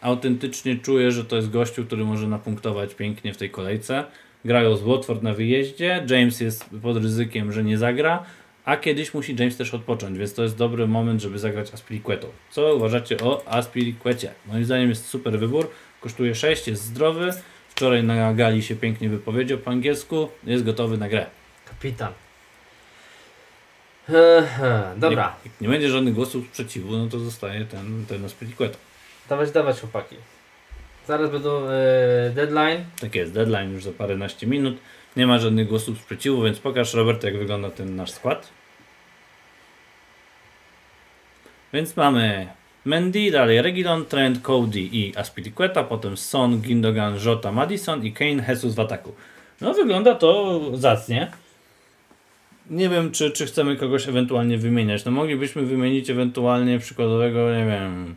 Autentycznie 0.00 0.76
czuję, 0.76 1.10
że 1.10 1.24
to 1.24 1.36
jest 1.36 1.50
gościu, 1.50 1.84
który 1.84 2.04
może 2.04 2.28
napunktować 2.28 2.94
pięknie 2.94 3.34
w 3.34 3.36
tej 3.36 3.50
kolejce. 3.50 4.04
Grają 4.44 4.76
z 4.76 4.82
Watford 4.82 5.22
na 5.22 5.34
wyjeździe, 5.34 6.06
James 6.08 6.40
jest 6.40 6.70
pod 6.82 6.96
ryzykiem, 6.96 7.52
że 7.52 7.64
nie 7.64 7.78
zagra, 7.78 8.24
a 8.64 8.76
kiedyś 8.76 9.14
musi 9.14 9.36
James 9.38 9.56
też 9.56 9.74
odpocząć, 9.74 10.18
więc 10.18 10.34
to 10.34 10.42
jest 10.42 10.56
dobry 10.56 10.86
moment, 10.86 11.22
żeby 11.22 11.38
zagrać 11.38 11.74
Aspilicuetą. 11.74 12.28
Co 12.50 12.74
uważacie 12.74 13.16
o 13.22 13.48
Aspilicuecie? 13.48 14.30
Moim 14.46 14.64
zdaniem 14.64 14.88
jest 14.88 15.06
super 15.06 15.38
wybór, 15.38 15.70
kosztuje 16.00 16.34
6, 16.34 16.68
jest 16.68 16.84
zdrowy, 16.84 17.34
wczoraj 17.68 18.04
na 18.04 18.34
gali 18.34 18.62
się 18.62 18.76
pięknie 18.76 19.08
wypowiedział 19.08 19.58
po 19.58 19.70
angielsku, 19.70 20.28
jest 20.44 20.64
gotowy 20.64 20.98
na 20.98 21.08
grę. 21.08 21.26
Kapitan. 21.68 22.12
Ehe, 24.08 24.94
Dobra, 24.96 25.22
Jak, 25.22 25.52
jak 25.52 25.60
nie 25.60 25.68
będzie 25.68 25.88
żadnych 25.90 26.14
głosów 26.14 26.44
sprzeciwu, 26.46 26.96
no 26.96 27.06
to 27.06 27.18
zostaje 27.18 27.64
ten, 27.64 28.06
ten 28.08 28.24
Aspilicueta. 28.24 28.78
dawać, 29.28 29.50
dawać 29.50 29.80
chłopaki. 29.80 30.16
Zaraz 31.06 31.30
będą 31.30 31.68
e, 31.68 32.30
deadline. 32.34 32.84
Tak 33.00 33.14
jest, 33.14 33.32
deadline 33.32 33.72
już 33.72 33.84
za 33.84 33.92
paręnaście 33.92 34.46
minut. 34.46 34.76
Nie 35.16 35.26
ma 35.26 35.38
żadnych 35.38 35.68
głosów 35.68 35.98
sprzeciwu, 35.98 36.42
więc 36.42 36.58
pokaż 36.58 36.94
Robert, 36.94 37.24
jak 37.24 37.38
wygląda 37.38 37.70
ten 37.70 37.96
nasz 37.96 38.10
skład. 38.10 38.48
Więc 41.72 41.96
mamy 41.96 42.48
Mendy, 42.84 43.30
dalej 43.30 43.62
Regilon, 43.62 44.04
Trent, 44.04 44.40
Cody 44.40 44.80
i 44.80 45.16
Aspilicueta, 45.16 45.84
potem 45.84 46.16
Son, 46.16 46.60
Gindogan, 46.60 47.18
Jota, 47.24 47.52
Madison 47.52 48.04
i 48.04 48.12
Kane, 48.12 48.44
Jesus 48.48 48.74
w 48.74 48.80
ataku. 48.80 49.12
No 49.60 49.74
wygląda 49.74 50.14
to 50.14 50.60
zacnie. 50.74 51.30
Nie 52.70 52.88
wiem, 52.88 53.10
czy, 53.10 53.30
czy 53.30 53.46
chcemy 53.46 53.76
kogoś 53.76 54.08
ewentualnie 54.08 54.58
wymieniać. 54.58 55.04
No 55.04 55.10
moglibyśmy 55.10 55.62
wymienić 55.62 56.10
ewentualnie 56.10 56.78
przykładowego, 56.78 57.56
nie 57.56 57.66
wiem, 57.66 58.14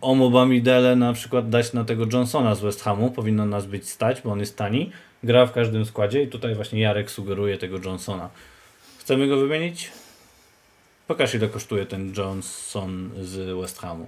Omo 0.00 0.30
Bamidele 0.30 0.96
na 0.96 1.12
przykład 1.12 1.50
dać 1.50 1.72
na 1.72 1.84
tego 1.84 2.06
Johnsona 2.12 2.54
z 2.54 2.60
West 2.60 2.82
Hamu, 2.82 3.10
powinno 3.10 3.46
nas 3.46 3.66
być 3.66 3.88
stać, 3.88 4.20
bo 4.22 4.32
on 4.32 4.40
jest 4.40 4.56
tani. 4.56 4.92
Gra 5.22 5.46
w 5.46 5.52
każdym 5.52 5.84
składzie 5.84 6.22
i 6.22 6.28
tutaj 6.28 6.54
właśnie 6.54 6.80
Jarek 6.80 7.10
sugeruje 7.10 7.58
tego 7.58 7.78
Johnsona. 7.84 8.30
Chcemy 8.98 9.28
go 9.28 9.36
wymienić? 9.36 9.90
Pokaż 11.06 11.34
ile 11.34 11.48
kosztuje 11.48 11.86
ten 11.86 12.12
Johnson 12.16 13.10
z 13.22 13.60
West 13.60 13.78
Hamu. 13.78 14.06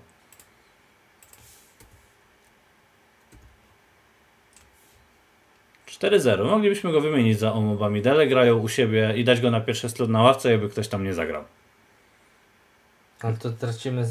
0 6.18 6.44
Moglibyśmy 6.44 6.92
go 6.92 7.00
wymienić 7.00 7.38
za 7.38 7.52
Omo 7.52 7.74
Bamidele, 7.74 8.26
grają 8.26 8.58
u 8.58 8.68
siebie 8.68 9.14
i 9.16 9.24
dać 9.24 9.40
go 9.40 9.50
na 9.50 9.60
pierwszy 9.60 9.88
slot 9.88 10.10
na 10.10 10.22
ławce, 10.22 10.50
jakby 10.50 10.68
ktoś 10.68 10.88
tam 10.88 11.04
nie 11.04 11.14
zagrał. 11.14 11.44
Ale 13.20 13.36
to 13.36 13.50
tracimy 13.50 14.06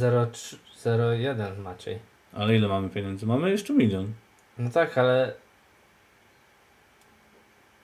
0,1 0.85 1.57
Maciej. 1.57 1.99
Ale 2.33 2.55
ile 2.55 2.67
mamy 2.67 2.89
pieniędzy? 2.89 3.25
Mamy 3.25 3.51
jeszcze 3.51 3.73
milion. 3.73 4.13
No 4.57 4.69
tak, 4.69 4.97
ale 4.97 5.33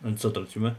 No 0.01 0.17
Co 0.17 0.29
tracimy? 0.31 0.75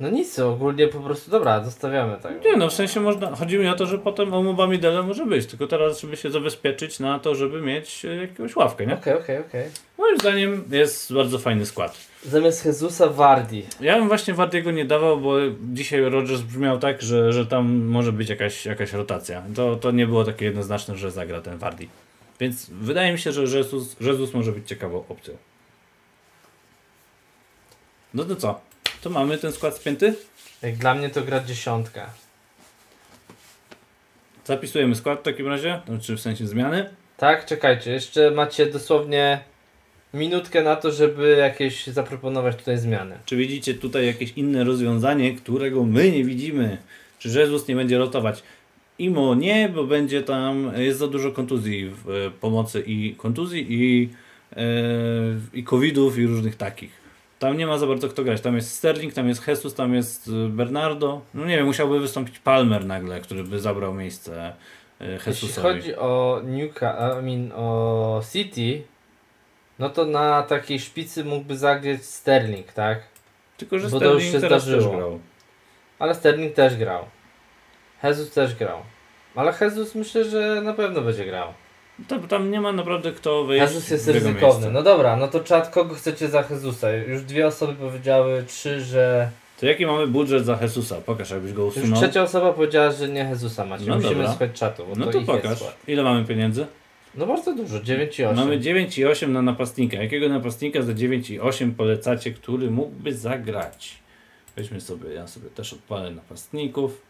no 0.00 0.10
nic, 0.10 0.38
ogólnie 0.38 0.88
po 0.88 1.00
prostu 1.00 1.30
dobra, 1.30 1.64
zostawiamy 1.64 2.16
tak. 2.22 2.44
Nie 2.44 2.56
no, 2.56 2.68
w 2.68 2.72
sensie 2.72 3.00
można, 3.00 3.36
chodzi 3.36 3.58
mi 3.58 3.68
o 3.68 3.74
to, 3.74 3.86
że 3.86 3.98
potem 3.98 4.34
Omo 4.34 4.66
Midele 4.66 5.02
może 5.02 5.26
być, 5.26 5.46
tylko 5.46 5.66
teraz 5.66 6.00
żeby 6.00 6.16
się 6.16 6.30
zabezpieczyć 6.30 7.00
na 7.00 7.18
to, 7.18 7.34
żeby 7.34 7.60
mieć 7.60 8.04
e, 8.04 8.16
jakąś 8.16 8.56
ławkę, 8.56 8.86
nie? 8.86 8.94
Okej, 8.94 9.14
okej, 9.14 9.38
okej. 9.38 9.64
No 9.91 9.91
moim 10.12 10.20
zdaniem 10.20 10.64
jest 10.70 11.14
bardzo 11.14 11.38
fajny 11.38 11.66
skład. 11.66 11.96
Zamiast 12.24 12.66
Jezusa 12.66 13.08
Wardi. 13.08 13.66
Ja 13.80 13.98
bym 13.98 14.08
właśnie 14.08 14.34
Wardiego 14.34 14.70
nie 14.70 14.84
dawał, 14.84 15.20
bo 15.20 15.36
dzisiaj 15.72 16.00
Rodgers 16.00 16.40
brzmiał 16.40 16.78
tak, 16.78 17.02
że, 17.02 17.32
że 17.32 17.46
tam 17.46 17.84
może 17.84 18.12
być 18.12 18.28
jakaś, 18.28 18.66
jakaś 18.66 18.92
rotacja. 18.92 19.42
To, 19.54 19.76
to 19.76 19.90
nie 19.90 20.06
było 20.06 20.24
takie 20.24 20.44
jednoznaczne, 20.44 20.96
że 20.96 21.10
zagra 21.10 21.40
ten 21.40 21.58
Wardi. 21.58 21.88
Więc 22.40 22.70
wydaje 22.70 23.12
mi 23.12 23.18
się, 23.18 23.32
że 23.32 23.58
Jezus, 23.58 23.96
Jezus 24.00 24.34
może 24.34 24.52
być 24.52 24.68
ciekawą 24.68 25.04
opcją. 25.08 25.36
No 28.14 28.24
to 28.24 28.36
co? 28.36 28.60
To 29.02 29.10
mamy 29.10 29.38
ten 29.38 29.52
skład 29.52 29.76
spięty? 29.76 30.14
Jak 30.62 30.76
dla 30.76 30.94
mnie 30.94 31.10
to 31.10 31.22
gra 31.22 31.40
dziesiątka. 31.40 32.10
Zapisujemy 34.44 34.94
skład 34.94 35.20
w 35.20 35.22
takim 35.22 35.48
razie, 35.48 35.80
czy 36.02 36.16
w 36.16 36.20
sensie 36.20 36.46
zmiany. 36.46 36.90
Tak, 37.16 37.46
czekajcie, 37.46 37.92
jeszcze 37.92 38.30
macie 38.30 38.66
dosłownie 38.66 39.51
minutkę 40.14 40.62
na 40.62 40.76
to, 40.76 40.92
żeby 40.92 41.36
jakieś 41.38 41.86
zaproponować 41.86 42.56
tutaj 42.56 42.78
zmiany. 42.78 43.18
Czy 43.24 43.36
widzicie 43.36 43.74
tutaj 43.74 44.06
jakieś 44.06 44.32
inne 44.32 44.64
rozwiązanie, 44.64 45.34
którego 45.34 45.84
my 45.84 46.10
nie 46.10 46.24
widzimy? 46.24 46.78
Czy 47.18 47.28
Jezus 47.28 47.68
nie 47.68 47.76
będzie 47.76 47.98
rotować? 47.98 48.42
Imo 48.98 49.34
nie, 49.34 49.68
bo 49.68 49.84
będzie 49.84 50.22
tam, 50.22 50.72
jest 50.76 50.98
za 50.98 51.08
dużo 51.08 51.32
kontuzji 51.32 51.90
w 52.04 52.10
e, 52.10 52.30
pomocy 52.30 52.82
i 52.86 53.14
kontuzji 53.14 53.66
i, 53.68 54.08
e, 54.56 54.62
i 55.54 55.64
covidów 55.64 56.18
i 56.18 56.26
różnych 56.26 56.56
takich. 56.56 57.02
Tam 57.38 57.56
nie 57.56 57.66
ma 57.66 57.78
za 57.78 57.86
bardzo 57.86 58.08
kto 58.08 58.24
grać. 58.24 58.40
Tam 58.40 58.56
jest 58.56 58.74
Sterling, 58.74 59.14
tam 59.14 59.28
jest 59.28 59.48
Jesus, 59.48 59.74
tam 59.74 59.94
jest 59.94 60.28
e, 60.28 60.48
Bernardo. 60.48 61.20
No 61.34 61.46
nie 61.46 61.56
wiem, 61.56 61.66
musiałby 61.66 62.00
wystąpić 62.00 62.38
Palmer 62.38 62.84
nagle, 62.86 63.20
który 63.20 63.44
by 63.44 63.60
zabrał 63.60 63.94
miejsce 63.94 64.52
e, 65.00 65.12
Jeśli 65.12 65.30
Jesusowi. 65.30 65.62
chodzi 65.68 65.96
o 65.96 66.40
Newca, 66.44 67.20
I 67.20 67.24
mean 67.24 67.52
o 67.54 68.22
City, 68.32 68.82
no 69.82 69.90
to 69.90 70.04
na 70.04 70.42
takiej 70.42 70.80
szpicy 70.80 71.24
mógłby 71.24 71.56
zagrać 71.56 72.04
Sterling, 72.04 72.72
tak? 72.72 72.98
Tylko, 73.56 73.78
że 73.78 73.88
bo 73.88 73.98
to 74.00 74.04
już 74.04 74.22
Sterling 74.22 74.34
się 74.34 74.40
teraz 74.40 74.64
też 74.64 74.72
zdarzyło. 74.72 74.96
grał. 74.96 75.18
Ale 75.98 76.14
Sterling 76.14 76.54
też 76.54 76.76
grał. 76.76 77.04
Jesus 78.04 78.30
też 78.30 78.54
grał. 78.54 78.78
Ale 79.34 79.52
Jesus 79.60 79.94
myślę, 79.94 80.24
że 80.24 80.60
na 80.64 80.72
pewno 80.72 81.00
będzie 81.00 81.24
grał. 81.24 81.48
To, 82.08 82.18
tam 82.18 82.50
nie 82.50 82.60
ma 82.60 82.72
naprawdę 82.72 83.12
kto 83.12 83.44
wyjść 83.44 83.60
Jezus 83.62 83.90
jest 83.90 84.08
ryzykowny. 84.08 84.70
No 84.70 84.82
dobra, 84.82 85.16
no 85.16 85.28
to 85.28 85.40
czat, 85.40 85.70
kogo 85.70 85.94
chcecie 85.94 86.28
za 86.28 86.44
Jezusa? 86.50 86.90
Już 86.92 87.22
dwie 87.22 87.46
osoby 87.46 87.74
powiedziały, 87.74 88.44
trzy, 88.48 88.80
że... 88.80 89.30
To 89.60 89.66
jaki 89.66 89.86
mamy 89.86 90.06
budżet 90.06 90.44
za 90.44 90.58
Jesusa? 90.62 90.96
Pokaż, 91.06 91.30
jakbyś 91.30 91.52
go 91.52 91.62
Już 91.64 91.76
usunął. 91.76 91.98
trzecia 92.02 92.22
osoba 92.22 92.52
powiedziała, 92.52 92.90
że 92.90 93.08
nie 93.08 93.20
Jezusa 93.20 93.64
macie. 93.66 93.84
No 93.86 93.94
Musimy 93.94 94.14
dobra. 94.14 94.28
słuchać 94.30 94.50
czatu, 94.52 94.86
bo 94.86 94.94
No 94.96 95.06
to, 95.06 95.12
to 95.12 95.20
pokaż. 95.20 95.58
Ile 95.88 96.02
mamy 96.02 96.24
pieniędzy? 96.24 96.66
No 97.14 97.26
bardzo 97.26 97.54
dużo, 97.54 97.80
9 97.80 98.18
i 98.18 98.24
8. 98.24 98.36
Mamy 98.36 98.58
9,8 98.58 99.28
na 99.28 99.42
napastnika. 99.42 99.96
Jakiego 99.96 100.28
napastnika 100.28 100.82
za 100.82 100.92
9,8 100.92 101.72
polecacie, 101.74 102.32
który 102.32 102.70
mógłby 102.70 103.14
zagrać? 103.14 103.98
Weźmy 104.56 104.80
sobie, 104.80 105.12
ja 105.12 105.26
sobie 105.26 105.50
też 105.50 105.72
odpalę 105.72 106.10
napastników. 106.10 107.02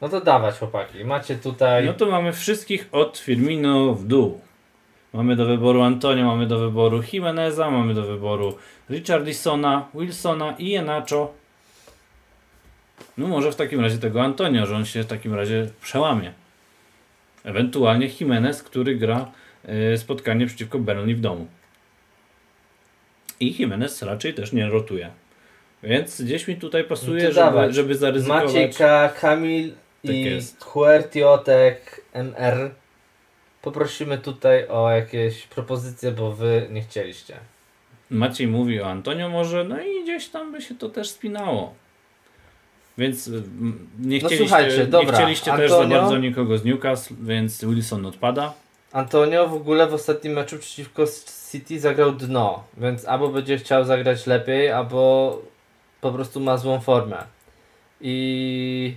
No 0.00 0.08
to 0.08 0.20
dawać 0.20 0.58
chłopaki, 0.58 1.04
macie 1.04 1.36
tutaj... 1.36 1.86
No 1.86 1.92
to 1.92 2.06
mamy 2.06 2.32
wszystkich 2.32 2.88
od 2.92 3.18
Firmino 3.18 3.94
w 3.94 4.06
dół. 4.06 4.40
Mamy 5.12 5.36
do 5.36 5.46
wyboru 5.46 5.82
Antonio, 5.82 6.24
mamy 6.24 6.46
do 6.46 6.58
wyboru 6.58 7.02
Jimeneza, 7.12 7.70
mamy 7.70 7.94
do 7.94 8.02
wyboru 8.02 8.54
Richarlisona, 8.90 9.88
Wilsona 9.94 10.54
i 10.58 10.74
Enacho. 10.74 11.32
No 13.18 13.26
może 13.26 13.52
w 13.52 13.56
takim 13.56 13.80
razie 13.80 13.98
tego 13.98 14.22
Antonio, 14.22 14.66
że 14.66 14.76
on 14.76 14.84
się 14.84 15.02
w 15.02 15.06
takim 15.06 15.34
razie 15.34 15.70
przełamie. 15.82 16.32
Ewentualnie 17.44 18.08
Jimenez, 18.20 18.62
który 18.62 18.96
gra 18.96 19.32
y, 19.94 19.98
spotkanie 19.98 20.46
przeciwko 20.46 20.78
Burnley 20.78 21.14
w 21.14 21.20
domu. 21.20 21.46
I 23.40 23.54
Jimenez 23.58 24.02
raczej 24.02 24.34
też 24.34 24.52
nie 24.52 24.68
rotuje. 24.68 25.10
Więc 25.82 26.22
gdzieś 26.22 26.48
mi 26.48 26.56
tutaj 26.56 26.82
No 26.82 26.88
pasuje, 26.88 27.28
to 27.28 27.32
żeby, 27.32 27.72
żeby 27.72 27.94
zaryzykować. 27.94 28.44
Maciejka, 28.44 29.08
Kamil 29.20 29.72
Tak 30.06 30.14
i. 30.14 30.40
Huertiotek 30.60 32.00
MR. 32.12 32.70
Poprosimy 33.62 34.18
tutaj 34.18 34.68
o 34.68 34.90
jakieś 34.90 35.46
propozycje, 35.46 36.10
bo 36.10 36.32
wy 36.32 36.66
nie 36.70 36.82
chcieliście. 36.82 37.36
Maciej 38.10 38.46
mówi 38.46 38.80
o 38.80 38.86
Antonio 38.86 39.28
może, 39.28 39.64
no 39.64 39.80
i 39.80 40.02
gdzieś 40.02 40.28
tam 40.28 40.52
by 40.52 40.60
się 40.62 40.74
to 40.74 40.88
też 40.88 41.10
spinało. 41.10 41.74
Więc 43.00 43.28
y, 43.28 43.30
nie 43.30 44.18
No 44.18 44.28
chcieliście, 44.28 44.36
słuchajcie, 44.36 44.88
nie 44.92 45.12
chcieliście 45.12 45.52
też 45.56 45.70
za 45.70 45.76
Antonio? 45.76 46.00
bardzo 46.00 46.16
nikogo 46.18 46.58
z 46.58 46.64
Newcastle, 46.64 47.14
więc 47.22 47.64
Wilson 47.64 48.06
odpada. 48.06 48.52
Antonio 48.92 49.48
w 49.48 49.54
ogóle 49.54 49.86
w 49.86 49.94
ostatnim 49.94 50.32
meczu 50.32 50.58
przeciwko 50.58 51.04
City 51.52 51.80
zagrał 51.80 52.12
dno, 52.12 52.64
więc 52.76 53.04
albo 53.04 53.28
będzie 53.28 53.58
chciał 53.58 53.84
zagrać 53.84 54.26
lepiej, 54.26 54.70
albo 54.70 55.42
po 56.00 56.12
prostu 56.12 56.40
ma 56.40 56.56
złą 56.56 56.80
formę. 56.80 57.24
I 58.00 58.96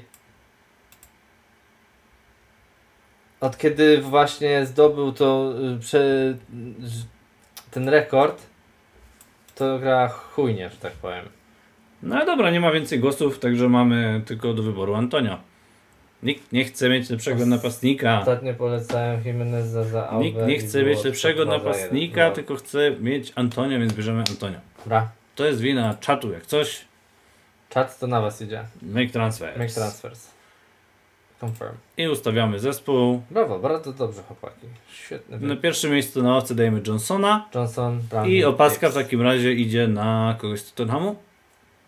od 3.42 3.58
kiedy 3.58 4.02
właśnie 4.02 4.66
zdobył 4.66 5.12
to 5.12 5.54
y, 5.94 6.38
ten 7.72 7.90
rekord, 7.90 8.42
to 9.56 9.80
gra 9.80 10.08
chujnie, 10.08 10.70
że 10.70 10.78
tak 10.78 10.94
powiem. 10.94 11.26
No 12.04 12.26
dobra, 12.26 12.52
nie 12.52 12.60
ma 12.60 12.72
więcej 12.72 13.00
głosów, 13.00 13.40
także 13.40 13.70
mamy 13.70 14.22
tylko 14.26 14.54
do 14.54 14.64
wyboru 14.64 14.94
Antonio. 14.96 15.38
Nikt 16.24 16.52
nie 16.52 16.66
chce 16.66 16.90
mieć 16.90 17.10
lepszego 17.10 17.46
napastnika. 17.46 18.20
Ostatnio 18.20 18.54
polecałem 18.54 19.22
Jimeneza 19.26 19.84
za 19.84 20.10
Aubę 20.10 20.26
Nikt 20.26 20.48
nie 20.48 20.58
chce 20.60 20.84
mieć 20.84 21.04
lepszego 21.04 21.46
2 21.46 21.52
za 21.52 21.58
napastnika. 21.64 22.28
No. 22.30 22.36
tylko 22.36 22.56
chce 22.56 22.92
mieć 23.00 23.32
Antonio, 23.36 23.80
więc 23.80 23.94
bierzemy 23.94 24.20
Antonio. 24.30 24.60
Dobra, 24.84 25.08
To 25.36 25.46
jest 25.46 25.62
wina 25.62 25.94
czatu, 26.00 26.32
jak 26.32 26.46
coś. 26.46 26.82
czat 27.70 28.00
to 28.00 28.08
na 28.08 28.22
was 28.22 28.42
idzie. 28.42 28.64
Make 28.82 29.12
transfers. 29.12 29.58
Make 29.58 29.72
transfers. 29.72 30.28
Confirm. 31.42 31.74
I 31.98 32.08
ustawiamy 32.08 32.60
zespół. 32.60 33.22
Brawo, 33.32 33.60
bardzo 33.60 33.94
dobrze 33.94 34.22
chłopaki. 34.24 34.68
Świetny. 34.94 35.36
Na 35.36 35.48
wynik. 35.48 35.62
pierwsze 35.62 35.90
miejsce 35.90 36.22
na 36.22 36.30
ławce 36.34 36.56
dajemy 36.56 36.82
Johnsona. 36.88 37.50
Johnson, 37.56 38.00
I 38.28 38.44
opaska 38.44 38.90
w 38.90 38.92
Gibbs. 38.92 39.04
takim 39.04 39.22
razie 39.22 39.54
idzie 39.54 39.88
na 39.88 40.36
kogoś 40.42 40.60
z 40.62 40.74
Tottenhamu. 40.74 41.16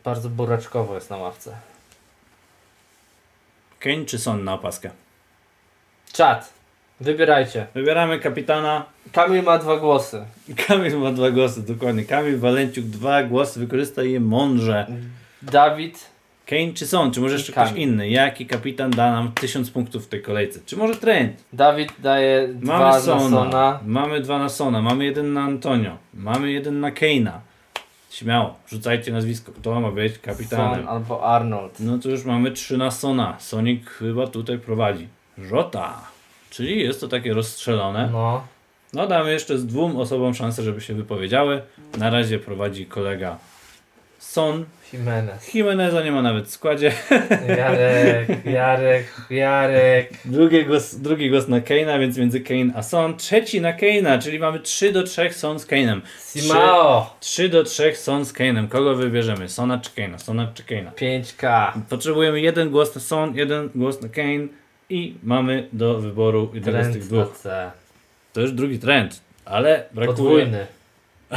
Bardzo 0.06 0.30
buraczkowo 0.30 0.96
jest 0.96 1.10
na 1.10 1.18
ławce. 1.18 1.56
Kane 3.80 4.06
czy 4.06 4.20
Son 4.20 4.44
na 4.44 4.54
opaskę? 4.54 4.90
Czat. 6.14 6.54
Wybierajcie. 7.02 7.68
Wybieramy 7.74 8.20
kapitana. 8.20 8.86
Kamil 9.12 9.44
ma 9.44 9.58
dwa 9.58 9.78
głosy. 9.78 10.26
Kamil 10.68 10.98
ma 11.00 11.12
dwa 11.12 11.32
głosy, 11.32 11.66
dokładnie. 11.66 12.04
Kamil 12.06 12.40
Walenciuk 12.40 12.86
dwa 12.86 13.24
głosy, 13.24 13.60
wykorzystaj 13.60 14.12
je 14.12 14.20
mądrze. 14.20 14.88
Dawid. 15.42 16.06
Kane 16.46 16.74
czy 16.74 16.88
Son, 16.88 17.12
czy 17.12 17.22
może 17.22 17.34
jeszcze 17.36 17.54
Kamil. 17.54 17.70
ktoś 17.72 17.82
inny? 17.84 18.10
Jaki 18.10 18.46
kapitan 18.46 18.92
da 18.92 19.12
nam 19.12 19.32
tysiąc 19.32 19.72
punktów 19.72 20.06
w 20.06 20.08
tej 20.08 20.22
kolejce? 20.22 20.60
Czy 20.66 20.78
może 20.78 20.96
Trent? 20.96 21.44
Dawid 21.54 21.90
daje 22.00 22.48
dwa 22.48 22.80
Mamy 22.80 22.86
na 22.96 23.00
Sona, 23.00 23.30
Sona. 23.30 23.80
mamy 23.86 24.22
dwa 24.22 24.40
na 24.40 24.50
Sona, 24.50 24.82
mamy 24.82 25.06
jeden 25.06 25.34
na 25.34 25.42
Antonio, 25.44 25.98
mamy 26.14 26.52
jeden 26.52 26.80
na 26.80 26.92
Kane'a. 26.92 27.32
Śmiało, 28.16 28.56
rzucajcie 28.68 29.12
nazwisko, 29.12 29.52
kto 29.52 29.82
ma 29.82 29.92
być 29.92 30.20
kapitanem. 30.20 30.80
Son 30.80 30.88
albo 30.88 31.24
Arnold. 31.24 31.80
No 31.80 31.98
to 31.98 32.10
już 32.10 32.26
mamy 32.26 32.52
trzy 32.52 32.78
na 32.78 32.92
Sona. 32.92 33.36
Sonic 33.40 33.88
chyba 33.88 34.28
tutaj 34.28 34.60
prowadzi. 34.60 35.08
Żota. 35.38 36.02
Czyli 36.50 36.80
jest 36.80 37.02
to 37.02 37.08
takie 37.08 37.34
rozstrzelone. 37.34 38.10
No. 38.12 38.48
No 38.94 39.08
damy 39.08 39.32
jeszcze 39.32 39.58
z 39.58 39.66
dwóm 39.66 39.98
osobom 39.98 40.34
szansę, 40.34 40.64
żeby 40.64 40.82
się 40.82 40.94
wypowiedziały. 40.94 41.62
Na 41.98 42.10
razie 42.10 42.40
prowadzi 42.40 42.86
kolega 42.86 43.38
Son. 44.20 44.66
Jimenez. 44.98 45.54
Jimeneza 45.54 46.04
nie 46.04 46.12
ma 46.12 46.22
nawet 46.22 46.46
w 46.46 46.50
składzie. 46.50 46.92
Jarek, 47.58 48.46
Jarek, 48.46 49.06
Jarek. 49.30 50.10
Drugi 50.26 50.66
głos, 50.66 50.96
drugi 50.96 51.30
głos 51.30 51.48
na 51.48 51.60
Kane'a, 51.60 52.00
więc 52.00 52.18
między 52.18 52.42
Kane 52.42 52.74
a 52.76 52.84
Son. 52.84 53.18
Trzeci 53.18 53.62
na 53.62 53.74
Kane'a, 53.74 54.22
czyli 54.22 54.40
mamy 54.40 54.60
3 54.60 54.92
do 54.92 55.04
3 55.04 55.34
Son 55.34 55.60
z 55.60 55.68
Kane'em. 55.68 56.02
Simao. 56.20 57.16
3 57.20 57.50
do 57.50 57.64
3 57.64 57.96
Son 57.96 58.26
z 58.26 58.34
Kane'em. 58.34 58.68
Kogo 58.68 58.96
wybierzemy? 58.96 59.50
Sona 59.50 59.78
czy 59.78 59.90
Kane'a? 59.90 60.18
Sona 60.18 60.52
czy 60.54 60.64
Kane'a? 60.64 60.92
5K. 60.92 61.72
Potrzebujemy 61.90 62.42
jeden 62.42 62.70
głos 62.70 62.96
na 62.96 63.02
Son, 63.02 63.36
jeden 63.36 63.70
głos 63.76 64.02
na 64.02 64.10
Kane 64.10 64.48
i 64.90 65.16
mamy 65.24 65.68
do 65.74 66.00
wyboru 66.00 66.52
jednego 66.54 66.84
z 66.84 66.94
tych 66.94 67.08
dwóch. 67.08 67.42
To 68.34 68.42
już 68.42 68.52
drugi 68.52 68.80
trend, 68.80 69.22
ale 69.46 69.84
brakuje, 69.92 70.18
Podwójny. 70.18 70.68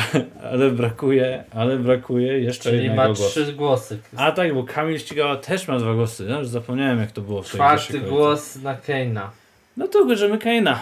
ale 0.53 0.70
brakuje, 0.70 1.44
ale 1.51 1.76
brakuje 1.76 2.40
jeszcze 2.40 2.70
Czyli 2.70 2.76
jednego 2.76 3.03
ma 3.03 3.07
głosu. 3.07 3.30
trzy 3.30 3.53
głosy. 3.53 3.99
A 4.16 4.32
tak, 4.32 4.55
bo 4.55 4.64
Kamil 4.64 4.99
Ścigała 4.99 5.36
też 5.36 5.68
ma 5.68 5.78
dwa 5.78 5.94
głosy. 5.94 6.26
Ja 6.28 6.38
już 6.38 6.49
zapomniałem 6.49 7.01
jak 7.01 7.12
to 7.12 7.20
było 7.20 7.42
w 7.42 7.46
tej 7.46 7.55
Czwarty 7.59 8.01
głos 8.01 8.57
na 8.57 8.74
Keina. 8.74 9.30
No 9.76 9.88
to 9.88 10.05
bierzemy 10.05 10.38
Kane'a. 10.38 10.76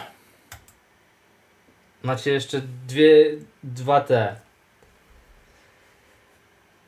Macie 2.02 2.32
jeszcze 2.32 2.60
dwie, 2.88 3.24
dwa 3.64 4.00
te. 4.00 4.36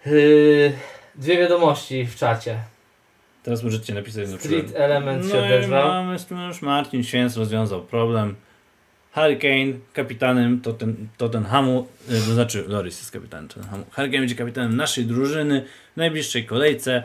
Yy, 0.07 0.73
dwie 1.15 1.39
wiadomości 1.39 2.07
w 2.07 2.17
czacie. 2.17 2.59
Teraz 3.43 3.63
możecie 3.63 3.95
napisać 3.95 4.31
na 4.31 4.39
Street. 4.39 4.73
Element 4.75 5.27
się 5.27 5.35
No 5.35 5.41
i 5.41 5.45
odezwał. 5.45 5.89
mamy, 5.89 6.17
już 6.49 6.63
Marcin 6.63 7.05
Święc 7.05 7.37
rozwiązał 7.37 7.83
problem. 7.83 8.37
Hurricane 9.19 9.73
kapitanem 9.93 10.61
Totten, 10.61 11.09
Tottenhamu, 11.17 11.87
e, 12.09 12.13
to 12.13 12.35
znaczy 12.35 12.65
Loris 12.69 12.99
jest 12.99 13.11
kapitanem 13.11 13.49
Tottenhamu. 13.49 13.85
Hurricane 13.93 14.19
będzie 14.19 14.35
kapitanem 14.35 14.77
naszej 14.77 15.05
drużyny 15.05 15.65
w 15.95 15.97
najbliższej 15.97 16.45
kolejce. 16.47 17.03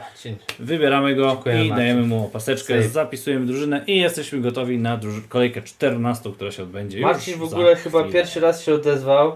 Wybieramy 0.60 1.16
go 1.16 1.30
Dziękuję, 1.32 1.56
i 1.56 1.58
Marcin. 1.58 1.76
dajemy 1.76 2.02
mu 2.02 2.26
opaseczkę, 2.26 2.82
Save. 2.82 2.92
zapisujemy 2.92 3.46
drużynę 3.46 3.84
i 3.88 3.98
jesteśmy 3.98 4.42
gotowi 4.42 4.78
na 4.78 5.00
kolejkę 5.30 5.62
14, 5.62 6.32
która 6.34 6.52
się 6.52 6.64
odbędzie 6.64 7.00
Marcin 7.00 7.38
w 7.40 7.44
ogóle 7.44 7.76
chyba 7.76 8.00
chwilę. 8.00 8.14
pierwszy 8.14 8.40
raz 8.40 8.64
się 8.64 8.74
odezwał. 8.74 9.36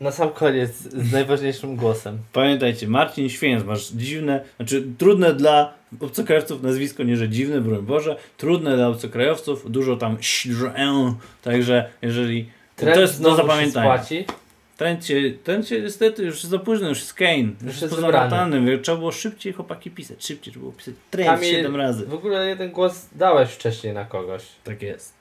Na 0.00 0.10
sam 0.10 0.30
koniec 0.30 0.76
z 0.76 1.12
najważniejszym 1.12 1.76
głosem. 1.76 2.18
Pamiętajcie, 2.32 2.88
Marcin 2.88 3.28
Święc, 3.28 3.64
masz 3.64 3.88
dziwne, 3.88 4.44
znaczy 4.56 4.84
trudne 4.98 5.34
dla 5.34 5.72
obcokrajowców 6.00 6.62
nazwisko, 6.62 7.02
nie 7.02 7.16
że 7.16 7.28
dziwne, 7.28 7.60
broń 7.60 7.82
Boże, 7.82 8.16
trudne 8.36 8.76
dla 8.76 8.88
obcokrajowców, 8.88 9.70
dużo 9.70 9.96
tam 9.96 10.16
także 11.42 11.90
jeżeli 12.02 12.50
Trend 12.76 12.94
to 12.94 13.00
jest 13.00 13.22
do 13.22 13.30
się 13.30 13.36
zapamiętania. 13.36 13.94
spłaci. 13.98 14.24
Ten 14.76 15.02
cię, 15.02 15.34
ten 15.44 15.64
cię 15.64 15.80
niestety 15.80 16.22
już 16.22 16.44
za 16.44 16.58
późno, 16.58 16.88
już 16.88 16.98
jest 16.98 17.14
Kane, 17.14 17.32
już, 17.32 17.52
jest 17.62 17.82
jest 17.82 17.94
trzeba 18.82 18.98
było 18.98 19.12
szybciej 19.12 19.52
chłopaki 19.52 19.90
pisać, 19.90 20.24
szybciej, 20.26 20.52
trzeba 20.52 20.60
było 20.62 20.72
pisać 20.72 20.94
trend 21.10 21.30
Kamil- 21.40 21.50
7 21.50 21.76
razy. 21.76 22.06
W 22.06 22.14
ogóle 22.14 22.46
jeden 22.46 22.70
głos 22.70 23.06
dałeś 23.12 23.50
wcześniej 23.50 23.94
na 23.94 24.04
kogoś. 24.04 24.42
Tak 24.64 24.82
jest. 24.82 25.15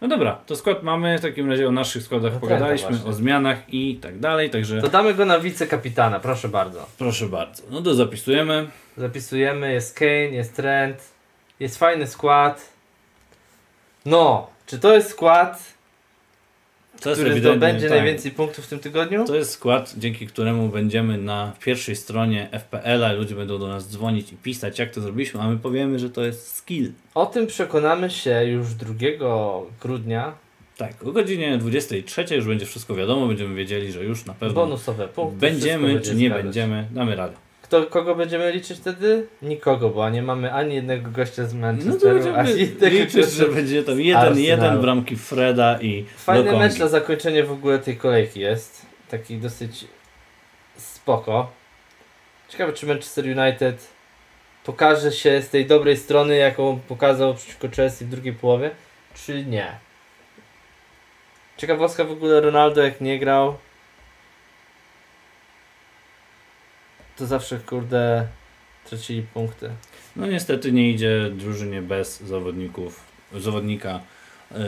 No 0.00 0.08
dobra, 0.08 0.38
to 0.46 0.56
skład 0.56 0.82
mamy, 0.82 1.18
w 1.18 1.22
takim 1.22 1.50
razie 1.50 1.68
o 1.68 1.72
naszych 1.72 2.02
składach 2.02 2.32
No 2.34 2.40
pogadaliśmy, 2.40 2.86
trenda 2.88 3.02
właśnie. 3.04 3.10
o 3.10 3.22
zmianach 3.24 3.74
i 3.74 3.96
tak 3.96 4.18
dalej, 4.18 4.50
także 4.50 4.80
Dodamy 4.80 5.14
go 5.14 5.24
na 5.24 5.38
wicekapitana, 5.40 6.20
proszę 6.20 6.48
bardzo. 6.48 6.86
proszę 6.98 7.26
bardzo. 7.26 7.62
No 7.70 7.82
to 7.82 7.94
zapisujemy. 7.94 8.68
Zapisujemy, 8.96 9.72
jest 9.72 9.98
Kane, 9.98 10.10
jest 10.30 10.56
Trent, 10.56 10.98
jest 11.60 11.78
fajny 11.78 12.06
skład. 12.06 12.72
No, 14.06 14.50
czy 14.66 14.78
to 14.78 14.94
jest 14.94 15.10
skład, 15.10 15.74
To 17.00 17.10
jest 17.10 17.22
który 17.22 17.40
zdobędzie 17.40 17.88
tak. 17.88 17.98
najwięcej 17.98 18.30
punktów 18.30 18.64
w 18.64 18.68
tym 18.68 18.78
tygodniu? 18.78 19.24
To 19.24 19.34
jest 19.34 19.50
skład, 19.50 19.94
dzięki 19.98 20.26
któremu 20.26 20.68
będziemy 20.68 21.18
na 21.18 21.52
pierwszej 21.64 21.96
stronie 21.96 22.48
FPL-a 22.52 23.12
ludzie 23.12 23.34
będą 23.34 23.58
do 23.58 23.68
nas 23.68 23.90
dzwonić 23.90 24.32
i 24.32 24.36
pisać, 24.36 24.78
jak 24.78 24.90
to 24.90 25.00
zrobiliśmy, 25.00 25.40
a 25.40 25.48
my 25.48 25.58
powiemy, 25.58 25.98
że 25.98 26.10
to 26.10 26.24
jest 26.24 26.56
skill. 26.56 26.92
O 27.14 27.26
tym 27.26 27.46
przekonamy 27.46 28.10
się 28.10 28.44
już 28.44 28.74
2 28.74 28.94
grudnia. 29.82 30.32
Tak, 30.76 31.06
o 31.06 31.12
godzinie 31.12 31.58
23 31.58 32.24
już 32.36 32.46
będzie 32.46 32.66
wszystko 32.66 32.94
wiadomo, 32.94 33.26
będziemy 33.26 33.54
wiedzieli, 33.54 33.92
że 33.92 34.04
już 34.04 34.24
na 34.24 34.34
pewno 34.34 34.54
Bonusowe 34.54 35.08
punkty. 35.08 35.40
będziemy 35.40 35.88
będzie 35.88 36.10
czy 36.10 36.16
nie 36.16 36.30
będziemy, 36.30 36.86
damy 36.90 37.16
radę. 37.16 37.34
Kto, 37.70 37.86
kogo 37.86 38.14
będziemy 38.14 38.52
liczyć 38.52 38.78
wtedy? 38.78 39.26
Nikogo, 39.42 39.90
bo 39.90 40.10
nie 40.10 40.22
mamy 40.22 40.52
ani 40.52 40.74
jednego 40.74 41.10
gościa 41.10 41.44
z 41.44 41.54
No 41.54 41.60
to 41.60 41.66
Manchesteru, 41.66 42.18
ani 42.18 42.32
będziemy 42.32 42.60
jednego 42.60 42.96
liczyć, 42.96 43.30
że 43.30 43.48
będzie 43.48 43.82
tam 43.82 44.00
jeden, 44.00 44.38
jeden 44.38 44.80
bramki 44.80 45.16
Freda 45.16 45.80
i 45.80 46.04
Fajny 46.16 46.58
mecz 46.58 46.78
na 46.78 46.88
zakończenie 46.88 47.44
w 47.44 47.52
ogóle 47.52 47.78
tej 47.78 47.96
kolejki 47.96 48.40
jest. 48.40 48.86
Taki 49.10 49.36
dosyć 49.36 49.84
spoko. 50.76 51.50
Ciekawe, 52.48 52.72
czy 52.72 52.86
Manchester 52.86 53.24
United 53.24 53.88
pokaże 54.64 55.12
się 55.12 55.42
z 55.42 55.48
tej 55.48 55.66
dobrej 55.66 55.96
strony, 55.96 56.36
jaką 56.36 56.80
pokazał 56.88 57.34
przeciwko 57.34 57.68
Chelsea 57.76 58.04
w 58.04 58.08
drugiej 58.08 58.32
połowie, 58.32 58.70
czy 59.14 59.44
nie. 59.44 59.66
Ciekawostka 61.56 62.04
w 62.04 62.12
ogóle 62.12 62.40
Ronaldo 62.40 62.82
jak 62.82 63.00
nie 63.00 63.18
grał, 63.18 63.54
to 67.20 67.26
zawsze 67.26 67.58
kurde 67.58 68.26
tracili 68.84 69.22
punkty. 69.22 69.70
No 70.16 70.26
niestety 70.26 70.72
nie 70.72 70.90
idzie 70.90 71.30
drużynie 71.32 71.82
bez 71.82 72.20
zawodników, 72.20 73.00
zawodnika 73.34 74.00
yy, 74.50 74.58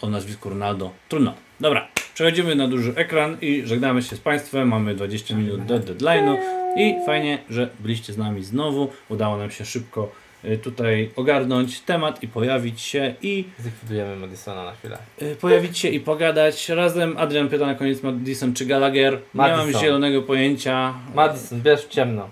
o 0.00 0.10
nazwisku 0.10 0.48
Ronaldo. 0.48 0.90
Trudno. 1.08 1.34
Dobra, 1.60 1.88
przechodzimy 2.14 2.54
na 2.54 2.68
duży 2.68 2.92
ekran 2.96 3.36
i 3.40 3.62
żegnamy 3.66 4.02
się 4.02 4.16
z 4.16 4.20
Państwem. 4.20 4.68
Mamy 4.68 4.94
20 4.94 5.36
minut 5.36 5.64
do 5.64 5.80
deadline'u 5.80 6.36
i 6.76 6.94
fajnie, 7.06 7.38
że 7.50 7.70
byliście 7.80 8.12
z 8.12 8.18
nami 8.18 8.44
znowu. 8.44 8.90
Udało 9.08 9.36
nam 9.36 9.50
się 9.50 9.64
szybko 9.64 10.12
tutaj 10.62 11.10
ogarnąć 11.16 11.80
temat 11.80 12.22
i 12.22 12.28
pojawić 12.28 12.80
się 12.80 13.14
i 13.22 13.44
Zlikwidujemy 13.58 14.16
Madisona 14.16 14.64
na 14.64 14.72
chwilę. 14.72 14.98
yy, 15.20 15.36
pojawić 15.36 15.78
się 15.78 15.88
i 15.88 16.00
pogadać 16.00 16.68
razem. 16.68 17.16
Adrian 17.16 17.48
pyta 17.48 17.66
na 17.66 17.74
koniec 17.74 18.02
Madison 18.02 18.54
czy 18.54 18.66
Gallagher. 18.66 19.12
Nie 19.12 19.20
mam 19.34 19.58
Madison. 19.58 19.80
zielonego 19.82 20.22
pojęcia. 20.22 20.94
Madison, 21.14 21.60
bierz 21.60 21.84
w 21.84 21.88
ciemno. 21.88 22.28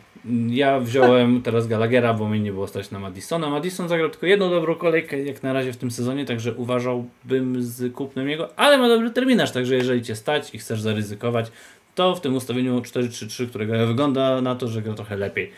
Ja 0.49 0.81
wziąłem 0.81 1.43
teraz 1.43 1.67
Gallaghera, 1.67 2.15
bo 2.15 2.29
mi 2.29 2.41
nie 2.41 2.53
było 2.53 2.67
stać 2.67 2.91
na 2.91 2.99
Madisona. 2.99 3.51
Madison 3.51 3.89
zagrał 3.89 4.11
tylko 4.11 4.27
jedną 4.27 4.51
dobrą 4.51 4.75
kolejkę 4.75 5.23
jak 5.23 5.43
na 5.43 5.53
razie 5.53 5.73
w 5.73 5.77
tym 5.77 5.91
sezonie, 5.91 6.25
także 6.25 6.55
uważałbym 6.55 7.63
z 7.63 7.95
kupnem 7.95 8.29
jego, 8.29 8.59
ale 8.59 8.79
ma 8.79 8.89
dobry 8.89 9.11
terminarz, 9.11 9.53
także 9.53 9.75
jeżeli 9.75 10.03
cię 10.03 10.17
stać 10.17 10.55
i 10.55 10.59
chcesz 10.59 10.81
zaryzykować, 10.81 11.47
to 11.95 12.15
w 12.15 12.21
tym 12.21 12.35
ustawieniu 12.35 12.81
4-3-3, 12.81 13.49
którego 13.49 13.87
wygląda 13.87 14.41
na 14.41 14.55
to, 14.55 14.69
że 14.69 14.83
gra 14.83 14.95
trochę 14.95 15.17
lepiej. 15.17 15.51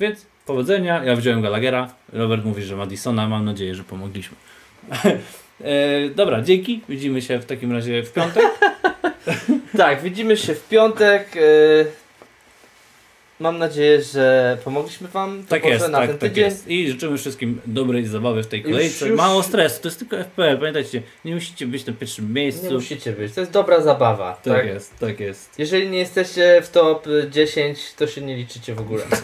Więc 0.00 0.26
powodzenia, 0.46 1.04
ja 1.04 1.16
wziąłem 1.16 1.42
Gallaghera, 1.42 1.94
Robert 2.12 2.44
mówi, 2.44 2.62
że 2.62 2.76
Madisona, 2.76 3.28
mam 3.28 3.44
nadzieję, 3.44 3.74
że 3.74 3.84
pomogliśmy. 3.84 4.36
e, 5.64 6.08
dobra, 6.14 6.42
dzięki, 6.42 6.80
widzimy 6.88 7.22
się 7.22 7.38
w 7.38 7.46
takim 7.46 7.72
razie 7.72 8.02
w 8.02 8.12
piątek. 8.12 8.44
Tak, 9.76 10.02
widzimy 10.02 10.36
się 10.36 10.54
w 10.54 10.68
piątek. 10.68 11.36
y, 11.36 11.86
Mam 13.40 13.58
nadzieję, 13.58 14.02
że 14.02 14.58
pomogliśmy 14.64 15.08
Wam. 15.08 15.42
To 15.42 15.48
Tak 15.50 15.64
jest, 15.64 15.88
na 15.88 15.98
tak, 15.98 16.08
ten 16.08 16.18
tak 16.18 16.28
tydzień. 16.30 16.44
jest. 16.44 16.68
I 16.68 16.88
życzymy 16.90 17.18
wszystkim 17.18 17.60
dobrej 17.66 18.06
zabawy 18.06 18.42
w 18.42 18.46
tej 18.46 18.60
Już- 18.60 18.70
kolejce. 18.70 19.08
już- 19.08 19.16
Mało 19.16 19.42
stresu, 19.42 19.82
to 19.82 19.88
jest 19.88 19.98
tylko 19.98 20.16
FPL, 20.18 20.58
pamiętajcie, 20.58 21.02
nie 21.24 21.34
musicie 21.34 21.66
być 21.66 21.86
na 21.86 21.92
pierwszym 21.92 22.28
Nie 22.28 22.34
miejscu. 22.34 22.72
musicie 22.74 23.12
być, 23.12 23.32
to 23.34 23.40
jest 23.40 23.52
dobra 23.52 23.80
zabawa. 23.80 24.32
tak, 24.44 24.54
Tak, 24.56 24.66
jest, 24.66 24.98
tak 24.98 25.20
jest. 25.20 25.58
Jeżeli 25.58 25.88
nie 25.90 25.98
jesteście 25.98 26.62
w 26.62 26.70
top 26.70 27.06
y, 27.06 27.26
10, 27.30 27.78
to 27.96 28.06
się 28.06 28.20
nie 28.20 28.36
liczycie 28.36 28.74
w 28.74 28.80
ogóle. 28.80 29.02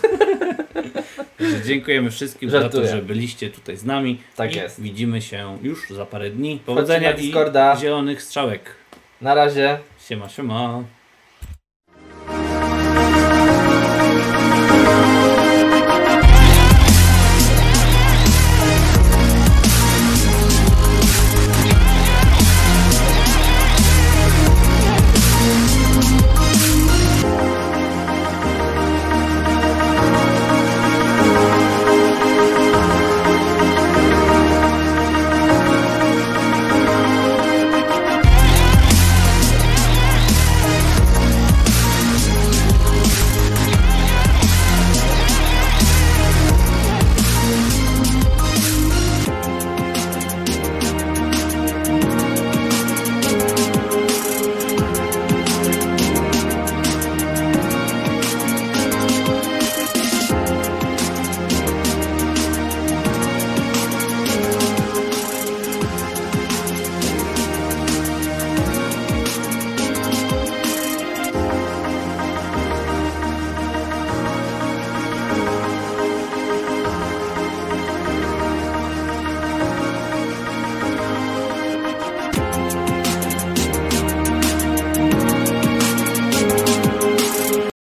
Także 1.40 1.62
dziękujemy 1.62 2.10
wszystkim 2.10 2.50
za 2.50 2.56
to, 2.56 2.62
Żartuję. 2.62 2.88
że 2.88 3.02
byliście 3.02 3.50
tutaj 3.50 3.76
z 3.76 3.84
nami. 3.84 4.18
Tak 4.36 4.56
jest. 4.56 4.82
Widzimy 4.82 5.22
się 5.22 5.58
już 5.62 5.90
za 5.90 6.06
parę 6.06 6.30
dni. 6.30 6.60
Powodzenia 6.66 7.12
i 7.12 7.32
zielonych 7.80 8.22
strzałek. 8.22 8.74
Na 9.20 9.34
razie. 9.34 9.78
Siema, 10.08 10.28
siema. 10.28 10.82